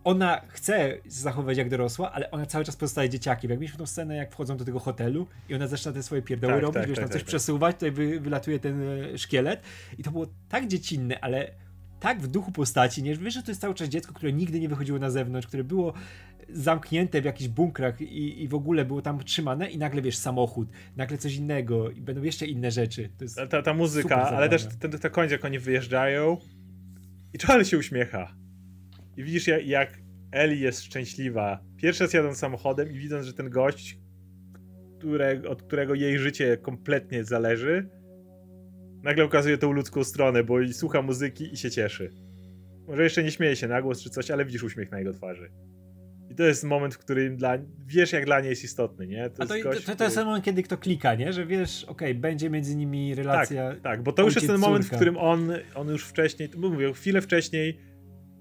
Ona 0.05 0.41
chce 0.49 0.99
zachowywać 1.07 1.59
jak 1.59 1.68
dorosła, 1.68 2.12
ale 2.12 2.30
ona 2.30 2.47
cały 2.47 2.64
czas 2.64 2.76
pozostaje 2.76 3.09
dzieciakiem. 3.09 3.51
Jak 3.51 3.61
mieliśmy 3.61 3.78
tą 3.78 3.87
scenę, 3.87 4.16
jak 4.16 4.32
wchodzą 4.32 4.57
do 4.57 4.64
tego 4.64 4.78
hotelu 4.78 5.26
i 5.49 5.55
ona 5.55 5.66
zaczyna 5.66 5.93
te 5.93 6.03
swoje 6.03 6.22
pierdoły 6.22 6.53
Tak, 6.55 6.62
robić, 6.62 6.74
tak, 6.74 6.89
wiesz, 6.89 6.97
tak, 6.97 7.03
tam 7.03 7.09
tak, 7.09 7.12
coś 7.12 7.22
tak. 7.22 7.28
przesuwać, 7.28 7.76
tutaj 7.76 7.91
wy, 7.91 8.20
wylatuje 8.20 8.59
ten 8.59 8.82
e, 8.82 9.18
szkielet 9.18 9.62
i 9.99 10.03
to 10.03 10.11
było 10.11 10.26
tak 10.49 10.66
dziecinne, 10.66 11.20
ale 11.20 11.51
tak 12.01 12.20
w 12.20 12.26
duchu 12.26 12.53
postaci, 12.53 13.03
nie? 13.03 13.16
Wiesz, 13.16 13.35
że 13.35 13.43
to 13.43 13.51
jest 13.51 13.61
cały 13.61 13.74
czas 13.74 13.89
dziecko, 13.89 14.14
które 14.14 14.32
nigdy 14.32 14.61
nie 14.61 14.68
wychodziło 14.68 14.99
na 14.99 15.11
zewnątrz, 15.11 15.47
które 15.47 15.64
było 15.64 15.95
zamknięte 16.49 17.22
w 17.22 17.24
jakichś 17.24 17.49
bunkrach 17.49 18.01
i, 18.01 18.43
i 18.43 18.49
w 18.49 18.55
ogóle 18.55 18.85
było 18.85 19.03
tam 19.03 19.18
trzymane 19.24 19.70
i 19.70 19.78
nagle, 19.78 20.03
wiesz, 20.03 20.16
samochód, 20.16 20.68
nagle 20.97 21.18
coś 21.18 21.35
innego 21.37 21.91
i 21.91 22.01
będą 22.01 22.22
jeszcze 22.22 22.47
inne 22.47 22.70
rzeczy. 22.70 23.11
Ta, 23.51 23.62
ta, 23.62 23.74
muzyka, 23.74 24.16
ale 24.16 24.49
też 24.49 24.66
ten, 24.80 24.91
ten 24.91 25.11
końc, 25.11 25.32
jak 25.32 25.45
oni 25.45 25.59
wyjeżdżają 25.59 26.37
i 27.35 27.39
Joel 27.49 27.64
się 27.64 27.78
uśmiecha. 27.78 28.35
I 29.16 29.24
widzisz, 29.24 29.47
jak, 29.64 29.99
Ellie 30.32 30.61
jest 30.61 30.82
szczęśliwa. 30.82 31.61
Pierwszy 31.76 32.05
raz 32.05 32.12
jadąc 32.12 32.39
samochodem 32.39 32.93
i 32.93 32.99
widząc, 32.99 33.26
że 33.26 33.32
ten 33.32 33.51
gość, 33.51 33.99
które, 34.99 35.43
od 35.49 35.62
którego 35.62 35.95
jej 35.95 36.18
życie 36.18 36.57
kompletnie 36.57 37.24
zależy, 37.24 37.89
nagle 39.03 39.26
ukazuje 39.26 39.59
tą 39.59 39.72
ludzką 39.72 40.05
stronę, 40.05 40.45
bo 40.45 40.55
słucha 40.72 41.03
muzyki 41.03 41.53
i 41.53 41.57
się 41.57 41.70
cieszy. 41.70 42.11
Może 42.87 43.03
jeszcze 43.03 43.22
nie 43.22 43.30
śmieje 43.30 43.57
się 43.57 43.68
na 43.68 43.82
głos 43.82 44.03
czy 44.03 44.11
coś, 44.11 44.30
ale 44.30 44.45
widzisz 44.45 44.62
uśmiech 44.62 44.91
na 44.91 44.99
jego 44.99 45.12
twarzy. 45.12 45.51
I 46.35 46.37
to 46.37 46.43
jest 46.43 46.64
moment, 46.64 46.95
w 46.95 46.99
którym 46.99 47.37
dla, 47.37 47.59
wiesz, 47.87 48.12
jak 48.12 48.24
dla 48.24 48.41
niej 48.41 48.51
jest 48.51 48.64
istotny, 48.64 49.07
nie? 49.07 49.24
A 49.24 49.28
to, 49.28 49.43
jest 49.43 49.64
to, 49.64 49.70
gość, 49.70 49.85
to, 49.85 49.97
to 49.97 50.05
jest 50.05 50.14
który- 50.14 50.14
ten 50.14 50.24
moment, 50.24 50.45
kiedy 50.45 50.62
kto 50.62 50.78
klika, 50.78 51.14
nie? 51.14 51.32
Że 51.32 51.47
wiesz, 51.47 51.85
okej, 51.85 52.14
będzie 52.14 52.51
między 52.51 52.76
nimi 52.76 53.14
relacja. 53.14 53.74
Tak, 53.82 54.03
bo 54.03 54.12
to 54.12 54.22
już 54.22 54.35
jest 54.35 54.47
ten 54.47 54.59
moment, 54.61 54.85
w 54.87 54.91
którym 54.91 55.16
on, 55.16 55.53
on 55.74 55.89
już 55.89 56.05
wcześniej, 56.05 56.49
to 56.49 56.59
mówię, 56.59 56.93
chwilę 56.93 57.20
wcześniej, 57.20 57.78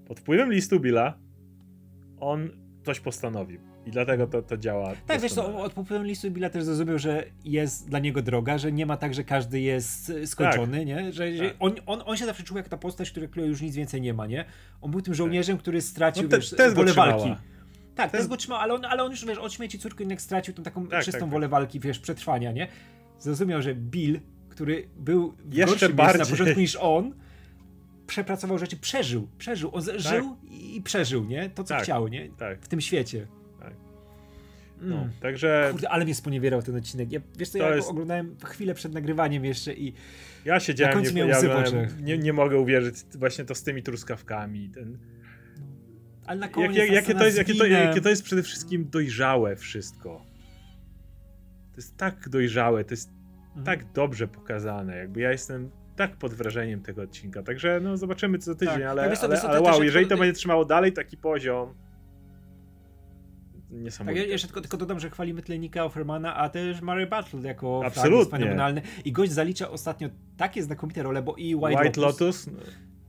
pod 0.06 0.20
wpływem 0.20 0.52
listu 0.52 0.80
Billa, 0.80 1.18
on 2.20 2.50
coś 2.84 3.00
postanowił. 3.00 3.60
I 3.86 3.90
dlatego 3.90 4.26
to, 4.26 4.42
to 4.42 4.56
działa. 4.56 4.92
Tak, 5.06 5.20
wiesz 5.20 5.34
doskonale. 5.34 5.64
od 5.64 5.72
popływu 5.72 6.04
listu 6.04 6.30
Billa 6.30 6.50
też 6.50 6.64
zrozumiał, 6.64 6.98
że 6.98 7.24
jest 7.44 7.88
dla 7.88 7.98
niego 7.98 8.22
droga, 8.22 8.58
że 8.58 8.72
nie 8.72 8.86
ma 8.86 8.96
tak, 8.96 9.14
że 9.14 9.24
każdy 9.24 9.60
jest 9.60 10.10
e, 10.10 10.26
skończony, 10.26 10.84
nie? 10.84 11.12
Że, 11.12 11.32
Tak. 11.38 11.56
on, 11.60 11.72
on, 11.86 12.02
on 12.04 12.16
się 12.16 12.24
zawsze 12.26 12.42
czuł 12.42 12.56
jak 12.56 12.68
ta 12.68 12.76
postać, 12.76 13.10
która, 13.10 13.26
która 13.26 13.46
już 13.46 13.60
nic 13.60 13.76
więcej 13.76 14.00
nie 14.00 14.14
ma, 14.14 14.26
nie? 14.26 14.44
On 14.80 14.90
był 14.90 15.00
tym 15.00 15.14
żołnierzem, 15.14 15.58
który 15.58 15.80
stracił, 15.80 16.22
No 16.22 16.28
te- 16.28 16.36
wiesz, 16.36 16.50
trzymała. 16.50 17.18
walki. 17.18 17.34
Tak, 17.94 18.10
Test- 18.10 18.18
też 18.18 18.26
go 18.26 18.36
trzymał, 18.36 18.58
ale 18.58 18.74
on, 18.74 18.84
ale 18.84 19.04
on 19.04 19.10
już, 19.10 19.24
wiesz, 19.26 19.38
od 19.38 19.52
śmierci 19.52 19.78
córki 19.78 20.02
jednak 20.02 20.20
stracił 20.20 20.54
tą 20.54 20.62
taką 20.62 20.86
Tak, 20.86 20.98
czystą 21.04 21.12
tak, 21.12 21.20
tak. 21.20 21.30
wolę 21.30 21.48
walki, 21.48 21.80
wiesz, 21.80 21.98
przetrwania, 21.98 22.52
nie? 22.52 22.68
Zrozumiał, 23.18 23.62
że 23.62 23.74
Bill, 23.74 24.20
który 24.48 24.88
był 24.96 25.34
w 25.44 25.54
Jeszcze 25.54 25.66
miejscu 25.66 25.88
na 25.88 25.94
bardziej. 25.94 26.26
początku 26.36 26.60
niż 26.60 26.76
on, 26.76 27.14
przepracował 28.06 28.58
rzeczy, 28.58 28.76
przeżył, 28.76 29.28
przeżył, 29.38 29.70
on 29.74 29.82
z- 29.82 30.00
żył 30.02 30.36
i 30.50 30.82
przeżył, 30.84 31.24
nie? 31.24 31.50
To, 31.50 31.64
co 31.64 31.74
Tak. 31.74 31.82
chciał, 31.82 32.08
nie? 32.08 32.28
Tak, 32.38 32.60
W 32.62 32.68
tym 32.68 32.80
świecie. 32.80 33.26
Tak. 33.60 33.72
Mm. 34.80 34.90
no. 34.90 35.08
Także 35.20 35.68
Kurde, 35.72 35.90
ale 35.90 36.04
mnie 36.04 36.14
sponiewierał 36.14 36.62
ten 36.62 36.76
odcinek. 36.76 37.12
Ja, 37.12 37.20
wiesz 37.38 37.48
co, 37.48 37.58
To 37.58 37.64
ja 37.68 37.76
jest- 37.76 37.88
oglądałem 37.88 38.36
chwilę 38.44 38.74
przed 38.74 38.92
nagrywaniem 38.92 39.44
jeszcze 39.44 39.74
i 39.74 39.92
ja 40.44 40.60
siedziałem, 40.60 40.94
na 40.94 41.00
końcu 41.00 41.14
nie, 41.16 41.24
miałem 41.24 41.48
ja 41.48 41.86
nie, 42.02 42.18
nie 42.18 42.32
mogę 42.32 42.58
uwierzyć 42.58 42.96
właśnie 43.14 43.44
to 43.44 43.54
z 43.54 43.62
tymi 43.62 43.82
truskawkami. 43.82 44.68
Ten, 44.74 44.98
ale 46.26 46.40
na 46.40 46.48
koniec 46.48 46.76
jak, 46.76 46.90
jakie, 46.90 47.14
to 47.14 47.24
jest, 47.24 47.38
jakie, 47.38 47.54
to, 47.54 47.66
jakie 47.66 48.00
to 48.00 48.08
jest 48.08 48.22
przede 48.22 48.42
wszystkim 48.42 48.90
dojrzałe 48.90 49.56
wszystko. 49.56 50.22
To 51.70 51.76
jest 51.76 51.96
tak 51.96 52.28
dojrzałe, 52.28 52.84
to 52.84 52.90
jest 52.90 53.10
Mhm. 53.56 53.64
tak 53.64 53.92
dobrze 53.92 54.28
pokazane. 54.28 54.96
Jakby 54.96 55.20
ja 55.20 55.30
jestem 55.32 55.70
tak 55.96 56.16
pod 56.16 56.34
wrażeniem 56.34 56.82
tego 56.82 57.02
odcinka. 57.02 57.42
Także 57.42 57.80
no 57.82 57.96
zobaczymy 57.96 58.38
co 58.38 58.54
tydzień, 58.54 58.74
Tak. 58.74 58.82
ale, 58.82 59.16
co, 59.16 59.26
ale, 59.26 59.42
ale 59.42 59.58
to 59.58 59.64
wow, 59.64 59.82
jeżeli 59.82 60.06
to 60.06 60.16
będzie 60.16 60.32
trzymało 60.32 60.64
dalej 60.64 60.92
taki 60.92 61.16
poziom. 61.16 61.68
Tak, 61.68 61.76
Niesamowite. 63.70 64.26
ja 64.26 64.32
jeszcze 64.32 64.48
tylko, 64.48 64.60
tylko 64.60 64.76
dodam, 64.76 65.00
że 65.00 65.10
chwalimy 65.10 65.42
tyle 65.42 65.58
Nika 65.58 65.84
Offermana, 65.84 66.36
a 66.36 66.48
też 66.48 66.80
Mary 66.80 67.06
Battle 67.06 67.40
jako 67.40 67.82
Absolutnie. 67.86 68.24
fragment 68.24 68.30
fenomenalny. 68.30 68.82
I 69.04 69.12
gość 69.12 69.32
zalicza 69.32 69.70
ostatnio 69.70 70.08
takie 70.36 70.62
znakomite 70.62 71.02
role, 71.02 71.22
bo 71.22 71.34
i 71.36 71.54
White, 71.54 71.82
White, 71.82 72.00
Lotus, 72.00 72.20
Lotus, 72.20 72.46
no, 72.46 72.52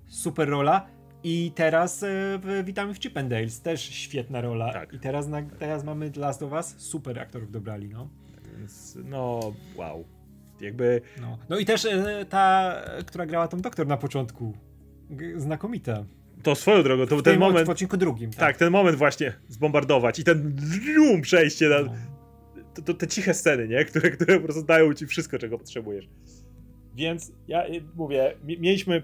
super 0.07 0.49
rola 0.49 0.87
i 1.27 1.51
teraz 1.55 2.03
e, 2.03 2.07
w 2.43 2.61
Witamy 2.65 2.93
w 2.93 2.97
Chippendales, 3.01 3.61
też 3.61 3.81
świetna 3.81 4.41
rola. 4.41 4.73
Tak. 4.73 4.93
I 4.93 4.99
teraz, 4.99 5.27
na, 5.27 5.41
teraz 5.41 5.83
mamy 5.83 6.11
Last 6.15 6.43
of 6.43 6.51
Us, 6.51 6.75
super 6.77 7.19
aktorów 7.19 7.51
dobrali, 7.51 7.89
no. 7.89 8.07
więc 8.57 8.97
no 9.05 9.53
wow. 9.75 10.03
Jakby 10.61 11.01
No, 11.21 11.37
no 11.49 11.57
i 11.59 11.65
też 11.65 11.85
e, 11.85 12.25
ta, 12.29 12.75
która 13.05 13.25
grała 13.25 13.47
tą 13.47 13.57
doktor 13.61 13.87
na 13.87 13.97
początku, 13.97 14.53
znakomita. 15.37 16.05
to 16.43 16.55
swoją 16.55 16.83
drogą, 16.83 17.07
to 17.07 17.17
W 17.17 17.21
ten 17.23 17.39
moment, 17.39 17.67
w 17.67 17.69
odcinku 17.69 17.97
drugim. 17.97 18.31
tak, 18.31 18.57
ten 18.57 18.71
moment 18.71 18.97
właśnie 18.97 19.33
zbombardować 19.49 20.19
i 20.19 20.23
ten 20.23 20.55
zoom 20.95 21.21
przejście 21.21 21.69
na, 21.69 21.81
No. 21.81 21.91
to, 22.73 22.81
to 22.81 22.93
te 22.93 23.07
ciche 23.07 23.33
sceny, 23.33 23.67
nie? 23.67 23.85
Które, 23.85 24.11
które 24.11 24.37
po 24.39 24.43
prostu 24.43 24.63
dają 24.63 24.93
ci 24.93 25.05
wszystko, 25.07 25.37
czego 25.37 25.57
potrzebujesz. 25.57 26.09
Więc 26.95 27.31
ja 27.47 27.63
mówię, 27.95 28.33
mi- 28.43 28.59
mieliśmy 28.59 29.01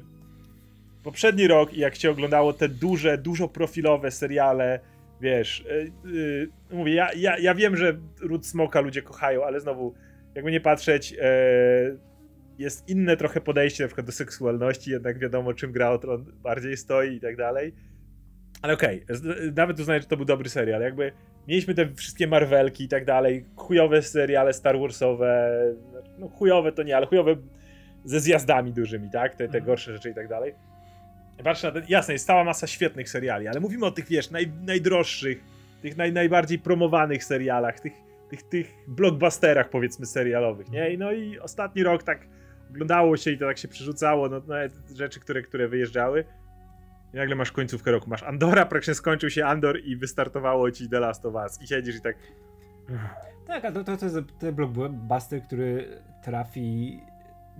poprzedni 1.03 1.47
rok 1.47 1.73
i 1.73 1.79
jak 1.79 1.95
się 1.95 2.11
oglądało 2.11 2.53
te 2.53 2.69
duże, 2.69 3.17
dużo 3.17 3.47
profilowe 3.47 4.11
seriale, 4.11 4.79
wiesz, 5.21 5.59
y, 5.59 5.91
y, 6.09 6.49
mówię, 6.71 6.93
ja, 6.93 7.13
ja, 7.13 7.37
ja 7.37 7.55
wiem, 7.55 7.77
że 7.77 7.97
Ród 8.21 8.45
Smoka 8.47 8.81
ludzie 8.81 9.01
kochają, 9.01 9.43
ale 9.43 9.59
znowu, 9.59 9.93
jakby 10.35 10.51
nie 10.51 10.61
patrzeć, 10.61 11.13
e, 11.21 11.25
jest 12.57 12.89
inne 12.89 13.17
trochę 13.17 13.41
podejście 13.41 13.83
na 13.83 13.87
przykład 13.87 14.05
do 14.05 14.11
seksualności, 14.11 14.91
jednak 14.91 15.19
wiadomo, 15.19 15.53
czym 15.53 15.71
gra 15.71 15.89
o 15.91 15.97
Tron 15.97 16.25
bardziej 16.43 16.77
stoi 16.77 17.15
i 17.15 17.19
tak 17.19 17.35
dalej. 17.37 17.73
Ale 18.61 18.73
okej, 18.73 19.05
z- 19.09 19.55
nawet 19.57 19.79
uznaję, 19.79 20.01
że 20.01 20.07
to 20.07 20.17
był 20.17 20.25
dobry 20.25 20.49
serial. 20.49 20.81
Jakby 20.81 21.11
mieliśmy 21.47 21.73
te 21.75 21.93
wszystkie 21.95 22.27
Marvelki 22.27 22.83
i 22.83 22.87
tak 22.87 23.05
dalej, 23.05 23.45
chujowe 23.55 24.01
seriale 24.01 24.53
Star 24.53 24.79
Warsowe, 24.79 25.61
no 26.19 26.27
chujowe 26.27 26.71
to 26.71 26.83
nie, 26.83 26.97
ale 26.97 27.05
chujowe 27.05 27.35
ze 28.05 28.19
zjazdami 28.19 28.73
dużymi, 28.73 29.09
tak? 29.11 29.31
Te, 29.31 29.37
te 29.37 29.43
Mhm. 29.45 29.65
gorsze 29.65 29.93
rzeczy 29.93 30.09
i 30.09 30.13
tak 30.13 30.27
dalej. 30.27 30.53
Patrzę 31.43 31.67
na 31.67 31.73
ten, 31.73 31.83
jasne, 31.89 32.13
jest 32.13 32.27
cała 32.27 32.43
masa 32.43 32.67
świetnych 32.67 33.09
seriali, 33.09 33.47
ale 33.47 33.59
mówimy 33.59 33.85
o 33.85 33.91
tych, 33.91 34.07
wiesz, 34.07 34.31
naj, 34.31 34.51
najdroższych, 34.65 35.43
tych 35.81 35.97
naj, 35.97 36.13
najbardziej 36.13 36.59
promowanych 36.59 37.23
serialach, 37.23 37.79
tych, 37.79 37.93
tych, 38.29 38.43
tych 38.43 38.73
blockbusterach, 38.87 39.69
powiedzmy, 39.69 40.05
serialowych, 40.05 40.69
nie? 40.69 40.97
No 40.97 41.11
i 41.11 41.39
ostatni 41.39 41.83
rok 41.83 42.03
tak 42.03 42.27
oglądało 42.69 43.17
się 43.17 43.31
i 43.31 43.37
to 43.37 43.45
tak 43.45 43.57
się 43.57 43.67
przerzucało, 43.67 44.29
no 44.29 44.41
nawet 44.47 44.73
rzeczy, 44.95 45.19
które, 45.19 45.41
które 45.41 45.67
wyjeżdżały. 45.67 46.25
I 47.13 47.17
nagle 47.17 47.35
masz 47.35 47.51
końcówkę 47.51 47.91
roku, 47.91 48.09
masz 48.09 48.23
Andora, 48.23 48.65
praktycznie 48.71 48.95
skończył 48.95 49.29
się 49.29 49.45
Andor 49.45 49.79
i 49.83 49.95
wystartowało 49.95 50.71
ci 50.71 50.89
The 50.89 50.99
Last 50.99 51.25
of 51.25 51.33
Us 51.33 51.61
i 51.61 51.67
siedzisz 51.67 51.95
i 51.95 52.01
tak, 52.01 52.15
Tak, 53.47 53.65
a 53.65 53.71
to, 53.71 53.83
to, 53.83 53.97
to 53.97 54.05
jest 54.05 54.17
ten 54.39 54.55
blockbuster, 54.55 55.43
który 55.43 55.87
trafi 56.23 56.99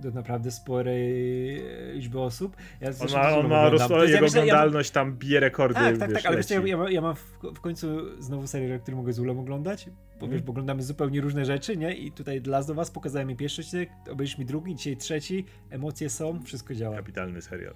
do 0.02 0.10
naprawdę 0.10 0.50
sporej 0.50 1.58
e, 1.90 1.92
liczby 1.94 2.20
osób. 2.20 2.56
Ja 2.80 2.88
on 3.00 3.10
ma, 3.12 3.36
on 3.38 3.48
ma 3.48 3.68
roz, 3.68 3.80
jest- 3.80 3.90
ja 3.90 4.06
jego 4.06 4.20
myślę, 4.20 4.38
ja 4.38 4.44
mam- 4.46 4.60
oglądalność 4.60 4.90
tam 4.90 5.12
bije 5.16 5.40
rekordy, 5.40 5.74
Tak, 5.74 5.98
tak, 5.98 6.10
wiesz, 6.10 6.22
tak, 6.22 6.26
ale 6.26 6.36
wiesz, 6.36 6.50
ja, 6.50 6.90
ja, 6.90 7.00
mam, 7.00 7.16
w, 7.16 7.38
w 7.54 7.60
końcu 7.60 7.86
znowu 8.22 8.46
serial, 8.46 8.80
który 8.80 8.96
mogę 8.96 9.12
z 9.12 9.18
Ulą 9.18 9.40
oglądać, 9.40 9.86
bo, 9.86 9.92
Mhm. 10.12 10.32
wiesz, 10.32 10.42
bo 10.42 10.50
oglądamy 10.50 10.82
zupełnie 10.82 11.20
różne 11.20 11.44
rzeczy, 11.44 11.76
nie? 11.76 11.94
I 11.94 12.12
tutaj 12.12 12.40
dla 12.40 12.62
was 12.62 12.90
pokazałem 12.90 13.28
mi 13.28 13.36
pierwszy 13.36 13.62
odcinek, 13.62 13.90
obejrzysz 14.10 14.38
mi 14.38 14.44
drugi, 14.44 14.74
dzisiaj 14.76 14.96
trzeci, 14.96 15.44
emocje 15.70 16.10
są, 16.10 16.42
wszystko 16.42 16.74
działa. 16.74 16.96
Kapitalny 16.96 17.42
serial. 17.42 17.74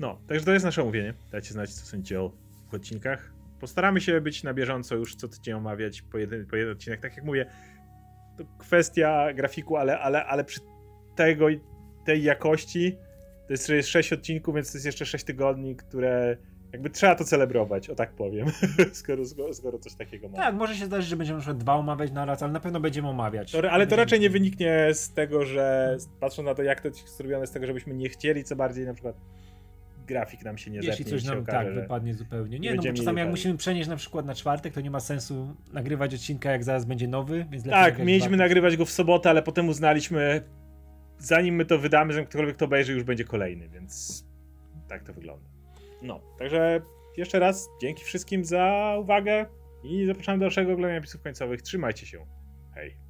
No, 0.00 0.18
także 0.28 0.44
to 0.44 0.52
jest 0.52 0.64
nasze 0.64 0.82
omówienie. 0.82 1.14
Dajcie 1.32 1.52
znać, 1.52 1.70
co 1.74 1.86
sądzicie 1.86 2.20
o 2.20 2.32
odcinkach. 2.72 3.32
Postaramy 3.60 4.00
się 4.00 4.20
być 4.20 4.42
na 4.42 4.54
bieżąco 4.54 4.94
już 4.94 5.14
co 5.14 5.28
tydzień 5.28 5.54
omawiać 5.54 6.02
po 6.02 6.18
jeden, 6.18 6.46
po 6.46 6.56
jeden 6.56 6.72
odcinek. 6.72 7.00
Tak 7.00 7.16
jak 7.16 7.24
mówię, 7.24 7.46
to 8.38 8.44
kwestia 8.58 9.32
grafiku, 9.34 9.76
ale, 9.76 9.98
ale, 10.00 10.24
ale 10.26 10.44
przy 10.44 10.60
tego, 11.14 11.46
tej 12.04 12.22
jakości 12.22 12.96
to 13.46 13.74
jest 13.74 13.88
6 13.88 14.12
odcinków, 14.12 14.54
więc 14.54 14.72
to 14.72 14.78
jest 14.78 14.86
jeszcze 14.86 15.06
6 15.06 15.24
tygodni, 15.24 15.76
które 15.76 16.36
jakby 16.72 16.90
trzeba 16.90 17.14
to 17.14 17.24
celebrować, 17.24 17.90
o 17.90 17.94
tak 17.94 18.12
powiem, 18.12 18.46
skoro, 18.92 19.24
skoro, 19.24 19.54
skoro 19.54 19.78
coś 19.78 19.94
takiego 19.94 20.28
ma. 20.28 20.36
Tak, 20.36 20.54
może 20.54 20.74
się 20.74 20.86
zdarzyć, 20.86 21.10
że 21.10 21.16
będziemy 21.16 21.40
na 21.46 21.54
dwa 21.54 21.74
omawiać 21.74 22.12
na 22.12 22.24
raz, 22.24 22.42
ale 22.42 22.52
na 22.52 22.60
pewno 22.60 22.80
będziemy 22.80 23.08
omawiać. 23.08 23.52
To, 23.52 23.70
ale 23.70 23.86
to 23.86 23.96
raczej 23.96 24.20
nie 24.20 24.30
wyniknie 24.30 24.88
z 24.92 25.12
tego, 25.12 25.44
że 25.44 25.96
patrząc 26.20 26.46
na 26.46 26.54
to, 26.54 26.62
jak 26.62 26.80
to 26.80 26.88
jest 26.88 27.16
zrobione, 27.16 27.46
z 27.46 27.50
tego, 27.50 27.66
żebyśmy 27.66 27.94
nie 27.94 28.08
chcieli, 28.08 28.44
co 28.44 28.56
bardziej 28.56 28.86
na 28.86 28.94
przykład 28.94 29.16
grafik 30.06 30.44
nam 30.44 30.58
się 30.58 30.70
nie 30.70 30.78
Jeśli 30.78 31.04
coś 31.04 31.24
nam 31.24 31.38
okaże, 31.38 31.74
tak 31.74 31.82
wypadnie 31.82 32.14
zupełnie. 32.14 32.58
Nie, 32.58 32.74
no 32.74 32.82
bo 32.82 32.92
czasami 32.92 33.18
jak 33.18 33.30
musimy 33.30 33.56
przenieść 33.56 33.88
na 33.88 33.96
przykład 33.96 34.26
na 34.26 34.34
czwartek, 34.34 34.74
to 34.74 34.80
nie 34.80 34.90
ma 34.90 35.00
sensu 35.00 35.56
nagrywać 35.72 36.14
odcinka, 36.14 36.50
jak 36.50 36.64
zaraz 36.64 36.84
będzie 36.84 37.08
nowy, 37.08 37.46
więc 37.50 37.64
lepiej 37.64 37.82
Tak, 37.82 37.98
mieliśmy 37.98 38.36
nagrywać 38.36 38.76
go 38.76 38.84
w 38.84 38.90
sobotę, 38.90 39.30
ale 39.30 39.42
potem 39.42 39.68
uznaliśmy, 39.68 40.42
zanim 41.26 41.54
my 41.54 41.64
to 41.64 41.78
wydamy, 41.78 42.12
że 42.12 42.24
ktokolwiek 42.24 42.56
to 42.56 42.64
obejrzy, 42.64 42.92
już 42.92 43.02
będzie 43.02 43.24
kolejny, 43.24 43.68
więc 43.68 44.24
tak 44.88 45.02
to 45.02 45.12
wygląda. 45.12 45.48
No, 46.02 46.20
także 46.38 46.80
jeszcze 47.16 47.38
raz 47.38 47.68
dzięki 47.80 48.04
wszystkim 48.04 48.44
za 48.44 48.96
uwagę 49.00 49.46
i 49.84 50.06
zapraszam 50.06 50.38
do 50.38 50.44
dalszego 50.44 50.72
oglądania 50.72 50.94
napisów 50.94 51.22
końcowych. 51.22 51.62
Trzymajcie 51.62 52.06
się. 52.06 52.26
Hej. 52.74 53.01